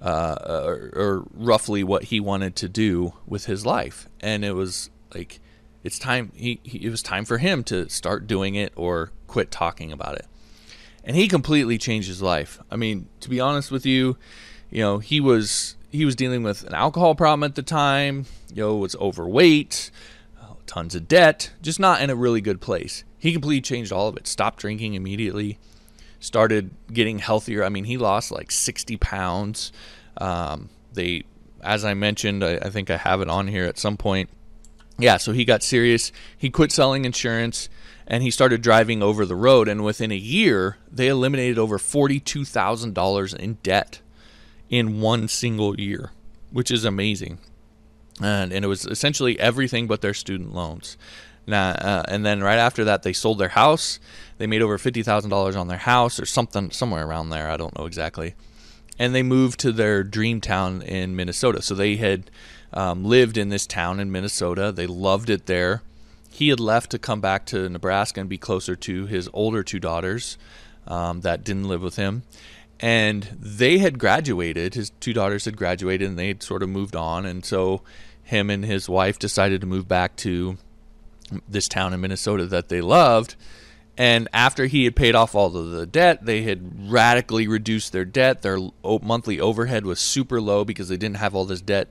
uh, 0.01 0.37
or, 0.47 0.91
or 0.95 1.27
roughly 1.35 1.83
what 1.83 2.05
he 2.05 2.21
wanted 2.21 2.57
to 2.57 2.69
do 2.69 3.15
with 3.27 3.47
his 3.47 3.67
life. 3.67 4.09
And 4.21 4.45
it 4.45 4.53
was 4.53 4.91
like, 5.15 5.41
it's 5.83 5.99
time, 5.99 6.33
he, 6.35 6.61
he, 6.63 6.87
it 6.87 6.91
was 6.91 7.03
time 7.03 7.25
for 7.25 7.39
him 7.39 7.65
to 7.65 7.89
start 7.89 8.27
doing 8.27 8.55
it 8.55 8.73
or 8.77 9.11
quit 9.27 9.51
talking 9.51 9.93
about 9.93 10.17
it 10.17 10.27
and 11.09 11.17
he 11.17 11.27
completely 11.27 11.79
changed 11.79 12.07
his 12.07 12.21
life. 12.21 12.61
I 12.71 12.77
mean, 12.77 13.09
to 13.21 13.31
be 13.31 13.41
honest 13.41 13.71
with 13.71 13.87
you, 13.87 14.19
you 14.71 14.83
know, 14.83 14.99
he 14.99 15.21
was 15.21 15.75
he 15.91 16.05
was 16.05 16.15
dealing 16.15 16.43
with 16.43 16.65
an 16.65 16.75
alcohol 16.75 17.15
problem 17.15 17.45
at 17.45 17.55
the 17.55 17.63
time. 17.63 18.27
You 18.53 18.65
know, 18.65 18.77
was 18.77 18.95
overweight, 18.97 19.91
tons 20.67 20.95
of 20.95 21.09
debt, 21.09 21.53
just 21.63 21.81
not 21.81 22.03
in 22.03 22.11
a 22.11 22.15
really 22.15 22.43
good 22.43 22.61
place. 22.61 23.05
He 23.19 23.33
completely 23.33 23.63
changed 23.63 23.91
all 23.91 24.09
of 24.09 24.19
it. 24.19 24.27
Stopped 24.27 24.61
drinking 24.61 24.95
immediately. 24.95 25.59
Started 26.20 26.70
getting 26.92 27.18
healthier. 27.18 27.64
I 27.64 27.68
mean, 27.68 27.85
he 27.85 27.96
lost 27.96 28.31
like 28.31 28.50
60 28.50 28.96
pounds. 28.96 29.72
Um, 30.16 30.68
they, 30.92 31.24
as 31.62 31.85
I 31.85 31.94
mentioned, 31.94 32.44
I, 32.44 32.57
I 32.57 32.70
think 32.70 32.90
I 32.90 32.96
have 32.96 33.20
it 33.20 33.28
on 33.28 33.48
here 33.48 33.64
at 33.64 33.78
some 33.78 33.96
point. 33.96 34.31
Yeah, 34.98 35.16
so 35.16 35.33
he 35.33 35.44
got 35.44 35.62
serious. 35.62 36.11
He 36.37 36.50
quit 36.50 36.72
selling 36.72 37.04
insurance 37.04 37.68
and 38.07 38.22
he 38.22 38.31
started 38.31 38.62
driving 38.62 39.02
over 39.02 39.24
the 39.24 39.37
road. 39.37 39.68
And 39.68 39.85
within 39.85 40.11
a 40.11 40.16
year, 40.16 40.78
they 40.90 41.09
eliminated 41.09 41.59
over 41.59 41.78
$42,000 41.78 43.37
in 43.37 43.54
debt 43.62 44.00
in 44.68 45.00
one 45.00 45.28
single 45.28 45.78
year, 45.78 46.11
which 46.50 46.70
is 46.70 46.85
amazing. 46.85 47.38
And, 48.20 48.52
and 48.52 48.64
it 48.64 48.68
was 48.68 48.87
essentially 48.87 49.38
everything 49.38 49.87
but 49.87 50.00
their 50.00 50.14
student 50.14 50.52
loans. 50.54 50.96
Now, 51.46 51.70
uh, 51.70 52.02
and 52.09 52.26
then 52.26 52.42
right 52.42 52.59
after 52.59 52.85
that, 52.85 53.02
they 53.02 53.12
sold 53.12 53.38
their 53.38 53.48
house. 53.48 54.00
They 54.38 54.46
made 54.46 54.62
over 54.62 54.79
fifty 54.79 55.03
thousand 55.03 55.31
dollars 55.31 55.57
on 55.57 55.68
their 55.68 55.79
house, 55.79 56.18
or 56.18 56.27
something, 56.27 56.70
somewhere 56.70 57.07
around 57.07 57.31
there. 57.31 57.51
I 57.51 57.57
don't 57.57 57.77
know 57.79 57.87
exactly. 57.87 58.35
And 58.98 59.14
they 59.14 59.22
moved 59.22 59.61
to 59.61 59.72
their 59.72 60.03
dream 60.03 60.40
town 60.40 60.83
in 60.83 61.14
Minnesota. 61.14 61.62
So 61.62 61.74
they 61.74 61.96
had 61.96 62.31
um, 62.72 63.05
lived 63.05 63.37
in 63.37 63.48
this 63.48 63.66
town 63.66 64.01
in 64.01 64.11
Minnesota. 64.11 64.72
They 64.72 64.87
loved 64.88 65.31
it 65.31 65.46
there 65.46 65.83
he 66.38 66.51
had 66.51 66.61
left 66.61 66.90
to 66.90 67.01
come 67.01 67.20
back 67.20 67.46
to 67.46 67.68
Nebraska 67.68 68.20
and 68.20 68.29
be 68.29 68.38
closer 68.38 68.77
to 68.77 69.07
his 69.07 69.29
older 69.33 69.64
two 69.64 69.81
daughters 69.81 70.38
um, 70.87 71.22
that 71.22 71.42
didn't 71.42 71.66
live 71.66 71.83
with 71.83 71.96
him. 71.96 72.22
And 72.79 73.24
they 73.40 73.79
had 73.79 73.98
graduated. 73.98 74.74
His 74.74 74.90
two 75.01 75.12
daughters 75.12 75.46
had 75.46 75.57
graduated 75.57 76.09
and 76.09 76.16
they 76.16 76.29
had 76.29 76.44
sort 76.44 76.62
of 76.62 76.68
moved 76.68 76.94
on. 76.94 77.27
And 77.27 77.44
so 77.44 77.83
him 78.22 78.51
and 78.51 78.64
his 78.64 78.88
wife 78.88 79.18
decided 79.18 79.61
to 79.62 79.66
move 79.66 79.88
back 79.88 80.14
to 80.18 80.59
this 81.48 81.66
town 81.66 81.92
in 81.92 82.01
Minnesota 82.01 82.46
that 82.46 82.68
they 82.68 82.81
loved. 82.81 83.35
And 83.99 84.29
after 84.33 84.67
he 84.67 84.85
had 84.85 84.95
paid 84.95 85.17
off 85.17 85.35
all 85.35 85.55
of 85.55 85.71
the 85.73 85.85
debt, 85.85 86.25
they 86.25 86.43
had 86.43 86.89
radically 86.89 87.49
reduced 87.49 87.93
their 87.93 88.05
debt. 88.05 88.43
Their 88.43 88.59
monthly 89.03 89.41
overhead 89.41 89.85
was 89.85 89.99
super 89.99 90.41
low 90.41 90.65
because 90.65 90.89
they 90.89 90.97
didn't 90.97 91.17
have 91.17 91.35
all 91.35 91.45
this 91.45 91.61
debt 91.61 91.89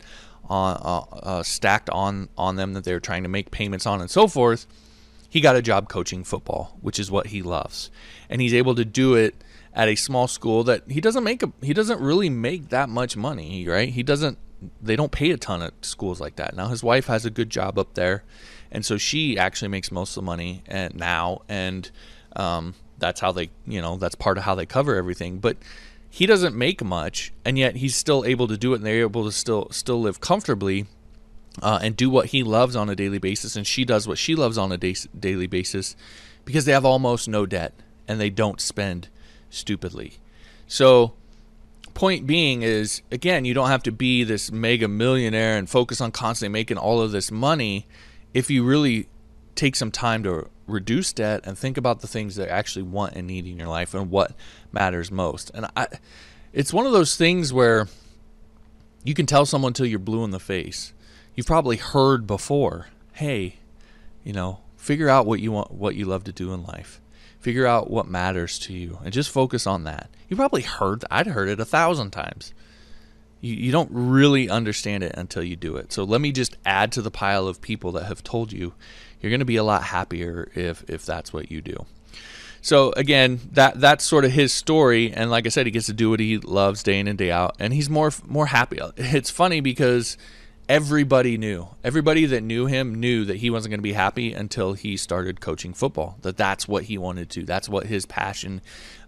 on, 0.49 0.77
uh, 0.81 0.99
uh, 1.17 1.43
stacked 1.43 1.89
on 1.89 2.29
on 2.37 2.55
them 2.55 2.71
that 2.73 2.85
they 2.85 2.93
were 2.93 3.01
trying 3.01 3.23
to 3.23 3.29
make 3.29 3.51
payments 3.51 3.85
on 3.85 3.99
and 3.99 4.09
so 4.09 4.25
forth. 4.25 4.65
He 5.29 5.41
got 5.41 5.57
a 5.57 5.61
job 5.61 5.89
coaching 5.89 6.23
football, 6.23 6.77
which 6.79 6.97
is 6.97 7.11
what 7.11 7.27
he 7.27 7.41
loves, 7.41 7.91
and 8.29 8.39
he's 8.39 8.53
able 8.53 8.75
to 8.75 8.85
do 8.85 9.15
it 9.15 9.35
at 9.73 9.89
a 9.89 9.95
small 9.95 10.29
school 10.29 10.63
that 10.63 10.89
he 10.89 11.01
doesn't 11.01 11.25
make 11.25 11.43
a, 11.43 11.51
he 11.61 11.73
doesn't 11.73 11.99
really 11.99 12.29
make 12.29 12.69
that 12.69 12.87
much 12.87 13.17
money, 13.17 13.67
right? 13.67 13.89
He 13.89 14.01
doesn't 14.01 14.37
they 14.81 14.95
don't 14.95 15.11
pay 15.11 15.31
a 15.31 15.37
ton 15.37 15.61
at 15.61 15.73
schools 15.85 16.21
like 16.21 16.37
that. 16.37 16.55
Now 16.55 16.69
his 16.69 16.81
wife 16.81 17.07
has 17.07 17.25
a 17.25 17.29
good 17.29 17.49
job 17.49 17.77
up 17.77 17.93
there, 17.95 18.23
and 18.71 18.85
so 18.85 18.97
she 18.97 19.37
actually 19.37 19.69
makes 19.69 19.91
most 19.91 20.11
of 20.11 20.23
the 20.23 20.25
money 20.25 20.63
and 20.67 20.95
now 20.95 21.41
and 21.47 21.91
um, 22.35 22.75
that's 22.97 23.19
how 23.19 23.31
they 23.31 23.49
you 23.65 23.81
know 23.81 23.97
that's 23.97 24.15
part 24.15 24.37
of 24.37 24.43
how 24.43 24.55
they 24.55 24.65
cover 24.65 24.95
everything. 24.95 25.39
But 25.39 25.57
he 26.09 26.25
doesn't 26.25 26.55
make 26.55 26.83
much, 26.83 27.33
and 27.45 27.57
yet 27.57 27.77
he's 27.77 27.95
still 27.95 28.23
able 28.25 28.47
to 28.47 28.57
do 28.57 28.73
it, 28.73 28.77
and 28.77 28.85
they're 28.85 29.01
able 29.01 29.25
to 29.25 29.31
still 29.31 29.67
still 29.71 30.01
live 30.01 30.19
comfortably 30.19 30.85
uh, 31.61 31.79
and 31.81 31.95
do 31.95 32.09
what 32.09 32.27
he 32.27 32.43
loves 32.43 32.75
on 32.75 32.89
a 32.89 32.95
daily 32.95 33.19
basis, 33.19 33.55
and 33.55 33.67
she 33.67 33.85
does 33.85 34.07
what 34.07 34.17
she 34.17 34.35
loves 34.35 34.57
on 34.57 34.71
a 34.71 34.77
da- 34.77 34.95
daily 35.17 35.47
basis 35.47 35.95
because 36.45 36.65
they 36.65 36.71
have 36.71 36.85
almost 36.85 37.27
no 37.27 37.45
debt 37.45 37.73
and 38.07 38.21
they 38.21 38.29
don't 38.29 38.61
spend 38.61 39.09
stupidly. 39.49 40.13
So, 40.67 41.13
point 41.93 42.25
being 42.25 42.61
is 42.61 43.01
again, 43.11 43.45
you 43.45 43.53
don't 43.53 43.69
have 43.69 43.83
to 43.83 43.91
be 43.91 44.23
this 44.23 44.51
mega 44.51 44.87
millionaire 44.87 45.57
and 45.57 45.69
focus 45.69 45.99
on 45.99 46.11
constantly 46.11 46.53
making 46.53 46.77
all 46.77 47.01
of 47.01 47.11
this 47.11 47.31
money 47.31 47.85
if 48.37 48.51
you 48.51 48.63
really 48.63 49.07
take 49.55 49.75
some 49.75 49.89
time 49.89 50.21
to 50.21 50.47
reduce 50.67 51.11
debt 51.11 51.41
and 51.43 51.57
think 51.57 51.75
about 51.75 52.01
the 52.01 52.07
things 52.07 52.35
that 52.35 52.47
actually 52.49 52.83
want 52.83 53.15
and 53.15 53.25
need 53.25 53.47
in 53.47 53.57
your 53.57 53.67
life 53.67 53.95
and 53.95 54.11
what 54.11 54.33
matters 54.71 55.09
most. 55.09 55.49
And 55.55 55.65
I 55.75 55.87
it's 56.53 56.71
one 56.71 56.85
of 56.85 56.91
those 56.91 57.15
things 57.15 57.51
where 57.51 57.87
you 59.03 59.15
can 59.15 59.25
tell 59.25 59.47
someone 59.47 59.73
till 59.73 59.87
you're 59.87 59.97
blue 59.97 60.23
in 60.23 60.29
the 60.29 60.39
face. 60.39 60.93
You've 61.33 61.47
probably 61.47 61.77
heard 61.77 62.27
before, 62.27 62.89
"Hey, 63.13 63.55
you 64.23 64.33
know, 64.33 64.59
figure 64.75 65.09
out 65.09 65.25
what 65.25 65.39
you 65.39 65.51
want 65.51 65.71
what 65.71 65.95
you 65.95 66.05
love 66.05 66.23
to 66.25 66.31
do 66.31 66.53
in 66.53 66.61
life. 66.61 67.01
Figure 67.39 67.65
out 67.65 67.89
what 67.89 68.07
matters 68.07 68.59
to 68.59 68.73
you 68.73 68.99
and 69.03 69.11
just 69.11 69.31
focus 69.31 69.65
on 69.65 69.83
that." 69.85 70.11
You 70.29 70.35
probably 70.35 70.61
heard 70.61 71.03
I'd 71.09 71.25
heard 71.25 71.49
it 71.49 71.59
a 71.59 71.65
thousand 71.65 72.11
times. 72.11 72.53
You, 73.41 73.53
you 73.53 73.71
don't 73.71 73.89
really 73.91 74.49
understand 74.49 75.03
it 75.03 75.13
until 75.15 75.43
you 75.43 75.55
do 75.55 75.75
it. 75.77 75.93
So 75.93 76.03
let 76.03 76.21
me 76.21 76.31
just 76.31 76.57
add 76.65 76.91
to 76.93 77.01
the 77.01 77.11
pile 77.11 77.47
of 77.47 77.61
people 77.61 77.91
that 77.93 78.05
have 78.05 78.23
told 78.23 78.51
you 78.51 78.73
you're 79.21 79.29
going 79.29 79.39
to 79.39 79.45
be 79.45 79.57
a 79.57 79.63
lot 79.63 79.83
happier 79.83 80.51
if 80.55 80.87
if 80.89 81.05
that's 81.05 81.33
what 81.33 81.51
you 81.51 81.61
do. 81.61 81.85
So 82.61 82.91
again, 82.93 83.39
that 83.53 83.79
that's 83.79 84.03
sort 84.03 84.25
of 84.25 84.31
his 84.31 84.51
story, 84.51 85.11
and 85.13 85.29
like 85.31 85.45
I 85.45 85.49
said, 85.49 85.65
he 85.65 85.71
gets 85.71 85.85
to 85.85 85.93
do 85.93 86.09
what 86.09 86.19
he 86.19 86.37
loves 86.37 86.83
day 86.83 86.99
in 86.99 87.07
and 87.07 87.17
day 87.17 87.31
out, 87.31 87.55
and 87.59 87.73
he's 87.73 87.89
more 87.89 88.11
more 88.25 88.47
happy. 88.47 88.79
It's 88.97 89.29
funny 89.29 89.61
because 89.61 90.17
everybody 90.67 91.37
knew, 91.37 91.69
everybody 91.83 92.25
that 92.25 92.41
knew 92.41 92.65
him 92.65 92.95
knew 92.95 93.25
that 93.25 93.37
he 93.37 93.49
wasn't 93.49 93.71
going 93.71 93.79
to 93.79 93.83
be 93.83 93.93
happy 93.93 94.33
until 94.33 94.73
he 94.73 94.97
started 94.97 95.39
coaching 95.39 95.73
football. 95.73 96.17
That 96.21 96.37
that's 96.37 96.67
what 96.67 96.83
he 96.83 96.97
wanted 96.97 97.29
to. 97.31 97.43
That's 97.43 97.69
what 97.69 97.85
his 97.87 98.05
passion 98.05 98.61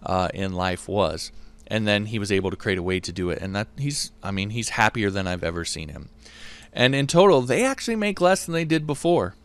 uh, 0.04 0.30
in 0.34 0.54
life 0.54 0.88
was, 0.88 1.32
and 1.70 1.88
then 1.88 2.08
he 2.08 2.20
was 2.20 2.32
able 2.32 2.50
to 2.50 2.58
create 2.58 2.78
a 2.78 2.84
way 2.84 3.00
to 3.00 3.12
do 3.12 3.30
it, 3.30 3.42
and 3.42 3.56
that 3.56 3.68
he's, 3.78 4.12
I 4.24 4.32
mean, 4.32 4.50
he's 4.50 4.70
happier 4.70 5.10
than 5.10 5.28
I've 5.28 5.44
ever 5.44 5.64
seen 5.66 5.90
him. 5.90 6.10
And 6.74 6.94
in 6.94 7.08
total, 7.08 7.42
they 7.42 7.64
actually 7.64 7.96
make 7.96 8.22
less 8.22 8.46
than 8.46 8.54
they 8.54 8.66
did 8.66 8.86
before. 8.86 9.36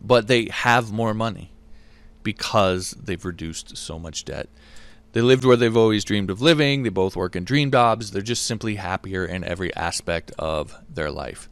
But 0.00 0.28
they 0.28 0.48
have 0.52 0.92
more 0.92 1.14
money 1.14 1.50
because 2.22 2.90
they've 2.92 3.24
reduced 3.24 3.76
so 3.76 3.98
much 3.98 4.24
debt. 4.24 4.48
They 5.12 5.22
lived 5.22 5.44
where 5.44 5.56
they've 5.56 5.76
always 5.76 6.04
dreamed 6.04 6.30
of 6.30 6.40
living. 6.40 6.82
They 6.82 6.90
both 6.90 7.16
work 7.16 7.34
in 7.34 7.44
dream 7.44 7.70
jobs. 7.70 8.10
They're 8.10 8.22
just 8.22 8.46
simply 8.46 8.76
happier 8.76 9.24
in 9.24 9.42
every 9.42 9.74
aspect 9.74 10.32
of 10.38 10.76
their 10.88 11.10
life. 11.10 11.48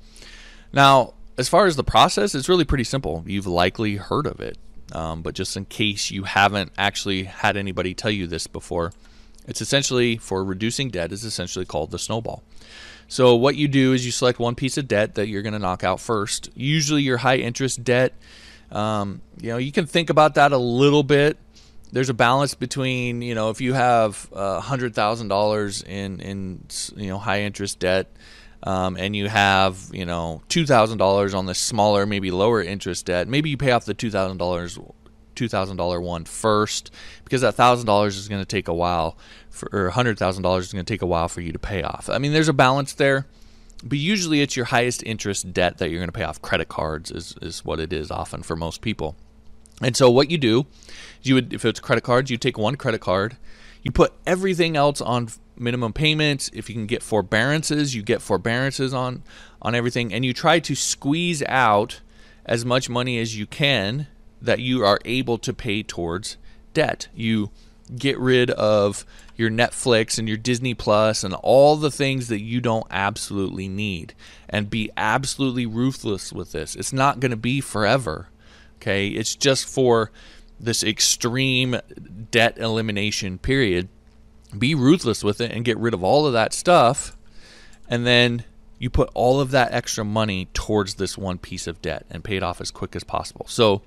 Now, 0.73 1.15
as 1.39 1.49
far 1.49 1.67
as 1.67 1.77
the 1.77 1.85
process, 1.85 2.35
it's 2.35 2.49
really 2.49 2.65
pretty 2.65 2.85
simple. 2.85 3.25
You've 3.27 3.47
likely 3.47 3.97
heard 3.97 4.27
of 4.27 4.41
it, 4.41 4.59
um, 4.93 5.23
but 5.23 5.35
just 5.35 5.57
in 5.57 5.65
case 5.65 6.11
you 6.11 6.25
haven't 6.25 6.73
actually 6.79 7.25
had 7.25 7.57
anybody 7.57 7.95
tell 7.95 8.11
you 8.11 8.27
this 8.27 8.47
before, 8.47 8.93
it's 9.47 9.61
essentially 9.61 10.17
for 10.17 10.45
reducing 10.45 10.91
debt 10.91 11.13
is 11.13 11.25
essentially 11.25 11.65
called 11.65 11.91
the 11.91 11.99
snowball. 11.99 12.43
So 13.09 13.37
what 13.37 13.57
you 13.57 13.69
do 13.69 13.93
is 13.93 14.05
you 14.05 14.13
select 14.13 14.39
one 14.39 14.55
piece 14.55 14.77
of 14.77 14.89
debt 14.89 15.15
that 15.15 15.29
you're 15.29 15.43
going 15.43 15.53
to 15.53 15.59
knock 15.59 15.85
out 15.85 16.01
first. 16.01 16.51
Usually 16.55 17.03
your 17.03 17.19
high 17.19 17.37
interest 17.37 17.85
debt. 17.85 18.13
Um, 18.73 19.23
you 19.41 19.51
know, 19.51 19.59
you 19.59 19.71
can 19.71 19.87
think 19.87 20.11
about 20.11 20.35
that 20.35 20.53
a 20.53 20.59
little 20.59 21.05
bit. 21.05 21.39
There's 21.93 22.09
a 22.09 22.15
balance 22.15 22.55
between 22.55 23.23
you 23.23 23.37
know 23.37 23.51
if 23.51 23.61
you 23.61 23.75
have 23.75 24.29
a 24.33 24.61
hundred 24.61 24.95
thousand 24.95 25.29
dollars 25.29 25.83
in 25.83 26.21
in 26.21 26.67
you 26.97 27.09
know 27.09 27.19
high 27.19 27.43
interest 27.43 27.79
debt. 27.79 28.09
Um, 28.63 28.97
and 28.97 29.15
you 29.15 29.29
have 29.29 29.79
you 29.93 30.05
know 30.05 30.43
two 30.49 30.67
thousand 30.67 30.99
dollars 30.99 31.33
on 31.33 31.47
the 31.47 31.55
smaller, 31.55 32.05
maybe 32.05 32.33
lower 32.33 32.61
interest 32.61 33.07
debt. 33.07 33.29
Maybe 33.29 33.51
you 33.51 33.57
pay 33.57 33.71
off 33.71 33.85
the 33.85 33.95
two 33.95 34.11
thousand 34.11 34.39
dollars 34.39 34.77
$2,000 35.37 36.03
one 36.03 36.25
first 36.25 36.91
because 37.25 37.43
that 37.43 37.57
$1,000 37.57 38.07
is 38.07 38.29
going 38.29 38.43
to 38.43 38.47
take 38.47 38.69
a 38.69 38.75
while 38.75 39.17
for, 39.51 39.69
or 39.73 39.91
$100,000 39.91 40.59
is 40.59 40.73
going 40.73 40.85
to 40.85 40.93
take 40.93 41.03
a 41.03 41.07
while 41.07 41.29
for 41.29 41.41
you 41.41 41.53
to 41.53 41.59
pay 41.59 41.83
off. 41.83 42.09
I 42.11 42.19
mean, 42.19 42.33
there's 42.33 42.49
a 42.49 42.53
balance 42.53 42.93
there, 42.95 43.27
but 43.85 43.99
usually 43.99 44.41
it's 44.41 44.57
your 44.57 44.67
highest 44.67 45.03
interest 45.05 45.53
debt 45.53 45.79
that 45.79 45.91
you're 45.91 46.01
going 46.01 46.09
to 46.09 46.13
pay 46.13 46.25
off. 46.25 46.43
Credit 46.43 46.69
cards 46.69 47.11
is, 47.11 47.35
is 47.43 47.65
what 47.65 47.81
it 47.81 47.93
is 47.93 48.11
often 48.11 48.43
for 48.43 48.57
most 48.57 48.81
people. 48.81 49.17
And 49.83 49.97
so 49.97 50.11
what 50.11 50.31
you 50.31 50.39
do, 50.39 50.67
is 51.21 51.29
you 51.29 51.35
would 51.35 51.53
if 51.53 51.65
it's 51.65 51.81
credit 51.81 52.03
cards, 52.03 52.31
you 52.31 52.37
take 52.37 52.57
one 52.57 52.77
credit 52.77 53.01
card, 53.01 53.37
you 53.83 53.91
put 53.91 54.15
everything 54.27 54.77
else 54.77 55.01
on 55.01 55.29
minimum 55.57 55.93
payments. 55.93 56.51
If 56.53 56.69
you 56.69 56.75
can 56.75 56.87
get 56.87 57.03
forbearances, 57.03 57.95
you 57.95 58.03
get 58.03 58.23
forbearances 58.23 58.95
on 58.95 59.23
on 59.61 59.75
everything, 59.75 60.13
and 60.13 60.25
you 60.25 60.33
try 60.33 60.61
to 60.61 60.75
squeeze 60.75 61.43
out 61.45 62.01
as 62.45 62.65
much 62.65 62.89
money 62.89 63.19
as 63.19 63.37
you 63.37 63.47
can 63.47 64.07
that 64.47 64.61
you 64.61 64.85
are 64.85 64.99
able 65.05 65.39
to 65.39 65.53
pay 65.53 65.83
towards 65.83 66.37
debt. 66.75 67.09
You 67.15 67.51
get 67.97 68.19
rid 68.19 68.51
of 68.51 69.05
your 69.37 69.51
Netflix 69.51 70.19
and 70.19 70.27
your 70.27 70.37
Disney 70.37 70.75
Plus 70.75 71.23
and 71.23 71.35
all 71.35 71.77
the 71.77 71.91
things 71.91 72.29
that 72.29 72.41
you 72.41 72.61
don't 72.61 72.87
absolutely 72.91 73.69
need 73.69 74.15
and 74.49 74.71
be 74.71 74.91
absolutely 74.97 75.67
ruthless 75.67 76.33
with 76.33 76.53
this. 76.53 76.75
It's 76.75 76.93
not 76.93 77.21
going 77.21 77.31
to 77.31 77.37
be 77.37 77.61
forever. 77.61 78.29
Okay? 78.77 79.09
It's 79.09 79.37
just 79.37 79.67
for 79.67 80.11
this 80.59 80.83
extreme 80.83 81.77
debt 82.31 82.59
elimination 82.59 83.39
period. 83.39 83.89
Be 84.57 84.75
ruthless 84.75 85.23
with 85.23 85.41
it 85.41 85.53
and 85.53 85.65
get 85.65 85.77
rid 85.79 85.95
of 85.95 86.03
all 86.03 86.27
of 86.27 86.33
that 86.33 86.55
stuff 86.55 87.17
and 87.89 88.07
then 88.07 88.45
you 88.79 88.91
put 88.91 89.11
all 89.15 89.41
of 89.41 89.51
that 89.53 89.73
extra 89.73 90.05
money 90.05 90.49
towards 90.53 90.95
this 90.95 91.17
one 91.17 91.39
piece 91.39 91.67
of 91.67 91.81
debt 91.81 92.05
and 92.11 92.25
pay 92.25 92.37
it 92.37 92.43
off 92.43 92.61
as 92.61 92.71
quick 92.71 92.95
as 92.95 93.05
possible. 93.05 93.47
So, 93.49 93.83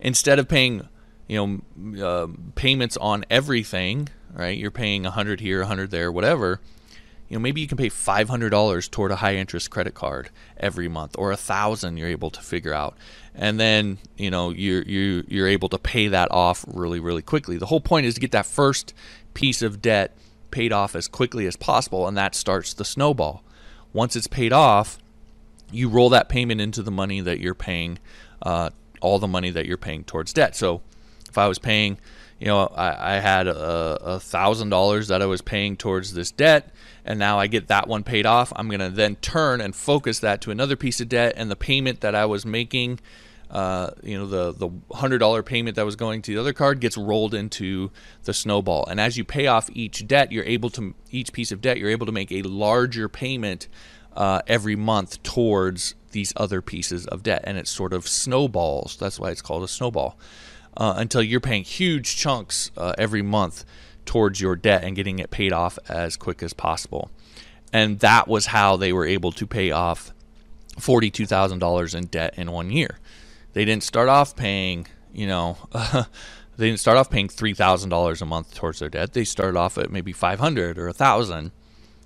instead 0.00 0.38
of 0.38 0.48
paying 0.48 0.88
you 1.28 1.62
know 1.94 2.04
uh, 2.04 2.26
payments 2.54 2.96
on 2.96 3.24
everything 3.30 4.08
right 4.32 4.58
you're 4.58 4.70
paying 4.70 5.04
100 5.04 5.40
here 5.40 5.60
100 5.60 5.90
there 5.90 6.10
whatever 6.10 6.60
you 7.30 7.36
know 7.36 7.40
maybe 7.40 7.60
you 7.60 7.68
can 7.68 7.78
pay 7.78 7.88
$500 7.88 8.90
toward 8.90 9.12
a 9.12 9.16
high 9.16 9.36
interest 9.36 9.70
credit 9.70 9.94
card 9.94 10.30
every 10.56 10.88
month 10.88 11.14
or 11.16 11.30
a 11.30 11.36
thousand 11.36 11.96
you're 11.96 12.08
able 12.08 12.30
to 12.30 12.42
figure 12.42 12.74
out. 12.74 12.96
And 13.34 13.58
then 13.58 13.98
you 14.16 14.30
know 14.30 14.50
you're 14.50 14.82
you 14.82 15.24
you're 15.28 15.46
able 15.46 15.68
to 15.70 15.78
pay 15.78 16.08
that 16.08 16.30
off 16.32 16.64
really 16.66 16.98
really 16.98 17.22
quickly. 17.22 17.56
The 17.56 17.66
whole 17.66 17.80
point 17.80 18.04
is 18.04 18.14
to 18.14 18.20
get 18.20 18.32
that 18.32 18.46
first 18.46 18.92
piece 19.32 19.62
of 19.62 19.80
debt 19.80 20.16
paid 20.50 20.72
off 20.72 20.96
as 20.96 21.06
quickly 21.06 21.46
as 21.46 21.54
possible 21.54 22.08
and 22.08 22.16
that 22.16 22.34
starts 22.34 22.74
the 22.74 22.84
snowball. 22.84 23.44
Once 23.92 24.16
it's 24.16 24.26
paid 24.26 24.52
off 24.52 24.98
you 25.70 25.88
roll 25.88 26.08
that 26.08 26.28
payment 26.28 26.60
into 26.60 26.82
the 26.82 26.90
money 26.90 27.20
that 27.20 27.38
you're 27.38 27.54
paying 27.54 27.96
uh, 28.42 28.70
all 29.00 29.18
the 29.18 29.28
money 29.28 29.50
that 29.50 29.66
you're 29.66 29.76
paying 29.76 30.04
towards 30.04 30.32
debt. 30.32 30.56
So 30.56 30.82
if 31.28 31.38
I 31.38 31.48
was 31.48 31.58
paying, 31.58 31.98
you 32.38 32.46
know, 32.46 32.66
I, 32.66 33.16
I 33.16 33.20
had 33.20 33.46
a 33.46 34.18
thousand 34.20 34.70
dollars 34.70 35.08
that 35.08 35.22
I 35.22 35.26
was 35.26 35.42
paying 35.42 35.76
towards 35.76 36.14
this 36.14 36.30
debt, 36.30 36.72
and 37.04 37.18
now 37.18 37.38
I 37.38 37.46
get 37.46 37.68
that 37.68 37.86
one 37.86 38.02
paid 38.02 38.26
off. 38.26 38.52
I'm 38.56 38.70
to 38.70 38.88
then 38.88 39.16
turn 39.16 39.60
and 39.60 39.74
focus 39.74 40.20
that 40.20 40.40
to 40.42 40.50
another 40.50 40.76
piece 40.76 41.00
of 41.00 41.08
debt, 41.08 41.34
and 41.36 41.50
the 41.50 41.56
payment 41.56 42.00
that 42.00 42.14
I 42.14 42.26
was 42.26 42.44
making. 42.44 43.00
Uh, 43.50 43.90
you 44.04 44.16
know 44.16 44.26
the 44.26 44.52
the 44.52 44.70
hundred 44.94 45.18
dollar 45.18 45.42
payment 45.42 45.74
that 45.74 45.84
was 45.84 45.96
going 45.96 46.22
to 46.22 46.32
the 46.32 46.40
other 46.40 46.52
card 46.52 46.78
gets 46.78 46.96
rolled 46.96 47.34
into 47.34 47.90
the 48.22 48.32
snowball, 48.32 48.86
and 48.86 49.00
as 49.00 49.16
you 49.16 49.24
pay 49.24 49.48
off 49.48 49.68
each 49.72 50.06
debt, 50.06 50.30
you're 50.30 50.44
able 50.44 50.70
to 50.70 50.94
each 51.10 51.32
piece 51.32 51.50
of 51.50 51.60
debt, 51.60 51.76
you're 51.76 51.90
able 51.90 52.06
to 52.06 52.12
make 52.12 52.30
a 52.30 52.42
larger 52.42 53.08
payment 53.08 53.66
uh, 54.14 54.40
every 54.46 54.76
month 54.76 55.20
towards 55.24 55.96
these 56.12 56.32
other 56.36 56.62
pieces 56.62 57.06
of 57.06 57.22
debt, 57.22 57.42
and 57.44 57.58
it 57.58 57.66
sort 57.66 57.92
of 57.92 58.06
snowballs. 58.06 58.96
That's 58.96 59.18
why 59.18 59.30
it's 59.30 59.42
called 59.42 59.62
a 59.62 59.68
snowball. 59.68 60.18
Uh, 60.76 60.94
until 60.96 61.22
you're 61.22 61.40
paying 61.40 61.64
huge 61.64 62.16
chunks 62.16 62.70
uh, 62.76 62.94
every 62.96 63.22
month 63.22 63.64
towards 64.04 64.40
your 64.40 64.56
debt 64.56 64.84
and 64.84 64.96
getting 64.96 65.18
it 65.18 65.30
paid 65.30 65.52
off 65.52 65.78
as 65.88 66.16
quick 66.16 66.42
as 66.42 66.52
possible. 66.52 67.10
And 67.72 68.00
that 68.00 68.28
was 68.28 68.46
how 68.46 68.76
they 68.76 68.92
were 68.92 69.06
able 69.06 69.32
to 69.32 69.46
pay 69.46 69.70
off 69.70 70.12
$42,000 70.76 71.94
in 71.94 72.06
debt 72.06 72.34
in 72.36 72.50
one 72.50 72.70
year. 72.70 72.98
They 73.52 73.64
didn't 73.64 73.82
start 73.82 74.08
off 74.08 74.36
paying, 74.36 74.86
you 75.12 75.26
know, 75.26 75.58
they 75.72 76.68
didn't 76.68 76.80
start 76.80 76.98
off 76.98 77.10
paying 77.10 77.28
$3,000 77.28 78.22
a 78.22 78.26
month 78.26 78.54
towards 78.54 78.78
their 78.78 78.88
debt. 78.88 79.12
They 79.12 79.24
started 79.24 79.58
off 79.58 79.78
at 79.78 79.90
maybe 79.90 80.12
500 80.12 80.78
or 80.78 80.86
1000 80.86 81.52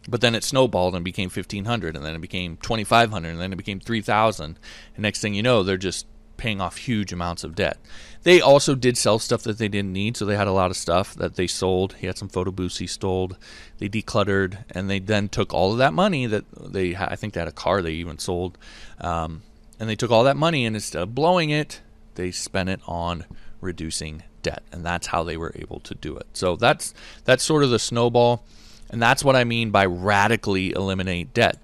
but 0.09 0.21
then 0.21 0.35
it 0.35 0.45
snowballed 0.45 0.95
and 0.95 1.05
became 1.05 1.31
1500 1.31 1.97
and 1.97 2.05
then 2.05 2.15
it 2.15 2.21
became 2.21 2.57
2500 2.59 3.29
and 3.29 3.41
then 3.41 3.53
it 3.53 3.57
became 3.57 3.81
3000 3.81 4.45
and 4.45 5.03
next 5.03 5.21
thing 5.21 5.35
you 5.35 5.43
know 5.43 5.63
they're 5.63 5.77
just 5.77 6.07
paying 6.37 6.61
off 6.61 6.77
huge 6.77 7.13
amounts 7.13 7.45
of 7.45 7.55
debt. 7.55 7.79
They 8.23 8.41
also 8.41 8.75
did 8.75 8.99
sell 8.99 9.19
stuff 9.19 9.43
that 9.43 9.59
they 9.59 9.69
didn't 9.69 9.93
need 9.93 10.17
so 10.17 10.25
they 10.25 10.37
had 10.37 10.49
a 10.49 10.53
lot 10.53 10.71
of 10.71 10.77
stuff 10.77 11.15
that 11.15 11.37
they 11.37 11.47
sold. 11.47 11.95
He 11.95 12.07
had 12.07 12.19
some 12.19 12.29
photo 12.29 12.51
booths 12.51 12.79
he 12.79 12.87
stole. 12.87 13.33
They 13.79 13.89
decluttered 13.89 14.65
and 14.71 14.91
they 14.91 14.99
then 14.99 15.29
took 15.29 15.55
all 15.55 15.73
of 15.73 15.79
that 15.79 15.93
money 15.93 16.27
that 16.27 16.45
they 16.55 16.97
i 16.97 17.17
think 17.17 17.35
they 17.35 17.41
had 17.41 17.49
a 17.49 17.53
car 17.53 17.83
they 17.83 17.93
even 17.93 18.19
sold 18.19 18.59
um, 19.01 19.43
and 19.79 19.89
they 19.89 19.97
took 19.97 20.11
all 20.11 20.25
that 20.25 20.37
money 20.37 20.65
and 20.65 20.77
instead 20.77 21.03
of 21.03 21.15
blowing 21.15 21.51
it 21.51 21.81
they 22.15 22.31
spent 22.31 22.69
it 22.69 22.81
on 22.87 23.25
reducing 23.61 24.23
debt 24.43 24.63
and 24.73 24.85
that's 24.85 25.09
how 25.09 25.25
they 25.25 25.37
were 25.37 25.53
able 25.57 25.81
to 25.81 25.95
do 25.95 26.17
it. 26.17 26.27
So 26.33 26.57
that's 26.57 26.95
that's 27.25 27.43
sort 27.43 27.65
of 27.65 27.71
the 27.71 27.79
snowball 27.79 28.45
and 28.91 29.03
that's 29.03 29.25
what 29.25 29.37
I 29.37 29.45
mean 29.45 29.71
by 29.71 29.87
radically 29.87 30.73
eliminate 30.73 31.35
debt. 31.35 31.59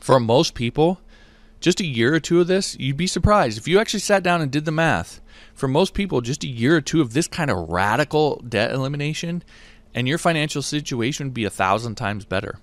For 0.00 0.20
most 0.20 0.54
people, 0.54 1.00
just 1.60 1.80
a 1.80 1.86
year 1.86 2.14
or 2.14 2.20
two 2.20 2.40
of 2.40 2.46
this, 2.46 2.76
you'd 2.78 2.96
be 2.96 3.06
surprised. 3.06 3.58
If 3.58 3.68
you 3.68 3.78
actually 3.78 4.00
sat 4.00 4.22
down 4.22 4.40
and 4.40 4.50
did 4.50 4.64
the 4.64 4.72
math, 4.72 5.20
for 5.54 5.68
most 5.68 5.92
people, 5.92 6.20
just 6.20 6.44
a 6.44 6.48
year 6.48 6.76
or 6.76 6.80
two 6.80 7.00
of 7.00 7.12
this 7.12 7.28
kind 7.28 7.50
of 7.50 7.68
radical 7.68 8.42
debt 8.48 8.72
elimination, 8.72 9.42
and 9.94 10.08
your 10.08 10.18
financial 10.18 10.62
situation 10.62 11.26
would 11.26 11.34
be 11.34 11.44
a 11.44 11.50
thousand 11.50 11.96
times 11.96 12.24
better. 12.24 12.58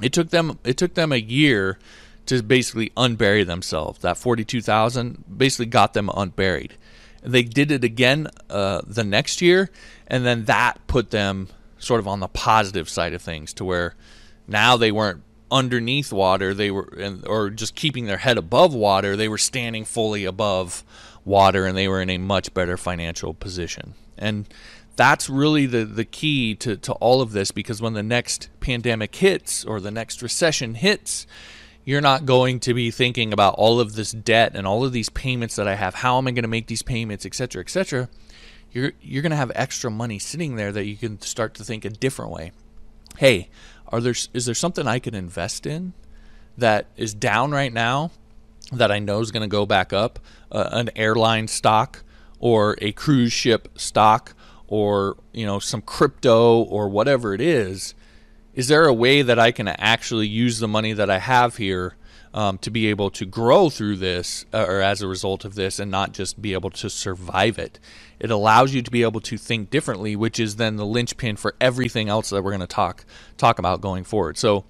It 0.00 0.12
took 0.12 0.30
them 0.30 0.58
it 0.64 0.76
took 0.76 0.94
them 0.94 1.12
a 1.12 1.16
year 1.16 1.78
to 2.26 2.42
basically 2.42 2.90
unbury 2.96 3.46
themselves. 3.46 4.00
That 4.00 4.16
forty 4.16 4.44
two 4.44 4.62
thousand 4.62 5.24
basically 5.36 5.66
got 5.66 5.92
them 5.92 6.10
unburied. 6.14 6.74
They 7.22 7.42
did 7.42 7.70
it 7.70 7.84
again 7.84 8.28
uh, 8.50 8.82
the 8.86 9.04
next 9.04 9.42
year, 9.42 9.70
and 10.06 10.24
then 10.24 10.46
that 10.46 10.84
put 10.86 11.10
them 11.10 11.48
sort 11.82 12.00
of 12.00 12.08
on 12.08 12.20
the 12.20 12.28
positive 12.28 12.88
side 12.88 13.12
of 13.12 13.22
things 13.22 13.52
to 13.54 13.64
where 13.64 13.94
now 14.46 14.76
they 14.76 14.92
weren't 14.92 15.22
underneath 15.50 16.12
water 16.12 16.54
they 16.54 16.70
were 16.70 16.88
or 17.26 17.50
just 17.50 17.74
keeping 17.74 18.06
their 18.06 18.16
head 18.16 18.38
above 18.38 18.74
water 18.74 19.16
they 19.16 19.28
were 19.28 19.36
standing 19.36 19.84
fully 19.84 20.24
above 20.24 20.82
water 21.24 21.66
and 21.66 21.76
they 21.76 21.88
were 21.88 22.00
in 22.00 22.10
a 22.10 22.18
much 22.18 22.52
better 22.54 22.76
financial 22.76 23.34
position. 23.34 23.94
And 24.18 24.48
that's 24.96 25.28
really 25.30 25.66
the, 25.66 25.84
the 25.84 26.04
key 26.04 26.54
to, 26.56 26.76
to 26.76 26.92
all 26.94 27.20
of 27.20 27.32
this 27.32 27.50
because 27.50 27.80
when 27.80 27.94
the 27.94 28.02
next 28.02 28.50
pandemic 28.60 29.14
hits 29.14 29.64
or 29.64 29.80
the 29.80 29.90
next 29.90 30.22
recession 30.22 30.74
hits 30.74 31.26
you're 31.84 32.00
not 32.00 32.24
going 32.24 32.60
to 32.60 32.74
be 32.74 32.92
thinking 32.92 33.32
about 33.32 33.54
all 33.54 33.80
of 33.80 33.94
this 33.94 34.12
debt 34.12 34.52
and 34.54 34.68
all 34.68 34.84
of 34.84 34.92
these 34.92 35.08
payments 35.08 35.56
that 35.56 35.66
i 35.66 35.74
have. 35.74 35.96
How 35.96 36.18
am 36.18 36.28
i 36.28 36.30
going 36.30 36.42
to 36.42 36.48
make 36.48 36.66
these 36.66 36.82
payments 36.82 37.26
etc 37.26 37.62
cetera, 37.62 37.62
etc 37.62 37.84
cetera 37.84 38.08
you're 38.72 38.92
you're 39.00 39.22
going 39.22 39.30
to 39.30 39.36
have 39.36 39.52
extra 39.54 39.90
money 39.90 40.18
sitting 40.18 40.56
there 40.56 40.72
that 40.72 40.86
you 40.86 40.96
can 40.96 41.20
start 41.20 41.54
to 41.54 41.64
think 41.64 41.84
a 41.84 41.90
different 41.90 42.30
way. 42.30 42.52
Hey, 43.18 43.50
are 43.88 44.00
there 44.00 44.14
is 44.32 44.46
there 44.46 44.54
something 44.54 44.86
I 44.86 44.98
can 44.98 45.14
invest 45.14 45.66
in 45.66 45.92
that 46.56 46.86
is 46.96 47.14
down 47.14 47.52
right 47.52 47.72
now 47.72 48.10
that 48.72 48.90
I 48.90 48.98
know 48.98 49.20
is 49.20 49.30
going 49.30 49.42
to 49.42 49.48
go 49.48 49.66
back 49.66 49.92
up? 49.92 50.18
Uh, 50.50 50.68
an 50.72 50.90
airline 50.96 51.48
stock 51.48 52.02
or 52.38 52.76
a 52.80 52.92
cruise 52.92 53.32
ship 53.32 53.68
stock 53.76 54.34
or 54.66 55.16
you 55.32 55.44
know 55.44 55.58
some 55.58 55.82
crypto 55.82 56.62
or 56.62 56.88
whatever 56.88 57.34
it 57.34 57.40
is. 57.40 57.94
Is 58.54 58.68
there 58.68 58.86
a 58.86 58.92
way 58.92 59.22
that 59.22 59.38
I 59.38 59.50
can 59.50 59.68
actually 59.68 60.26
use 60.26 60.58
the 60.58 60.68
money 60.68 60.92
that 60.92 61.08
I 61.08 61.18
have 61.18 61.56
here 61.56 61.94
um, 62.34 62.58
to 62.58 62.70
be 62.70 62.86
able 62.88 63.10
to 63.10 63.26
grow 63.26 63.68
through 63.68 63.96
this 63.96 64.46
uh, 64.52 64.64
or 64.66 64.80
as 64.80 65.02
a 65.02 65.08
result 65.08 65.44
of 65.44 65.54
this 65.54 65.78
and 65.78 65.90
not 65.90 66.12
just 66.12 66.40
be 66.40 66.52
able 66.52 66.70
to 66.70 66.88
survive 66.88 67.58
it. 67.58 67.78
It 68.18 68.30
allows 68.30 68.72
you 68.72 68.82
to 68.82 68.90
be 68.90 69.02
able 69.02 69.20
to 69.22 69.36
think 69.36 69.70
differently, 69.70 70.16
which 70.16 70.40
is 70.40 70.56
then 70.56 70.76
the 70.76 70.86
linchpin 70.86 71.36
for 71.36 71.54
everything 71.60 72.08
else 72.08 72.30
that 72.30 72.42
we're 72.42 72.52
going 72.52 72.60
to 72.60 72.66
talk 72.66 73.04
talk 73.36 73.58
about 73.58 73.80
going 73.80 74.04
forward. 74.04 74.38
So, 74.38 74.64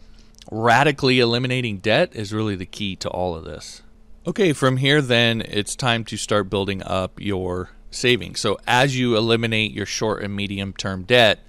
radically 0.50 1.20
eliminating 1.20 1.78
debt 1.78 2.14
is 2.14 2.32
really 2.32 2.56
the 2.56 2.66
key 2.66 2.96
to 2.96 3.08
all 3.08 3.34
of 3.34 3.44
this. 3.44 3.82
Okay, 4.26 4.52
from 4.52 4.78
here, 4.78 5.02
then 5.02 5.40
it's 5.42 5.76
time 5.76 6.04
to 6.04 6.16
start 6.16 6.48
building 6.48 6.82
up 6.82 7.20
your 7.20 7.70
savings. 7.90 8.40
So, 8.40 8.58
as 8.66 8.98
you 8.98 9.16
eliminate 9.16 9.72
your 9.72 9.86
short 9.86 10.22
and 10.22 10.34
medium 10.34 10.72
term 10.72 11.02
debt, 11.02 11.40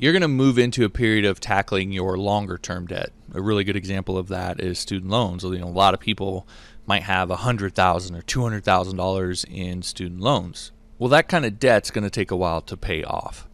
you're 0.00 0.14
going 0.14 0.22
to 0.22 0.28
move 0.28 0.58
into 0.58 0.86
a 0.86 0.88
period 0.88 1.26
of 1.26 1.40
tackling 1.40 1.92
your 1.92 2.16
longer 2.16 2.56
term 2.56 2.86
debt. 2.86 3.10
A 3.34 3.42
really 3.42 3.64
good 3.64 3.76
example 3.76 4.16
of 4.16 4.28
that 4.28 4.58
is 4.58 4.78
student 4.78 5.10
loans. 5.10 5.44
You 5.44 5.58
know, 5.58 5.66
a 5.66 5.68
lot 5.68 5.92
of 5.92 6.00
people 6.00 6.48
might 6.86 7.02
have 7.02 7.28
100,000 7.28 8.16
or 8.16 8.22
$200,000 8.22 9.44
in 9.54 9.82
student 9.82 10.20
loans. 10.22 10.72
Well, 10.98 11.10
that 11.10 11.28
kind 11.28 11.44
of 11.44 11.58
debt's 11.58 11.90
going 11.90 12.04
to 12.04 12.10
take 12.10 12.30
a 12.30 12.36
while 12.36 12.62
to 12.62 12.78
pay 12.78 13.04
off. 13.04 13.46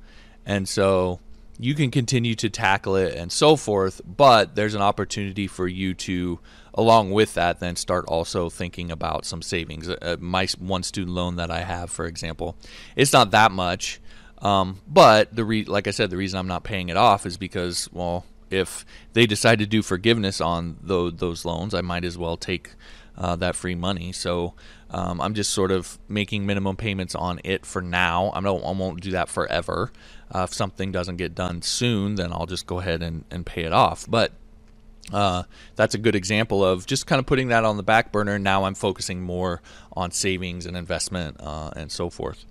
And 0.47 0.69
so 0.69 1.19
you 1.59 1.75
can 1.75 1.91
continue 1.91 2.37
to 2.37 2.49
tackle 2.49 2.95
it 2.95 3.17
and 3.17 3.33
so 3.33 3.57
forth, 3.57 4.01
but 4.07 4.55
there's 4.55 4.75
an 4.77 4.83
opportunity 4.83 5.49
for 5.49 5.67
you 5.67 5.95
to, 5.95 6.39
along 6.75 7.11
with 7.11 7.35
that, 7.35 7.59
then 7.59 7.75
start 7.75 8.05
also 8.07 8.49
thinking 8.49 8.93
about 8.93 9.25
some 9.25 9.43
savings. 9.43 9.89
Uh, 9.89 10.17
my 10.21 10.47
one 10.61 10.85
student 10.85 11.17
loan 11.17 11.35
that 11.37 11.51
I 11.51 11.63
have, 11.63 11.91
for 11.91 12.07
example, 12.07 12.57
it's 12.95 13.13
not 13.13 13.33
that 13.33 13.51
much 13.51 14.01
um, 14.39 14.81
but 14.87 15.35
the 15.35 15.45
re- 15.45 15.65
like 15.65 15.87
I 15.87 15.91
said, 15.91 16.11
the 16.11 16.17
reason 16.17 16.39
I'm 16.39 16.47
not 16.47 16.65
paying 16.65 16.89
it 16.89 16.97
off 16.97 17.27
is 17.27 17.37
because 17.37 17.89
well, 17.93 18.25
if 18.51 18.85
they 19.13 19.27
decide 19.27 19.59
to 19.59 19.67
do 19.67 19.83
forgiveness 19.83 20.41
on 20.41 20.79
those, 20.83 21.15
those 21.17 21.45
loans, 21.45 21.75
I 21.75 21.81
might 21.81 22.05
as 22.05 22.17
well 22.17 22.37
take 22.37 22.73
uh, 23.17 23.37
that 23.37 23.57
free 23.57 23.75
money. 23.75 24.13
So 24.13 24.55
um, 24.91 25.21
I'm 25.21 25.35
just 25.35 25.53
sort 25.53 25.71
of 25.71 25.99
making 26.09 26.47
minimum 26.47 26.77
payments 26.77 27.15
on 27.15 27.41
it 27.45 27.67
for 27.67 27.83
now. 27.83 28.31
I 28.35 28.41
don't 28.41 28.65
I 28.65 28.73
won't 28.73 29.01
do 29.01 29.11
that 29.13 29.29
forever. 29.29 29.91
Uh, 30.35 30.43
if 30.43 30.55
something 30.55 30.93
doesn't 30.93 31.17
get 31.17 31.35
done 31.35 31.63
soon, 31.63 32.17
then 32.17 32.33
I'll 32.33 32.47
just 32.47 32.67
go 32.67 32.81
ahead 32.81 33.03
and, 33.03 33.25
and 33.31 33.47
pay 33.47 33.63
it 33.63 33.73
off. 33.73 34.07
But 34.09 34.33
uh, 35.13 35.45
that's 35.77 35.95
a 35.95 35.99
good 35.99 36.17
example 36.17 36.65
of 36.65 36.87
just 36.87 37.07
kind 37.07 37.19
of 37.21 37.27
putting 37.27 37.49
that 37.49 37.65
on 37.65 37.77
the 37.77 37.83
back 37.83 38.13
burner. 38.13 38.39
Now 38.39 38.65
I'm 38.65 38.75
focusing 38.75 39.23
more 39.23 39.63
on 39.93 40.11
savings 40.11 40.67
and 40.67 40.77
investment 40.77 41.37
uh, 41.41 41.71
and 41.77 41.91
so 41.91 42.11
forth. 42.11 42.45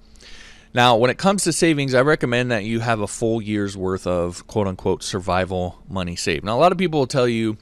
Now, 0.76 0.98
when 0.98 1.10
it 1.10 1.18
comes 1.18 1.46
to 1.46 1.54
savings, 1.54 1.94
I 1.94 2.02
recommend 2.02 2.52
that 2.52 2.66
you 2.66 2.82
have 2.82 3.00
a 3.00 3.08
full 3.08 3.42
year's 3.42 3.78
worth 3.78 4.06
of 4.06 4.46
quote 4.46 4.68
unquote 4.68 5.04
survival 5.04 5.82
money 5.88 6.18
saved. 6.18 6.44
Now, 6.44 6.58
a 6.58 6.60
lot 6.60 6.74
of 6.74 6.78
people 6.78 7.00
will 7.00 7.08
tell 7.08 7.30
you, 7.30 7.56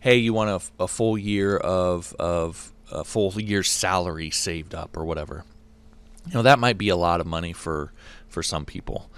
hey, 0.00 0.16
you 0.16 0.34
want 0.34 0.50
a, 0.78 0.84
a 0.84 0.86
full 0.86 1.16
year 1.16 1.56
of, 1.56 2.14
of 2.18 2.70
a 2.92 3.04
full 3.04 3.40
year's 3.40 3.70
salary 3.70 4.28
saved 4.28 4.74
up 4.74 4.98
or 4.98 5.06
whatever. 5.06 5.46
You 6.26 6.34
know, 6.34 6.42
that 6.42 6.58
might 6.58 6.76
be 6.76 6.90
a 6.90 6.96
lot 6.96 7.22
of 7.22 7.26
money 7.26 7.54
for, 7.54 7.90
for 8.28 8.42
some 8.42 8.66
people. 8.66 9.10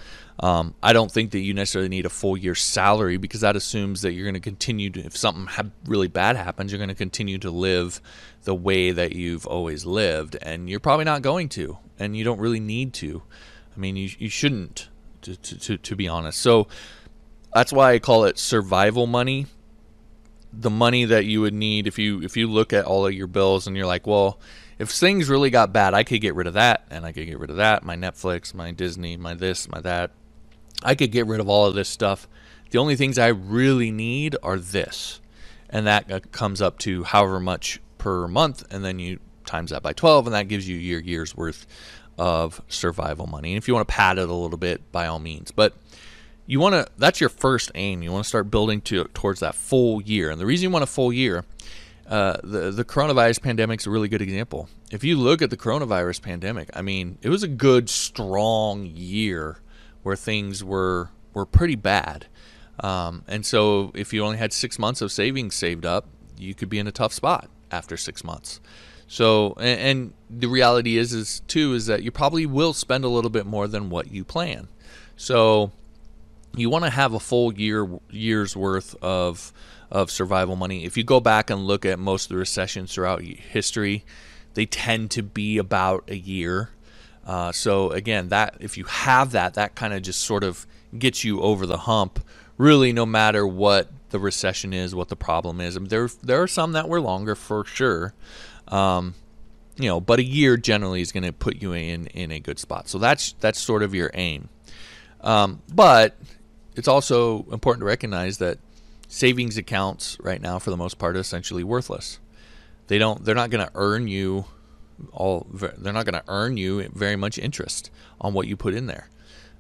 Um, 0.43 0.75
I 0.83 0.95
don't 0.95 1.13
think 1.13 1.33
that 1.33 1.41
you 1.41 1.53
necessarily 1.53 1.91
need 1.91 2.07
a 2.07 2.11
full 2.11 2.35
year's 2.35 2.63
salary 2.63 3.19
because 3.19 3.43
that 3.43 3.57
assumes 3.57 4.01
that 4.03 4.13
you're 4.13 4.25
going 4.25 4.35
to 4.35 4.41
continue 4.41 4.89
to, 4.91 5.01
if 5.05 5.15
something 5.15 5.47
ha- 5.47 5.71
really 5.85 6.09
bad 6.09 6.37
happens, 6.37 6.73
you're 6.73 6.79
going 6.79 6.89
to 6.89 6.95
continue 6.95 7.37
to 7.39 7.51
live 7.51 8.01
the 8.45 8.55
way 8.55 8.91
that 8.91 9.15
you've 9.15 9.47
always 9.47 9.85
lived. 9.85 10.39
And 10.41 10.71
you're 10.71 10.81
probably 10.81 11.05
not 11.05 11.21
going 11.21 11.51
to 11.51 11.77
and 12.01 12.17
you 12.17 12.25
don't 12.25 12.41
really 12.41 12.59
need 12.59 12.95
to. 12.95 13.23
I 13.77 13.79
mean, 13.79 13.95
you 13.95 14.11
you 14.19 14.29
shouldn't, 14.29 14.89
to 15.23 15.37
to 15.37 15.59
to, 15.59 15.77
to 15.77 15.97
be 15.97 16.09
honest. 16.09 16.41
So 16.41 16.67
that's 17.55 17.73
why 17.73 17.93
I 17.93 17.99
call 17.99 18.25
it 18.25 18.39
survival 18.39 19.07
money. 19.07 19.47
The 20.53 20.71
money 20.71 21.05
that 21.05 21.27
you 21.27 21.43
would 21.43 21.55
need 21.55 21.87
if 21.87 21.99
you 21.99 22.23
if 22.23 22.37
you 22.37 22.49
look 22.49 22.73
at 22.73 22.87
all 22.87 23.07
of 23.07 23.13
your 23.13 23.29
bills 23.29 23.67
and 23.67 23.77
you're 23.77 23.87
like, 23.87 24.07
well, 24.07 24.41
if 24.79 24.91
things 24.91 25.29
really 25.29 25.51
got 25.51 25.73
bad, 25.73 25.95
I 25.95 26.03
could 26.03 26.21
get 26.21 26.35
rid 26.35 26.47
of 26.47 26.55
that 26.55 26.87
and 26.91 27.05
I 27.05 27.13
could 27.13 27.27
get 27.27 27.39
rid 27.39 27.51
of 27.51 27.57
that, 27.57 27.85
my 27.85 27.97
Netflix, 27.97 28.55
my 28.55 28.73
Disney, 28.73 29.17
my 29.17 29.35
this, 29.35 29.69
my 29.69 29.81
that. 29.83 30.11
I 30.83 30.95
could 30.95 31.13
get 31.13 31.27
rid 31.27 31.41
of 31.41 31.49
all 31.49 31.67
of 31.67 31.75
this 31.75 31.89
stuff. 31.89 32.29
The 32.71 32.79
only 32.79 32.97
things 32.97 33.19
I 33.19 33.29
really 33.29 33.91
need 33.91 34.37
are 34.43 34.59
this. 34.59 35.21
And 35.69 35.87
that 35.87 36.33
comes 36.33 36.61
up 36.61 36.79
to 36.81 37.05
however 37.05 37.41
much 37.41 37.81
per 37.99 38.27
month 38.27 38.65
and 38.73 38.85
then 38.85 38.99
you 38.99 39.21
times 39.45 39.71
that 39.71 39.83
by 39.83 39.93
12, 39.93 40.29
and 40.29 40.35
that 40.35 40.49
gives 40.49 40.69
you 40.69 40.77
your 40.77 41.01
year's 41.01 41.37
worth 41.37 41.67
of 42.19 42.63
survival 42.69 43.27
money. 43.27 43.53
And 43.53 43.59
if 43.59 43.67
you 43.67 43.75
want 43.75 43.89
to 43.89 43.95
pad 43.95 44.19
it 44.19 44.29
a 44.29 44.35
little 44.35 44.59
bit, 44.59 44.93
by 44.93 45.07
all 45.07 45.19
means. 45.19 45.51
But 45.51 45.75
you 46.47 46.61
want 46.61 46.75
to 46.75 46.87
that's 46.99 47.21
your 47.21 47.31
first 47.31 47.71
aim. 47.75 48.03
You 48.03 48.13
want 48.13 48.25
to 48.25 48.29
start 48.29 48.51
building 48.51 48.81
to 48.83 49.05
towards 49.15 49.41
that 49.41 49.55
full 49.55 50.01
year. 50.03 50.31
And 50.31 50.41
the 50.41 50.47
reason 50.47 50.65
you 50.65 50.71
want 50.71 50.83
a 50.83 50.87
full 50.87 51.13
year, 51.13 51.45
uh, 52.09 52.37
the 52.43 52.71
the 52.71 52.85
coronavirus 52.85 53.43
pandemic 53.43 53.81
is 53.81 53.87
a 53.87 53.91
really 53.91 54.09
good 54.09 54.23
example. 54.23 54.69
If 54.91 55.05
you 55.05 55.17
look 55.17 55.43
at 55.43 55.51
the 55.51 55.57
coronavirus 55.57 56.23
pandemic, 56.23 56.71
I 56.75 56.83
mean, 56.83 57.19
it 57.23 57.29
was 57.29 57.43
a 57.43 57.49
good 57.49 57.89
strong 57.89 58.85
year 58.87 59.59
where 60.03 60.17
things 60.17 60.63
were 60.65 61.11
were 61.35 61.47
pretty 61.47 61.77
bad. 61.77 62.27
Um, 62.81 63.25
and 63.29 63.45
so, 63.45 63.93
if 63.95 64.13
you 64.13 64.25
only 64.25 64.39
had 64.39 64.53
six 64.53 64.79
months 64.79 65.01
of 65.01 65.13
savings 65.13 65.55
saved 65.55 65.85
up, 65.85 66.07
you 66.39 66.55
could 66.55 66.69
be 66.69 66.79
in 66.79 66.87
a 66.87 66.93
tough 66.93 67.13
spot 67.13 67.49
after 67.71 67.97
six 67.97 68.25
months. 68.25 68.61
So, 69.07 69.55
and, 69.59 69.81
and, 69.81 70.13
the 70.31 70.47
reality 70.47 70.97
is, 70.97 71.13
is 71.13 71.41
too, 71.49 71.75
is 71.75 71.87
that 71.87 72.05
you 72.05 72.13
probably 72.13 72.47
will 72.47 72.73
spend 72.73 73.05
a 73.05 73.09
little 73.09 73.31
bit 73.31 73.45
more 73.45 73.67
than 73.67 73.91
what 73.91 74.13
you 74.13 74.25
plan. 74.25 74.69
So, 75.17 75.73
you 76.57 76.71
want 76.71 76.85
to 76.85 76.91
have 76.91 77.13
a 77.13 77.21
full 77.21 77.53
year 77.53 77.89
year's 78.11 78.57
worth 78.57 78.95
of 79.03 79.53
of 79.91 80.11
survival 80.11 80.57
money. 80.57 80.85
If 80.85 80.97
you 80.97 81.05
go 81.05 81.21
back 81.21 81.51
and 81.51 81.67
look 81.67 81.85
at 81.85 81.99
most 81.99 82.27
of 82.27 82.29
the 82.31 82.37
recessions 82.37 82.95
throughout 82.95 83.23
history, 83.23 84.05
they 84.55 84.67
tend 84.67 85.11
to 85.13 85.23
be 85.23 85.59
about 85.59 86.05
a 86.09 86.17
year. 86.17 86.71
Uh, 87.27 87.53
so 87.53 87.91
again, 87.91 88.29
that 88.29 88.57
if 88.61 88.77
you 88.77 88.85
have 88.85 89.33
that, 89.33 89.55
that 89.55 89.75
kind 89.75 89.93
of 89.93 90.03
just 90.03 90.21
sort 90.21 90.45
of 90.45 90.67
gets 90.99 91.25
you 91.25 91.41
over 91.41 91.67
the 91.67 91.79
hump. 91.79 92.25
Really, 92.57 92.93
no 92.93 93.07
matter 93.07 93.47
what 93.47 93.89
the 94.11 94.19
recession 94.19 94.73
is, 94.73 94.95
what 94.95 95.09
the 95.09 95.17
problem 95.17 95.61
is. 95.61 95.77
I 95.77 95.81
mean, 95.81 95.89
there 95.89 96.09
there 96.23 96.43
are 96.43 96.49
some 96.49 96.73
that 96.73 96.89
were 96.89 97.01
longer 97.01 97.35
for 97.35 97.65
sure, 97.65 98.13
um, 98.69 99.15
you 99.77 99.89
know, 99.89 100.01
but 100.01 100.19
a 100.19 100.25
year 100.25 100.57
generally 100.57 101.01
is 101.01 101.13
going 101.13 101.23
to 101.23 101.33
put 101.33 101.63
you 101.63 101.73
in 101.73 102.07
in 102.09 102.31
a 102.31 102.41
good 102.41 102.59
spot. 102.59 102.89
So 102.89 102.99
that's 102.99 103.33
that's 103.41 103.59
sort 103.61 103.83
of 103.83 103.95
your 103.95 104.11
aim. 104.15 104.49
Um, 105.23 105.63
but 105.73 106.19
it's 106.77 106.89
also 106.89 107.47
important 107.53 107.83
to 107.83 107.87
recognize 107.87 108.39
that 108.39 108.59
savings 109.09 109.57
accounts 109.57 110.19
right 110.21 110.41
now, 110.41 110.59
for 110.59 110.71
the 110.71 110.77
most 110.77 110.99
part, 110.99 111.17
are 111.17 111.21
essentially 111.21 111.65
worthless. 111.65 112.19
They 112.89 112.99
don't. 112.99 113.25
They're 113.25 113.35
not 113.35 113.51
going 113.51 113.67
to 113.67 113.73
earn 113.75 114.09
you 114.09 114.47
all. 115.13 115.47
They're 115.53 115.93
not 115.93 116.07
going 116.07 116.21
to 116.21 116.25
earn 116.29 116.57
you 116.57 116.89
very 116.89 117.17
much 117.17 117.39
interest 117.39 117.91
on 118.21 118.35
what 118.35 118.47
you 118.47 118.57
put 118.57 118.75
in 118.75 118.87
there. 118.87 119.09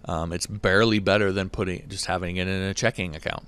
Um, 0.04 0.32
it's 0.32 0.46
barely 0.46 0.98
better 0.98 1.32
than 1.32 1.50
putting 1.50 1.88
just 1.88 2.06
having 2.06 2.36
it 2.36 2.48
in 2.48 2.62
a 2.62 2.74
checking 2.74 3.14
account. 3.14 3.44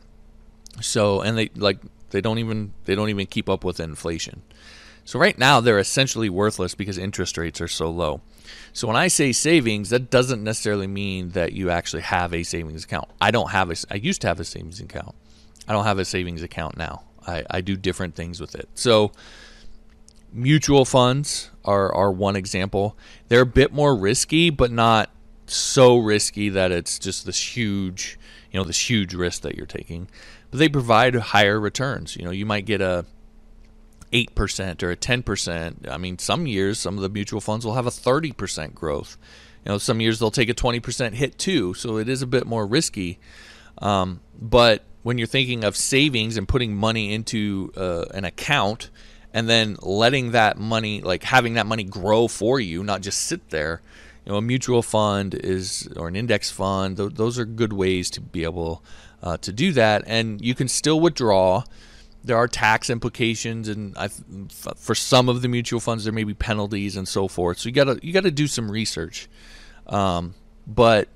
So, 0.80 1.20
and 1.20 1.36
they 1.36 1.50
like 1.56 1.78
they 2.10 2.20
don't 2.20 2.38
even 2.38 2.72
they 2.84 2.94
don't 2.94 3.08
even 3.08 3.26
keep 3.26 3.48
up 3.48 3.64
with 3.64 3.80
inflation. 3.80 4.42
So 5.04 5.18
right 5.18 5.36
now 5.36 5.60
they're 5.60 5.78
essentially 5.78 6.28
worthless 6.28 6.74
because 6.74 6.96
interest 6.96 7.36
rates 7.36 7.60
are 7.60 7.68
so 7.68 7.90
low. 7.90 8.20
So 8.72 8.86
when 8.86 8.96
I 8.96 9.08
say 9.08 9.32
savings, 9.32 9.90
that 9.90 10.10
doesn't 10.10 10.44
necessarily 10.44 10.86
mean 10.86 11.30
that 11.30 11.52
you 11.52 11.70
actually 11.70 12.02
have 12.02 12.32
a 12.32 12.42
savings 12.42 12.84
account. 12.84 13.08
I 13.20 13.30
don't 13.30 13.50
have 13.50 13.70
a 13.70 13.76
I 13.90 13.96
used 13.96 14.20
to 14.22 14.28
have 14.28 14.40
a 14.40 14.44
savings 14.44 14.80
account. 14.80 15.14
I 15.66 15.72
don't 15.72 15.84
have 15.84 15.98
a 15.98 16.04
savings 16.04 16.42
account 16.42 16.76
now. 16.76 17.02
I, 17.26 17.44
I 17.50 17.60
do 17.60 17.76
different 17.76 18.14
things 18.14 18.40
with 18.40 18.54
it. 18.54 18.68
So 18.74 19.12
mutual 20.32 20.84
funds 20.84 21.50
are, 21.64 21.94
are 21.94 22.10
one 22.10 22.36
example. 22.36 22.96
They're 23.28 23.42
a 23.42 23.46
bit 23.46 23.72
more 23.72 23.96
risky, 23.96 24.50
but 24.50 24.70
not 24.70 25.10
so 25.46 25.98
risky 25.98 26.48
that 26.48 26.70
it's 26.70 26.98
just 26.98 27.26
this 27.26 27.56
huge, 27.56 28.18
you 28.50 28.58
know, 28.58 28.64
this 28.64 28.90
huge 28.90 29.14
risk 29.14 29.42
that 29.42 29.56
you're 29.56 29.66
taking. 29.66 30.08
But 30.50 30.58
they 30.58 30.68
provide 30.68 31.14
higher 31.14 31.58
returns. 31.58 32.16
You 32.16 32.24
know, 32.24 32.30
you 32.30 32.46
might 32.46 32.66
get 32.66 32.80
a 32.80 33.04
8% 34.12 34.82
or 34.82 34.90
a 34.90 34.96
10%. 34.96 35.90
I 35.90 35.96
mean, 35.96 36.18
some 36.18 36.46
years, 36.46 36.78
some 36.78 36.96
of 36.96 37.02
the 37.02 37.08
mutual 37.08 37.40
funds 37.40 37.64
will 37.64 37.74
have 37.74 37.86
a 37.86 37.90
30% 37.90 38.74
growth. 38.74 39.16
You 39.64 39.72
know, 39.72 39.78
some 39.78 40.00
years 40.00 40.18
they'll 40.18 40.30
take 40.30 40.48
a 40.48 40.54
20% 40.54 41.14
hit 41.14 41.38
too. 41.38 41.74
So 41.74 41.96
it 41.96 42.08
is 42.08 42.22
a 42.22 42.26
bit 42.26 42.46
more 42.46 42.66
risky. 42.66 43.18
Um, 43.78 44.20
but 44.38 44.84
when 45.02 45.18
you're 45.18 45.26
thinking 45.26 45.64
of 45.64 45.76
savings 45.76 46.36
and 46.36 46.46
putting 46.46 46.76
money 46.76 47.12
into 47.12 47.72
uh, 47.76 48.04
an 48.12 48.24
account 48.24 48.90
and 49.32 49.48
then 49.48 49.76
letting 49.82 50.32
that 50.32 50.58
money, 50.58 51.00
like 51.00 51.22
having 51.22 51.54
that 51.54 51.66
money 51.66 51.84
grow 51.84 52.28
for 52.28 52.60
you, 52.60 52.82
not 52.84 53.00
just 53.00 53.22
sit 53.22 53.50
there, 53.50 53.80
you 54.24 54.32
know, 54.32 54.38
a 54.38 54.42
mutual 54.42 54.82
fund 54.82 55.34
is 55.34 55.88
or 55.96 56.08
an 56.08 56.16
index 56.16 56.50
fund. 56.50 56.96
Th- 56.96 57.12
those 57.12 57.38
are 57.38 57.44
good 57.44 57.72
ways 57.72 58.10
to 58.10 58.20
be 58.20 58.44
able 58.44 58.82
uh, 59.22 59.36
to 59.38 59.52
do 59.52 59.72
that, 59.72 60.02
and 60.06 60.40
you 60.40 60.54
can 60.54 60.68
still 60.68 61.00
withdraw 61.00 61.64
there 62.24 62.36
are 62.36 62.48
tax 62.48 62.88
implications, 62.88 63.68
and 63.68 63.96
I, 63.96 64.08
for 64.76 64.94
some 64.94 65.28
of 65.28 65.42
the 65.42 65.48
mutual 65.48 65.80
funds, 65.80 66.04
there 66.04 66.12
may 66.12 66.24
be 66.24 66.34
penalties 66.34 66.96
and 66.96 67.06
so 67.08 67.28
forth. 67.28 67.58
So 67.58 67.68
you 67.68 67.74
gotta 67.74 67.98
you 68.02 68.12
gotta 68.12 68.30
do 68.30 68.46
some 68.46 68.70
research. 68.70 69.28
Um, 69.86 70.34
but 70.66 71.08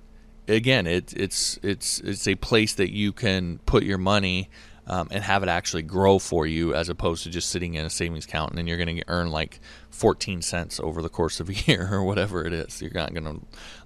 again, 0.48 0.86
it, 0.86 1.12
it's 1.16 1.58
it's 1.62 2.00
it's 2.00 2.26
a 2.26 2.34
place 2.34 2.74
that 2.74 2.90
you 2.90 3.12
can 3.12 3.58
put 3.66 3.84
your 3.84 3.98
money 3.98 4.48
um, 4.86 5.08
and 5.10 5.24
have 5.24 5.42
it 5.42 5.48
actually 5.48 5.82
grow 5.82 6.18
for 6.18 6.46
you 6.46 6.74
as 6.74 6.88
opposed 6.88 7.24
to 7.24 7.30
just 7.30 7.48
sitting 7.50 7.74
in 7.74 7.84
a 7.84 7.90
savings 7.90 8.24
account 8.24 8.50
and 8.50 8.58
then 8.58 8.66
you're 8.66 8.76
going 8.76 8.96
to 8.96 9.04
earn 9.08 9.30
like 9.30 9.60
14 9.90 10.42
cents 10.42 10.78
over 10.80 11.02
the 11.02 11.08
course 11.08 11.40
of 11.40 11.48
a 11.48 11.54
year 11.66 11.88
or 11.92 12.04
whatever 12.04 12.44
it 12.44 12.52
is. 12.52 12.80
You're 12.80 12.92
not 12.92 13.12
going 13.12 13.24
to 13.24 13.40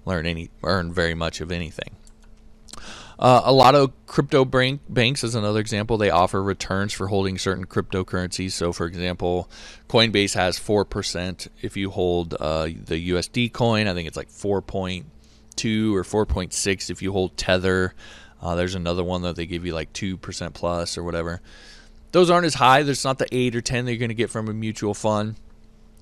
learn 0.05 0.25
any 0.25 0.49
earn 0.63 0.93
very 0.93 1.15
much 1.15 1.41
of 1.41 1.51
anything. 1.51 1.95
Uh, 3.21 3.41
a 3.43 3.53
lot 3.53 3.75
of 3.75 3.91
crypto 4.07 4.43
bank, 4.43 4.81
banks, 4.89 5.23
is 5.23 5.35
another 5.35 5.59
example, 5.59 5.95
they 5.95 6.09
offer 6.09 6.41
returns 6.41 6.91
for 6.91 7.07
holding 7.07 7.37
certain 7.37 7.67
cryptocurrencies. 7.67 8.51
So, 8.51 8.73
for 8.73 8.87
example, 8.87 9.47
Coinbase 9.87 10.33
has 10.33 10.57
4% 10.57 11.47
if 11.61 11.77
you 11.77 11.91
hold 11.91 12.33
uh, 12.39 12.63
the 12.63 13.11
USD 13.11 13.53
coin. 13.53 13.87
I 13.87 13.93
think 13.93 14.07
it's 14.07 14.17
like 14.17 14.29
4.2 14.29 15.03
or 15.93 16.03
4.6 16.03 16.89
if 16.89 17.03
you 17.03 17.11
hold 17.11 17.37
Tether. 17.37 17.93
Uh, 18.41 18.55
there's 18.55 18.75
another 18.75 19.03
one 19.03 19.21
that 19.21 19.35
they 19.35 19.45
give 19.45 19.65
you 19.65 19.73
like 19.73 19.93
2% 19.93 20.53
plus 20.53 20.97
or 20.97 21.03
whatever. 21.03 21.41
Those 22.11 22.29
aren't 22.29 22.45
as 22.45 22.55
high. 22.55 22.83
There's 22.83 23.05
not 23.05 23.19
the 23.19 23.27
8 23.33 23.55
or 23.55 23.61
10 23.61 23.85
that 23.85 23.91
you're 23.91 23.99
going 23.99 24.09
to 24.09 24.15
get 24.15 24.29
from 24.29 24.49
a 24.49 24.53
mutual 24.53 24.93
fund. 24.93 25.35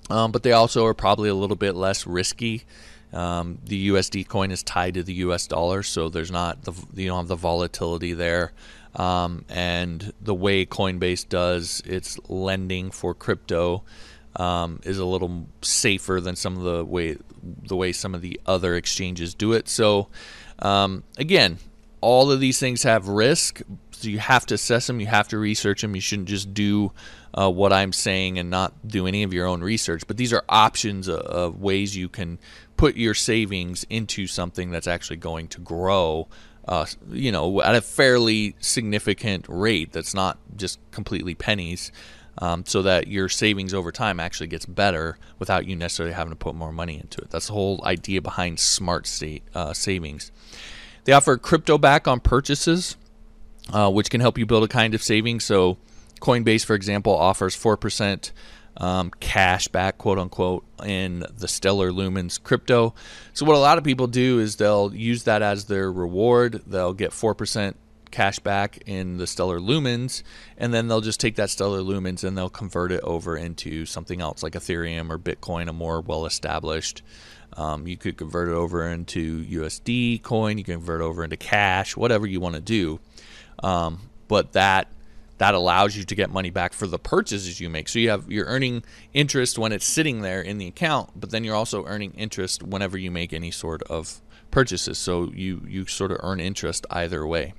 Um, 0.08 0.32
but 0.32 0.42
they 0.42 0.52
also 0.52 0.86
are 0.86 0.94
probably 0.94 1.28
a 1.28 1.34
little 1.34 1.56
bit 1.56 1.74
less 1.74 2.06
risky. 2.06 2.64
Um, 3.12 3.58
the 3.64 3.88
USD 3.88 4.28
coin 4.28 4.50
is 4.50 4.62
tied 4.62 4.94
to 4.94 5.02
the 5.02 5.14
US 5.14 5.46
dollar, 5.46 5.82
so 5.82 6.08
there's 6.08 6.30
not 6.30 6.62
the 6.62 6.72
you 6.94 7.08
don't 7.08 7.18
have 7.18 7.28
the 7.28 7.36
volatility 7.36 8.12
there. 8.12 8.52
Um, 8.94 9.44
and 9.48 10.12
the 10.20 10.34
way 10.34 10.66
Coinbase 10.66 11.28
does 11.28 11.80
its 11.86 12.18
lending 12.28 12.90
for 12.90 13.14
crypto 13.14 13.84
um, 14.36 14.80
is 14.84 14.98
a 14.98 15.04
little 15.04 15.46
safer 15.62 16.20
than 16.20 16.36
some 16.36 16.56
of 16.56 16.62
the 16.62 16.84
way 16.84 17.16
the 17.42 17.76
way 17.76 17.92
some 17.92 18.14
of 18.14 18.20
the 18.20 18.40
other 18.46 18.76
exchanges 18.76 19.34
do 19.34 19.52
it. 19.52 19.68
So 19.68 20.08
um, 20.60 21.04
again, 21.18 21.58
all 22.00 22.30
of 22.30 22.40
these 22.40 22.58
things 22.58 22.82
have 22.82 23.08
risk. 23.08 23.62
So 23.92 24.08
you 24.08 24.18
have 24.18 24.46
to 24.46 24.54
assess 24.54 24.86
them. 24.86 25.00
You 25.00 25.06
have 25.06 25.28
to 25.28 25.38
research 25.38 25.82
them. 25.82 25.94
You 25.94 26.00
shouldn't 26.00 26.28
just 26.28 26.54
do 26.54 26.92
uh, 27.34 27.50
what 27.50 27.72
I'm 27.72 27.92
saying 27.92 28.38
and 28.38 28.48
not 28.48 28.72
do 28.86 29.06
any 29.06 29.22
of 29.22 29.32
your 29.34 29.46
own 29.46 29.60
research. 29.60 30.06
But 30.06 30.16
these 30.16 30.32
are 30.32 30.42
options 30.48 31.08
of, 31.08 31.20
of 31.20 31.60
ways 31.60 31.96
you 31.96 32.08
can 32.08 32.38
put 32.76 32.96
your 32.96 33.14
savings 33.14 33.84
into 33.90 34.26
something 34.26 34.70
that's 34.70 34.86
actually 34.86 35.18
going 35.18 35.48
to 35.48 35.60
grow. 35.60 36.28
Uh, 36.66 36.86
you 37.10 37.32
know, 37.32 37.60
at 37.62 37.74
a 37.74 37.80
fairly 37.80 38.54
significant 38.60 39.44
rate 39.48 39.92
that's 39.92 40.14
not 40.14 40.38
just 40.56 40.78
completely 40.92 41.34
pennies, 41.34 41.90
um, 42.38 42.64
so 42.64 42.82
that 42.82 43.08
your 43.08 43.28
savings 43.28 43.74
over 43.74 43.92
time 43.92 44.20
actually 44.20 44.46
gets 44.46 44.66
better 44.66 45.18
without 45.38 45.66
you 45.66 45.76
necessarily 45.76 46.14
having 46.14 46.30
to 46.30 46.36
put 46.36 46.54
more 46.54 46.72
money 46.72 46.94
into 46.94 47.20
it. 47.20 47.30
That's 47.30 47.48
the 47.48 47.52
whole 47.52 47.82
idea 47.84 48.22
behind 48.22 48.60
smart 48.60 49.06
state 49.06 49.42
uh, 49.54 49.72
savings. 49.72 50.32
They 51.04 51.12
offer 51.12 51.36
crypto 51.36 51.78
back 51.78 52.06
on 52.06 52.20
purchases, 52.20 52.96
uh, 53.72 53.90
which 53.90 54.10
can 54.10 54.20
help 54.20 54.38
you 54.38 54.46
build 54.46 54.64
a 54.64 54.68
kind 54.68 54.94
of 54.94 55.02
savings. 55.02 55.44
So, 55.44 55.78
Coinbase, 56.20 56.64
for 56.64 56.74
example, 56.74 57.14
offers 57.14 57.56
4% 57.56 58.32
um, 58.76 59.10
cash 59.20 59.68
back, 59.68 59.98
quote 59.98 60.18
unquote, 60.18 60.64
in 60.84 61.24
the 61.36 61.48
Stellar 61.48 61.90
Lumens 61.90 62.42
crypto. 62.42 62.94
So, 63.32 63.44
what 63.44 63.56
a 63.56 63.60
lot 63.60 63.78
of 63.78 63.84
people 63.84 64.06
do 64.06 64.38
is 64.38 64.56
they'll 64.56 64.94
use 64.94 65.24
that 65.24 65.42
as 65.42 65.64
their 65.64 65.90
reward. 65.90 66.62
They'll 66.66 66.94
get 66.94 67.10
4% 67.10 67.74
cash 68.10 68.38
back 68.40 68.78
in 68.86 69.18
the 69.18 69.26
Stellar 69.26 69.60
Lumens, 69.60 70.22
and 70.58 70.74
then 70.74 70.88
they'll 70.88 71.00
just 71.00 71.20
take 71.20 71.36
that 71.36 71.50
Stellar 71.50 71.80
Lumens 71.80 72.24
and 72.24 72.36
they'll 72.36 72.50
convert 72.50 72.92
it 72.92 73.00
over 73.02 73.36
into 73.36 73.86
something 73.86 74.20
else 74.20 74.42
like 74.42 74.54
Ethereum 74.54 75.10
or 75.10 75.18
Bitcoin, 75.18 75.68
a 75.68 75.72
more 75.72 76.00
well 76.00 76.26
established. 76.26 77.02
Um, 77.56 77.86
you 77.86 77.96
could 77.96 78.16
convert 78.16 78.48
it 78.48 78.54
over 78.54 78.86
into 78.86 79.44
USD 79.44 80.22
coin, 80.22 80.58
you 80.58 80.64
can 80.64 80.76
convert 80.76 81.00
it 81.00 81.04
over 81.04 81.24
into 81.24 81.36
cash, 81.36 81.96
whatever 81.96 82.26
you 82.26 82.40
want 82.40 82.54
to 82.54 82.60
do. 82.60 83.00
Um, 83.62 84.10
but 84.28 84.52
that 84.52 84.88
that 85.38 85.54
allows 85.54 85.96
you 85.96 86.04
to 86.04 86.14
get 86.14 86.28
money 86.28 86.50
back 86.50 86.74
for 86.74 86.86
the 86.86 86.98
purchases 86.98 87.60
you 87.60 87.70
make. 87.70 87.88
So 87.88 87.98
you 87.98 88.10
have 88.10 88.30
you're 88.30 88.46
earning 88.46 88.84
interest 89.14 89.58
when 89.58 89.72
it's 89.72 89.86
sitting 89.86 90.20
there 90.20 90.42
in 90.42 90.58
the 90.58 90.66
account, 90.66 91.18
but 91.18 91.30
then 91.30 91.44
you're 91.44 91.56
also 91.56 91.86
earning 91.86 92.12
interest 92.12 92.62
whenever 92.62 92.98
you 92.98 93.10
make 93.10 93.32
any 93.32 93.50
sort 93.50 93.82
of 93.84 94.20
purchases. 94.50 94.98
So 94.98 95.30
you 95.34 95.62
you 95.66 95.86
sort 95.86 96.12
of 96.12 96.18
earn 96.22 96.40
interest 96.40 96.86
either 96.90 97.26
way. 97.26 97.54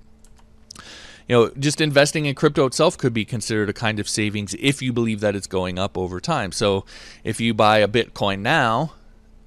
You 1.28 1.36
know, 1.36 1.52
just 1.58 1.82
investing 1.82 2.26
in 2.28 2.36
crypto 2.36 2.68
itself 2.68 3.00
could 3.00 3.14
be 3.14 3.26
considered 3.26 3.70
a 3.70 3.74
kind 3.74 4.00
of 4.00 4.08
savings 4.08 4.56
if 4.60 4.82
you 4.82 4.94
believe 4.94 5.20
that 5.22 5.36
it's 5.36 5.48
going 5.48 5.80
up 5.80 5.98
over 5.98 6.20
time. 6.20 6.52
So 6.52 6.86
if 7.24 7.39
you 7.39 7.54
buy 7.54 7.80
a 7.80 7.88
Bitcoin 7.88 8.42
now, 8.42 8.94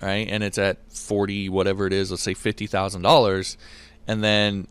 right, 0.04 0.28
and 0.28 0.42
it's 0.42 0.58
at 0.58 0.78
40 0.92 1.48
whatever 1.48 1.86
it 1.86 1.92
is, 1.92 2.10
let's 2.10 2.22
say 2.22 2.34
$50,000, 2.34 3.56
and 4.06 4.24
then 4.24 4.66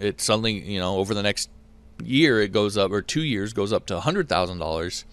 it 0.00 0.20
suddenly, 0.20 0.52
you 0.52 0.80
know, 0.80 0.96
over 0.96 1.14
the 1.14 1.22
next 1.22 1.50
year 2.02 2.40
it 2.40 2.52
goes 2.52 2.76
up, 2.76 2.90
or 2.90 3.02
two 3.02 3.22
years 3.22 3.52
goes 3.52 3.72
up 3.72 3.86
to 3.86 3.98
$100,000, 3.98 5.04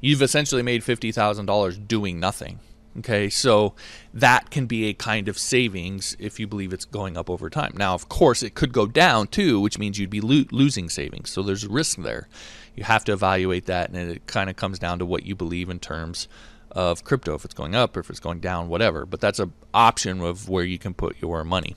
you've 0.00 0.22
essentially 0.22 0.62
made 0.62 0.82
$50,000 0.82 1.88
doing 1.88 2.20
nothing. 2.20 2.58
Okay, 2.98 3.30
so 3.30 3.74
that 4.12 4.50
can 4.50 4.66
be 4.66 4.84
a 4.84 4.92
kind 4.92 5.26
of 5.26 5.38
savings 5.38 6.14
if 6.18 6.38
you 6.38 6.46
believe 6.46 6.74
it's 6.74 6.84
going 6.84 7.16
up 7.16 7.30
over 7.30 7.48
time. 7.48 7.72
Now, 7.74 7.94
of 7.94 8.10
course, 8.10 8.42
it 8.42 8.54
could 8.54 8.74
go 8.74 8.86
down 8.86 9.28
too, 9.28 9.60
which 9.60 9.78
means 9.78 9.98
you'd 9.98 10.10
be 10.10 10.20
lo- 10.20 10.44
losing 10.50 10.90
savings. 10.90 11.30
So 11.30 11.42
there's 11.42 11.66
risk 11.66 11.96
there. 11.96 12.28
You 12.76 12.84
have 12.84 13.02
to 13.04 13.12
evaluate 13.14 13.64
that, 13.64 13.88
and 13.88 14.10
it 14.10 14.26
kind 14.26 14.50
of 14.50 14.56
comes 14.56 14.78
down 14.78 14.98
to 14.98 15.06
what 15.06 15.24
you 15.24 15.34
believe 15.34 15.70
in 15.70 15.78
terms 15.78 16.28
of 16.72 17.04
crypto, 17.04 17.34
if 17.34 17.44
it's 17.44 17.54
going 17.54 17.74
up 17.74 17.96
or 17.96 18.00
if 18.00 18.10
it's 18.10 18.20
going 18.20 18.40
down, 18.40 18.68
whatever. 18.68 19.06
But 19.06 19.20
that's 19.20 19.38
an 19.38 19.52
option 19.72 20.20
of 20.20 20.48
where 20.48 20.64
you 20.64 20.78
can 20.78 20.94
put 20.94 21.20
your 21.20 21.44
money. 21.44 21.76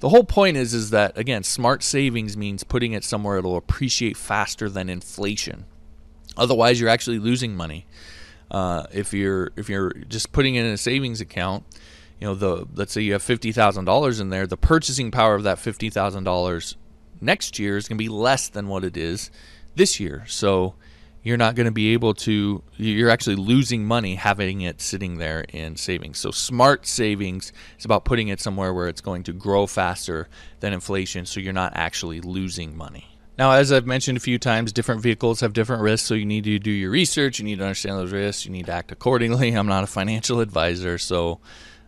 The 0.00 0.08
whole 0.08 0.24
point 0.24 0.56
is 0.56 0.74
is 0.74 0.90
that 0.90 1.16
again, 1.16 1.42
smart 1.42 1.82
savings 1.82 2.36
means 2.36 2.64
putting 2.64 2.92
it 2.92 3.04
somewhere 3.04 3.38
it'll 3.38 3.56
appreciate 3.56 4.16
faster 4.16 4.68
than 4.68 4.88
inflation. 4.88 5.64
Otherwise, 6.36 6.80
you're 6.80 6.90
actually 6.90 7.18
losing 7.18 7.56
money. 7.56 7.86
Uh, 8.50 8.86
if 8.92 9.12
you're 9.12 9.50
if 9.56 9.68
you're 9.68 9.90
just 9.90 10.32
putting 10.32 10.54
it 10.54 10.64
in 10.64 10.72
a 10.72 10.76
savings 10.76 11.20
account, 11.20 11.64
you 12.20 12.26
know 12.26 12.34
the 12.34 12.66
let's 12.74 12.92
say 12.92 13.00
you 13.00 13.12
have 13.12 13.22
fifty 13.22 13.52
thousand 13.52 13.84
dollars 13.84 14.20
in 14.20 14.28
there, 14.30 14.46
the 14.46 14.56
purchasing 14.56 15.10
power 15.10 15.34
of 15.34 15.42
that 15.42 15.58
fifty 15.58 15.90
thousand 15.90 16.24
dollars 16.24 16.76
next 17.20 17.58
year 17.58 17.76
is 17.76 17.88
going 17.88 17.96
to 17.96 18.04
be 18.04 18.08
less 18.08 18.48
than 18.48 18.68
what 18.68 18.84
it 18.84 18.96
is 18.96 19.30
this 19.74 19.98
year. 19.98 20.24
So 20.28 20.74
you're 21.26 21.36
not 21.36 21.56
going 21.56 21.64
to 21.66 21.72
be 21.72 21.92
able 21.92 22.14
to 22.14 22.62
you're 22.76 23.10
actually 23.10 23.34
losing 23.34 23.84
money 23.84 24.14
having 24.14 24.60
it 24.60 24.80
sitting 24.80 25.18
there 25.18 25.40
in 25.48 25.74
savings. 25.74 26.20
So 26.20 26.30
smart 26.30 26.86
savings 26.86 27.52
is 27.76 27.84
about 27.84 28.04
putting 28.04 28.28
it 28.28 28.40
somewhere 28.40 28.72
where 28.72 28.86
it's 28.86 29.00
going 29.00 29.24
to 29.24 29.32
grow 29.32 29.66
faster 29.66 30.28
than 30.60 30.72
inflation 30.72 31.26
so 31.26 31.40
you're 31.40 31.52
not 31.52 31.72
actually 31.74 32.20
losing 32.20 32.76
money. 32.76 33.08
Now 33.36 33.50
as 33.50 33.72
i've 33.72 33.86
mentioned 33.86 34.16
a 34.16 34.20
few 34.20 34.38
times 34.38 34.72
different 34.72 35.02
vehicles 35.02 35.40
have 35.40 35.52
different 35.52 35.82
risks 35.82 36.06
so 36.06 36.14
you 36.14 36.24
need 36.24 36.44
to 36.44 36.60
do 36.60 36.70
your 36.70 36.92
research 36.92 37.40
you 37.40 37.44
need 37.44 37.58
to 37.58 37.64
understand 37.64 37.98
those 37.98 38.12
risks 38.12 38.46
you 38.46 38.52
need 38.52 38.66
to 38.66 38.72
act 38.72 38.92
accordingly. 38.92 39.50
I'm 39.56 39.66
not 39.66 39.82
a 39.82 39.88
financial 39.88 40.38
advisor 40.38 40.96
so 40.96 41.40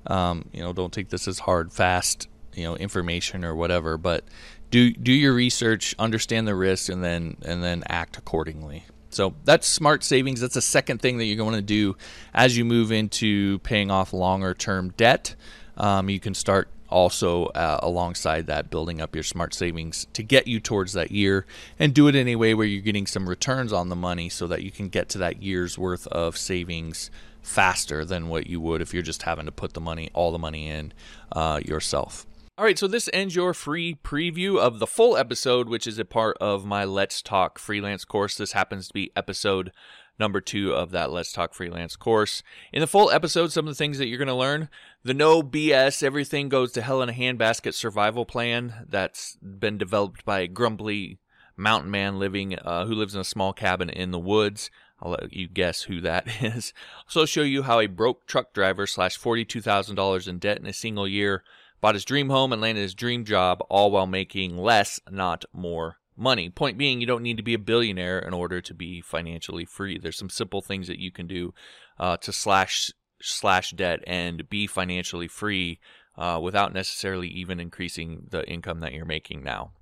um, 0.09 0.47
you 0.53 0.63
know 0.65 0.73
don't 0.73 0.93
take 0.93 1.11
this 1.11 1.29
as 1.29 1.39
hard 1.39 1.73
fast 1.73 2.27
you 2.55 2.65
know 2.65 2.75
information 2.75 3.45
or 3.45 3.55
whatever 3.55 3.97
but 3.97 4.25
do 4.73 4.91
do 4.91 5.13
your 5.13 5.33
research 5.33 5.95
understand 5.97 6.49
the 6.49 6.57
risks 6.57 6.89
and 6.89 7.05
then 7.05 7.37
and 7.43 7.63
then 7.63 7.85
act 7.89 8.17
accordingly 8.17 8.85
so 9.11 9.35
that's 9.45 9.67
smart 9.67 10.05
savings. 10.05 10.41
That's 10.41 10.57
a 10.57 10.63
second 10.63 11.01
thing 11.01 11.19
that 11.19 11.25
you're 11.25 11.37
going 11.37 11.55
to 11.55 11.63
do 11.63 11.97
as 12.35 12.57
you 12.57 12.65
move 12.65 12.93
into 12.93 13.59
paying 13.61 13.91
off 13.91 14.13
longer 14.13 14.55
term 14.55 14.91
debt. 14.97 15.35
Um, 15.77 16.09
you 16.11 16.21
can 16.21 16.35
start 16.35 16.69
also 16.89 17.47
uh, 17.47 17.79
alongside 17.83 18.47
that 18.47 18.71
building 18.71 19.01
up 19.01 19.15
your 19.15 19.23
smart 19.23 19.55
savings 19.55 20.07
to 20.15 20.23
get 20.23 20.47
you 20.47 20.59
towards 20.59 20.95
that 20.95 21.11
year 21.11 21.47
and 21.79 21.95
do 21.95 22.09
it 22.09 22.15
in 22.15 22.29
a 22.29 22.37
way 22.37 22.55
where 22.55 22.67
you're 22.67 22.83
getting 22.83 23.07
some 23.07 23.29
returns 23.29 23.73
on 23.73 23.89
the 23.89 23.97
money 23.97 24.29
so 24.29 24.47
that 24.47 24.63
you 24.63 24.71
can 24.71 24.89
get 24.89 25.09
to 25.09 25.19
that 25.19 25.43
year's 25.43 25.79
worth 25.79 26.07
of 26.09 26.37
savings 26.37 27.11
faster 27.43 28.05
than 28.05 28.29
what 28.29 28.47
you 28.47 28.61
would 28.61 28.81
if 28.81 28.93
you're 28.93 29.03
just 29.03 29.23
having 29.23 29.47
to 29.47 29.53
put 29.53 29.75
the 29.75 29.81
money 29.81 30.11
all 30.13 30.33
the 30.33 30.39
money 30.39 30.69
in 30.69 30.93
uh, 31.33 31.61
yourself 31.65 32.27
all 32.59 32.65
right, 32.65 32.77
so 32.77 32.89
this 32.89 33.09
ends 33.13 33.37
your 33.37 33.55
free 33.55 33.95
preview 34.03 34.59
of 34.59 34.81
the 34.81 34.87
full 34.87 35.17
episode, 35.17 35.69
which 35.69 35.87
is 35.87 35.97
a 35.97 36.05
part 36.05 36.37
of 36.41 36.65
my 36.65 36.85
Let's 36.85 37.23
Talk 37.23 37.57
freelance 37.57 38.05
course. 38.05 38.37
This 38.37 38.51
happens 38.51 38.89
to 38.89 38.95
be 38.95 39.13
episode 39.15 39.71
number 40.19 40.41
two 40.41 40.75
of 40.75 40.91
that 40.91 41.13
Let's 41.13 41.31
Talk 41.31 41.55
freelance 41.55 41.95
course. 41.95 42.43
In 42.73 42.81
the 42.81 42.89
full 42.89 43.13
episode, 43.13 43.53
some 43.53 43.69
of 43.69 43.71
the 43.71 43.79
things 43.79 43.99
that 43.99 44.09
you're 44.09 44.19
going 44.19 44.27
to 44.27 44.35
learn 44.35 44.69
the 45.05 45.15
no 45.15 45.41
BS, 45.41 46.03
everything 46.03 46.49
goes 46.49 46.73
to 46.73 46.83
hell 46.83 47.01
in 47.01 47.09
a 47.09 47.13
handbasket 47.13 47.75
survival 47.75 48.25
plan 48.27 48.87
that's 48.89 49.37
been 49.37 49.79
developed 49.79 50.25
by 50.25 50.41
a 50.41 50.49
grumbly 50.49 51.21
mountain 51.57 51.93
man 51.93 52.19
living 52.19 52.59
uh, 52.59 52.87
who 52.87 52.95
lives 52.95 53.15
in 53.15 53.21
a 53.21 53.25
small 53.25 53.53
cabin 53.53 53.89
in 53.89 54.11
the 54.11 54.19
woods. 54.19 54.69
I'll 55.01 55.13
let 55.13 55.33
you 55.33 55.47
guess 55.47 55.83
who 55.83 56.01
that 56.01 56.27
is. 56.43 56.73
So, 57.07 57.21
I'll 57.21 57.27
show 57.27 57.43
you 57.43 57.63
how 57.63 57.79
a 57.79 57.87
broke 57.87 58.27
truck 58.27 58.53
driver 58.53 58.89
slash 58.89 59.17
$42,000 59.17 60.27
in 60.27 60.41
debt 60.41 60.59
in 60.59 60.67
a 60.67 60.73
single 60.73 61.07
year 61.07 61.45
bought 61.81 61.95
his 61.95 62.05
dream 62.05 62.31
home 62.31 62.53
and 62.53 62.61
landed 62.61 62.83
his 62.83 62.95
dream 62.95 63.25
job, 63.25 63.63
all 63.69 63.91
while 63.91 64.07
making 64.07 64.59
less, 64.59 65.01
not 65.11 65.45
more 65.53 65.99
money. 66.17 66.51
Point 66.51 66.77
being, 66.77 67.01
you 67.01 67.07
don't 67.07 67.23
need 67.23 67.37
to 67.37 67.43
be 67.43 67.55
a 67.55 67.59
billionaire 67.59 68.19
in 68.19 68.35
order 68.35 68.61
to 68.61 68.75
be 68.75 69.01
financially 69.01 69.65
free. 69.65 69.99
There's 69.99 70.19
some 70.19 70.31
simple 70.31 70.61
things 70.61 70.89
that 70.89 70.99
you 70.99 71.11
can 71.11 71.27
do 71.27 71.55
uh, 71.99 72.17
to 72.19 72.33
slash 72.33 72.93
slash 73.21 73.73
debt 73.73 74.01
and 74.07 74.49
be 74.49 74.67
financially 74.67 75.29
free 75.29 75.81
uh, 76.17 76.39
without 76.43 76.73
necessarily 76.73 77.29
even 77.29 77.61
increasing 77.61 78.27
the 78.31 78.49
income 78.49 78.81
that 78.81 78.93
you're 78.93 79.05
making 79.05 79.43
now. 79.43 79.73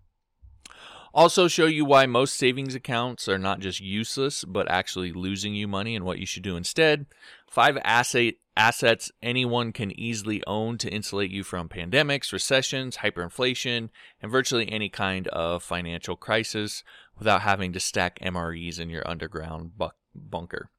Also, 1.13 1.49
show 1.49 1.65
you 1.65 1.85
why 1.85 2.05
most 2.05 2.37
savings 2.37 2.75
accounts 2.75 3.27
are 3.27 3.39
not 3.39 3.61
just 3.61 3.81
useless, 3.81 4.45
but 4.45 4.71
actually 4.71 5.13
losing 5.13 5.55
you 5.55 5.67
money 5.67 5.97
and 5.97 6.05
what 6.05 6.19
you 6.19 6.27
should 6.27 6.43
do 6.43 6.57
instead. 6.57 7.07
Five 7.51 7.79
asset 7.85 8.35
assets 8.57 9.13
anyone 9.23 9.73
can 9.73 9.99
easily 9.99 10.43
own 10.47 10.79
to 10.79 10.91
insulate 10.91 11.31
you 11.31 11.45
from 11.45 11.69
pandemics, 11.69 12.33
recessions, 12.33 12.99
hyperinflation, 12.99 13.91
and 14.23 14.33
virtually 14.33 14.71
any 14.71 14.89
kind 14.89 15.29
of 15.29 15.63
financial 15.63 16.17
crisis 16.17 16.83
without 17.19 17.43
having 17.43 17.73
to 17.73 17.81
stack 17.81 18.19
MREs 18.21 18.81
in 18.81 18.91
your 18.91 19.07
underground 19.09 19.77
bu- 19.77 19.89
bunker. 20.15 20.71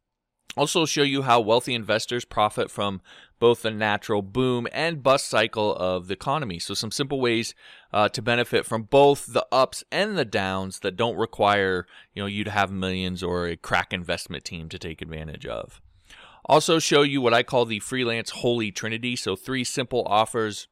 Also, 0.57 0.87
show 0.87 1.03
you 1.03 1.21
how 1.21 1.39
wealthy 1.39 1.75
investors 1.75 2.25
profit 2.25 2.71
from 2.71 2.99
both 3.37 3.61
the 3.61 3.69
natural 3.69 4.23
boom 4.23 4.67
and 4.71 5.03
bust 5.03 5.27
cycle 5.27 5.75
of 5.75 6.07
the 6.07 6.15
economy. 6.15 6.57
So, 6.57 6.73
some 6.73 6.89
simple 6.89 7.21
ways 7.21 7.53
uh, 7.93 8.09
to 8.09 8.23
benefit 8.23 8.65
from 8.65 8.83
both 8.83 9.27
the 9.31 9.45
ups 9.51 9.83
and 9.91 10.17
the 10.17 10.25
downs 10.25 10.79
that 10.79 10.95
don't 10.95 11.15
require 11.15 11.85
you 12.15 12.23
know 12.23 12.27
you 12.27 12.43
to 12.43 12.49
have 12.49 12.71
millions 12.71 13.21
or 13.21 13.47
a 13.47 13.55
crack 13.55 13.93
investment 13.93 14.45
team 14.45 14.67
to 14.69 14.79
take 14.79 15.03
advantage 15.03 15.45
of. 15.45 15.79
Also, 16.47 16.79
show 16.79 17.01
you 17.01 17.21
what 17.21 17.33
I 17.33 17.43
call 17.43 17.65
the 17.65 17.79
freelance 17.79 18.29
holy 18.29 18.71
trinity. 18.71 19.15
So, 19.15 19.35
three 19.35 19.63
simple 19.63 20.03
offers 20.07 20.67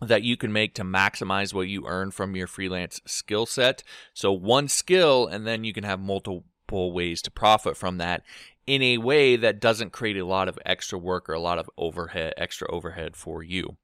that 0.00 0.22
you 0.22 0.36
can 0.36 0.52
make 0.52 0.74
to 0.74 0.82
maximize 0.82 1.52
what 1.52 1.68
you 1.68 1.86
earn 1.86 2.10
from 2.10 2.34
your 2.34 2.46
freelance 2.46 3.00
skill 3.06 3.44
set. 3.44 3.82
So, 4.14 4.32
one 4.32 4.68
skill, 4.68 5.26
and 5.26 5.46
then 5.46 5.62
you 5.62 5.74
can 5.74 5.84
have 5.84 6.00
multiple 6.00 6.92
ways 6.92 7.20
to 7.22 7.30
profit 7.30 7.76
from 7.76 7.98
that 7.98 8.22
in 8.66 8.82
a 8.82 8.98
way 8.98 9.36
that 9.36 9.60
doesn't 9.60 9.92
create 9.92 10.16
a 10.16 10.24
lot 10.24 10.48
of 10.48 10.58
extra 10.64 10.98
work 10.98 11.28
or 11.28 11.34
a 11.34 11.40
lot 11.40 11.58
of 11.58 11.68
overhead, 11.76 12.32
extra 12.36 12.70
overhead 12.70 13.16
for 13.16 13.42
you. 13.42 13.76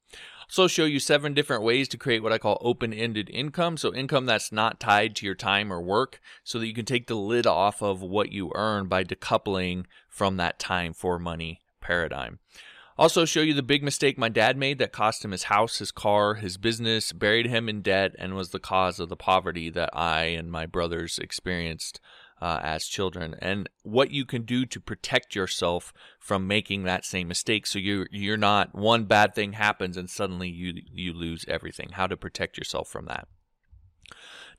So, 0.49 0.69
show 0.69 0.85
you 0.85 1.01
seven 1.01 1.35
different 1.35 1.65
ways 1.65 1.89
to 1.89 1.99
create 1.99 2.23
what 2.23 2.33
I 2.33 2.39
call 2.39 2.57
open 2.61 2.95
ended 2.95 3.29
income. 3.29 3.77
So, 3.77 3.93
income 3.93 4.25
that's 4.25 4.53
not 4.53 4.81
tied 4.81 5.17
to 5.17 5.27
your 5.27 5.35
time 5.35 5.71
or 5.73 5.83
work, 5.83 6.21
so 6.45 6.59
that 6.59 6.67
you 6.67 6.73
can 6.73 6.87
take 6.87 7.09
the 7.09 7.17
lid 7.17 7.47
off 7.47 7.83
of 7.83 8.01
what 8.01 8.33
you 8.33 8.53
earn 8.55 8.87
by 8.87 9.05
decoupling 9.05 9.85
from 10.17 10.39
that 10.39 10.59
time 10.59 10.95
for 10.95 11.19
money 11.19 11.61
paradigm. 11.79 12.39
Also, 12.97 13.27
show 13.27 13.43
you 13.43 13.53
the 13.53 13.63
big 13.63 13.83
mistake 13.83 14.17
my 14.17 14.31
dad 14.31 14.57
made 14.57 14.79
that 14.79 14.91
cost 14.91 15.23
him 15.23 15.33
his 15.33 15.45
house, 15.45 15.77
his 15.77 15.91
car, 15.91 16.37
his 16.37 16.57
business, 16.57 17.13
buried 17.13 17.45
him 17.45 17.69
in 17.69 17.83
debt, 17.83 18.17
and 18.19 18.35
was 18.35 18.49
the 18.49 18.59
cause 18.59 18.99
of 18.99 19.11
the 19.11 19.17
poverty 19.17 19.69
that 19.69 19.91
I 19.93 20.23
and 20.25 20.51
my 20.51 20.65
brothers 20.65 21.19
experienced 21.19 22.01
uh, 22.41 22.61
as 22.63 22.87
children. 22.87 23.37
And 23.41 23.69
what 23.83 24.11
you 24.11 24.25
can 24.25 24.43
do 24.47 24.65
to 24.65 24.81
protect 24.81 25.35
yourself 25.35 25.93
from 26.19 26.47
making 26.47 26.85
that 26.85 27.05
same 27.05 27.29
mistake 27.29 27.67
so 27.67 27.79
you 27.79 28.07
you're 28.11 28.39
not 28.39 28.75
one 28.75 29.05
bad 29.05 29.35
thing 29.35 29.53
happens 29.53 29.99
and 29.99 30.09
suddenly 30.09 30.49
you 30.49 30.81
you 30.91 31.13
lose 31.13 31.45
everything. 31.47 31.91
How 31.93 32.07
to 32.07 32.17
protect 32.17 32.57
yourself 32.57 32.89
from 32.89 33.05
that 33.05 33.29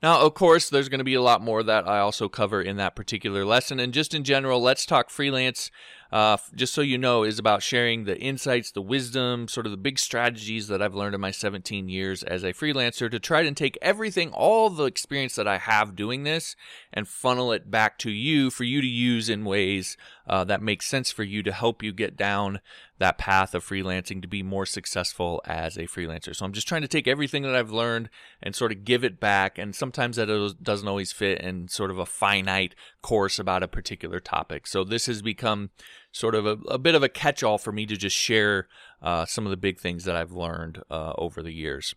now, 0.02 0.20
of 0.20 0.34
course, 0.34 0.68
there's 0.68 0.88
going 0.88 0.98
to 0.98 1.04
be 1.04 1.14
a 1.14 1.22
lot 1.22 1.42
more 1.42 1.62
that 1.62 1.88
I 1.88 1.98
also 1.98 2.28
cover 2.28 2.62
in 2.62 2.76
that 2.76 2.94
particular 2.94 3.44
lesson. 3.44 3.80
And 3.80 3.92
just 3.92 4.14
in 4.14 4.24
general, 4.24 4.60
let's 4.60 4.86
talk 4.86 5.10
freelance 5.10 5.70
uh, 6.10 6.38
just 6.54 6.72
so 6.72 6.80
you 6.80 6.96
know, 6.96 7.22
is 7.22 7.38
about 7.38 7.62
sharing 7.62 8.04
the 8.04 8.18
insights, 8.18 8.70
the 8.70 8.80
wisdom, 8.80 9.46
sort 9.46 9.66
of 9.66 9.72
the 9.72 9.76
big 9.76 9.98
strategies 9.98 10.68
that 10.68 10.80
I've 10.80 10.94
learned 10.94 11.14
in 11.14 11.20
my 11.20 11.30
17 11.30 11.88
years 11.88 12.22
as 12.22 12.44
a 12.44 12.54
freelancer 12.54 13.10
to 13.10 13.18
try 13.18 13.42
and 13.42 13.56
take 13.56 13.76
everything, 13.82 14.30
all 14.30 14.70
the 14.70 14.84
experience 14.84 15.34
that 15.34 15.46
I 15.46 15.58
have 15.58 15.96
doing 15.96 16.24
this, 16.24 16.56
and 16.92 17.06
funnel 17.06 17.52
it 17.52 17.70
back 17.70 17.98
to 17.98 18.10
you 18.10 18.50
for 18.50 18.64
you 18.64 18.80
to 18.80 18.86
use 18.86 19.28
in 19.28 19.44
ways 19.44 19.96
uh, 20.26 20.44
that 20.44 20.62
make 20.62 20.82
sense 20.82 21.10
for 21.10 21.24
you 21.24 21.42
to 21.42 21.52
help 21.52 21.82
you 21.82 21.92
get 21.92 22.16
down 22.16 22.60
that 22.98 23.18
path 23.18 23.54
of 23.54 23.64
freelancing 23.64 24.20
to 24.22 24.28
be 24.28 24.42
more 24.42 24.66
successful 24.66 25.40
as 25.44 25.76
a 25.76 25.82
freelancer. 25.82 26.34
So 26.34 26.44
I'm 26.44 26.52
just 26.52 26.66
trying 26.66 26.82
to 26.82 26.88
take 26.88 27.06
everything 27.06 27.42
that 27.42 27.54
I've 27.54 27.70
learned 27.70 28.10
and 28.42 28.54
sort 28.54 28.72
of 28.72 28.84
give 28.84 29.04
it 29.04 29.20
back. 29.20 29.56
And 29.58 29.74
sometimes 29.74 30.16
that 30.16 30.56
doesn't 30.62 30.88
always 30.88 31.12
fit 31.12 31.40
in 31.40 31.68
sort 31.68 31.90
of 31.90 31.98
a 31.98 32.06
finite 32.06 32.74
course 33.02 33.38
about 33.38 33.62
a 33.62 33.68
particular 33.68 34.18
topic. 34.18 34.66
So 34.66 34.84
this 34.84 35.06
has 35.06 35.22
become 35.22 35.70
sort 36.10 36.34
of 36.34 36.46
a, 36.46 36.58
a 36.68 36.78
bit 36.78 36.94
of 36.94 37.02
a 37.02 37.08
catch 37.08 37.42
all 37.42 37.58
for 37.58 37.72
me 37.72 37.86
to 37.86 37.96
just 37.96 38.16
share 38.16 38.66
uh, 39.00 39.26
some 39.26 39.46
of 39.46 39.50
the 39.50 39.56
big 39.56 39.78
things 39.78 40.04
that 40.04 40.16
I've 40.16 40.32
learned 40.32 40.82
uh, 40.90 41.12
over 41.16 41.42
the 41.42 41.52
years. 41.52 41.94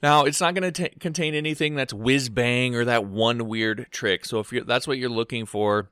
Now, 0.00 0.26
it's 0.26 0.40
not 0.40 0.54
going 0.54 0.72
to 0.72 0.88
contain 1.00 1.34
anything 1.34 1.74
that's 1.74 1.92
whiz 1.92 2.28
bang 2.28 2.76
or 2.76 2.84
that 2.84 3.04
one 3.04 3.48
weird 3.48 3.88
trick. 3.90 4.24
So 4.24 4.38
if 4.38 4.50
that's 4.64 4.86
what 4.86 4.98
you're 4.98 5.08
looking 5.08 5.44
for, 5.44 5.90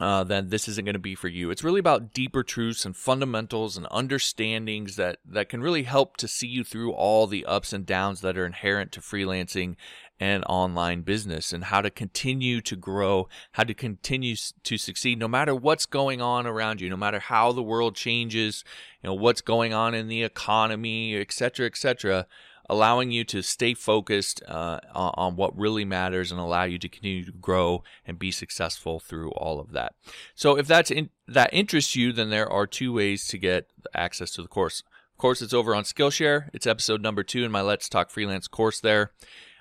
uh, 0.00 0.24
then 0.24 0.48
this 0.48 0.68
isn't 0.68 0.84
going 0.84 0.94
to 0.94 0.98
be 0.98 1.14
for 1.14 1.28
you. 1.28 1.50
It's 1.50 1.64
really 1.64 1.80
about 1.80 2.12
deeper 2.12 2.42
truths 2.42 2.84
and 2.84 2.96
fundamentals 2.96 3.76
and 3.76 3.86
understandings 3.90 4.96
that, 4.96 5.18
that 5.24 5.48
can 5.48 5.60
really 5.60 5.82
help 5.82 6.16
to 6.18 6.28
see 6.28 6.46
you 6.46 6.64
through 6.64 6.92
all 6.92 7.26
the 7.26 7.44
ups 7.44 7.72
and 7.72 7.84
downs 7.84 8.20
that 8.20 8.38
are 8.38 8.46
inherent 8.46 8.92
to 8.92 9.00
freelancing 9.00 9.76
and 10.20 10.44
online 10.48 11.02
business 11.02 11.52
and 11.52 11.64
how 11.64 11.80
to 11.80 11.90
continue 11.90 12.60
to 12.60 12.76
grow, 12.76 13.28
how 13.52 13.64
to 13.64 13.74
continue 13.74 14.34
to 14.64 14.76
succeed 14.76 15.18
no 15.18 15.28
matter 15.28 15.54
what's 15.54 15.86
going 15.86 16.20
on 16.20 16.46
around 16.46 16.80
you, 16.80 16.90
no 16.90 16.96
matter 16.96 17.20
how 17.20 17.52
the 17.52 17.62
world 17.62 17.94
changes, 17.94 18.64
you 19.02 19.08
know, 19.08 19.14
what's 19.14 19.40
going 19.40 19.72
on 19.72 19.94
in 19.94 20.08
the 20.08 20.22
economy, 20.22 21.16
et 21.16 21.32
cetera, 21.32 21.66
et 21.66 21.76
cetera 21.76 22.26
allowing 22.68 23.10
you 23.10 23.24
to 23.24 23.42
stay 23.42 23.74
focused 23.74 24.42
uh, 24.46 24.80
on 24.94 25.36
what 25.36 25.58
really 25.58 25.84
matters 25.84 26.30
and 26.30 26.40
allow 26.40 26.64
you 26.64 26.78
to 26.78 26.88
continue 26.88 27.24
to 27.24 27.32
grow 27.32 27.82
and 28.04 28.18
be 28.18 28.30
successful 28.30 29.00
through 29.00 29.30
all 29.32 29.58
of 29.58 29.72
that. 29.72 29.94
So 30.34 30.58
if 30.58 30.66
that's 30.66 30.90
in, 30.90 31.10
that 31.26 31.50
interests 31.52 31.96
you, 31.96 32.12
then 32.12 32.30
there 32.30 32.50
are 32.50 32.66
two 32.66 32.92
ways 32.92 33.26
to 33.28 33.38
get 33.38 33.70
access 33.94 34.30
to 34.32 34.42
the 34.42 34.48
course. 34.48 34.82
Of 35.12 35.18
course, 35.18 35.42
it's 35.42 35.54
over 35.54 35.74
on 35.74 35.84
Skillshare. 35.84 36.48
It's 36.52 36.66
episode 36.66 37.02
number 37.02 37.22
two 37.22 37.44
in 37.44 37.50
my 37.50 37.62
Let's 37.62 37.88
Talk 37.88 38.10
Freelance 38.10 38.48
course 38.48 38.80
there. 38.80 39.12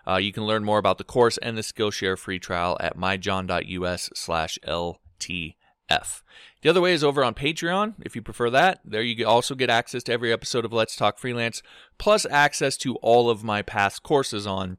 Uh, 0.08 0.18
you 0.18 0.32
can 0.32 0.46
learn 0.46 0.64
more 0.64 0.78
about 0.78 0.98
the 0.98 1.04
course 1.04 1.38
and 1.40 1.58
the 1.58 1.62
Skillshare 1.62 2.18
free 2.18 2.40
trial 2.40 2.78
at 2.80 2.98
myjohn.us 2.98 4.10
slash 4.14 4.58
LT 4.66 5.56
F. 5.90 6.24
The 6.62 6.70
other 6.70 6.82
way 6.82 6.94
is 6.94 7.04
over 7.04 7.24
on 7.24 7.34
Patreon, 7.34 7.96
if 8.02 8.16
you 8.16 8.22
prefer 8.22 8.50
that. 8.50 8.80
There 8.84 9.02
you 9.02 9.26
also 9.28 9.56
get 9.56 9.70
access 9.70 10.04
to 10.04 10.14
every 10.14 10.34
episode 10.34 10.66
of 10.66 10.74
Let's 10.74 10.96
Talk 10.96 11.18
Freelance, 11.18 11.62
plus 11.98 12.26
access 12.26 12.78
to 12.78 12.96
all 12.98 13.30
of 13.30 13.44
my 13.44 13.62
past 13.62 14.04
courses 14.04 14.46
on 14.48 14.78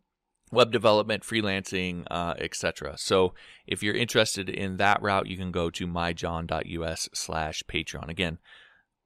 web 0.50 0.72
development, 0.72 1.22
freelancing, 1.22 2.04
uh, 2.10 2.34
etc. 2.38 2.94
So 2.96 3.34
if 3.66 3.82
you're 3.82 3.94
interested 3.94 4.48
in 4.48 4.76
that 4.78 5.00
route, 5.02 5.26
you 5.26 5.36
can 5.36 5.52
go 5.52 5.70
to 5.70 5.86
myjohn.us 5.86 7.08
slash 7.14 7.62
Patreon. 7.68 8.08
Again, 8.08 8.38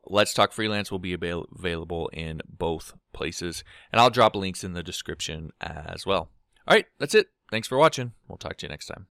Let's 0.04 0.34
Talk 0.34 0.52
Freelance 0.52 0.90
will 0.90 0.98
be 0.98 1.12
avail- 1.12 1.46
available 1.56 2.08
in 2.12 2.40
both 2.48 2.94
places, 3.12 3.62
and 3.92 4.00
I'll 4.00 4.10
drop 4.10 4.34
links 4.34 4.64
in 4.64 4.72
the 4.72 4.82
description 4.82 5.50
as 5.60 6.04
well. 6.04 6.30
All 6.66 6.74
right, 6.74 6.86
that's 6.98 7.14
it. 7.14 7.28
Thanks 7.50 7.68
for 7.68 7.78
watching. 7.78 8.12
We'll 8.28 8.38
talk 8.38 8.56
to 8.58 8.66
you 8.66 8.70
next 8.70 8.86
time. 8.86 9.00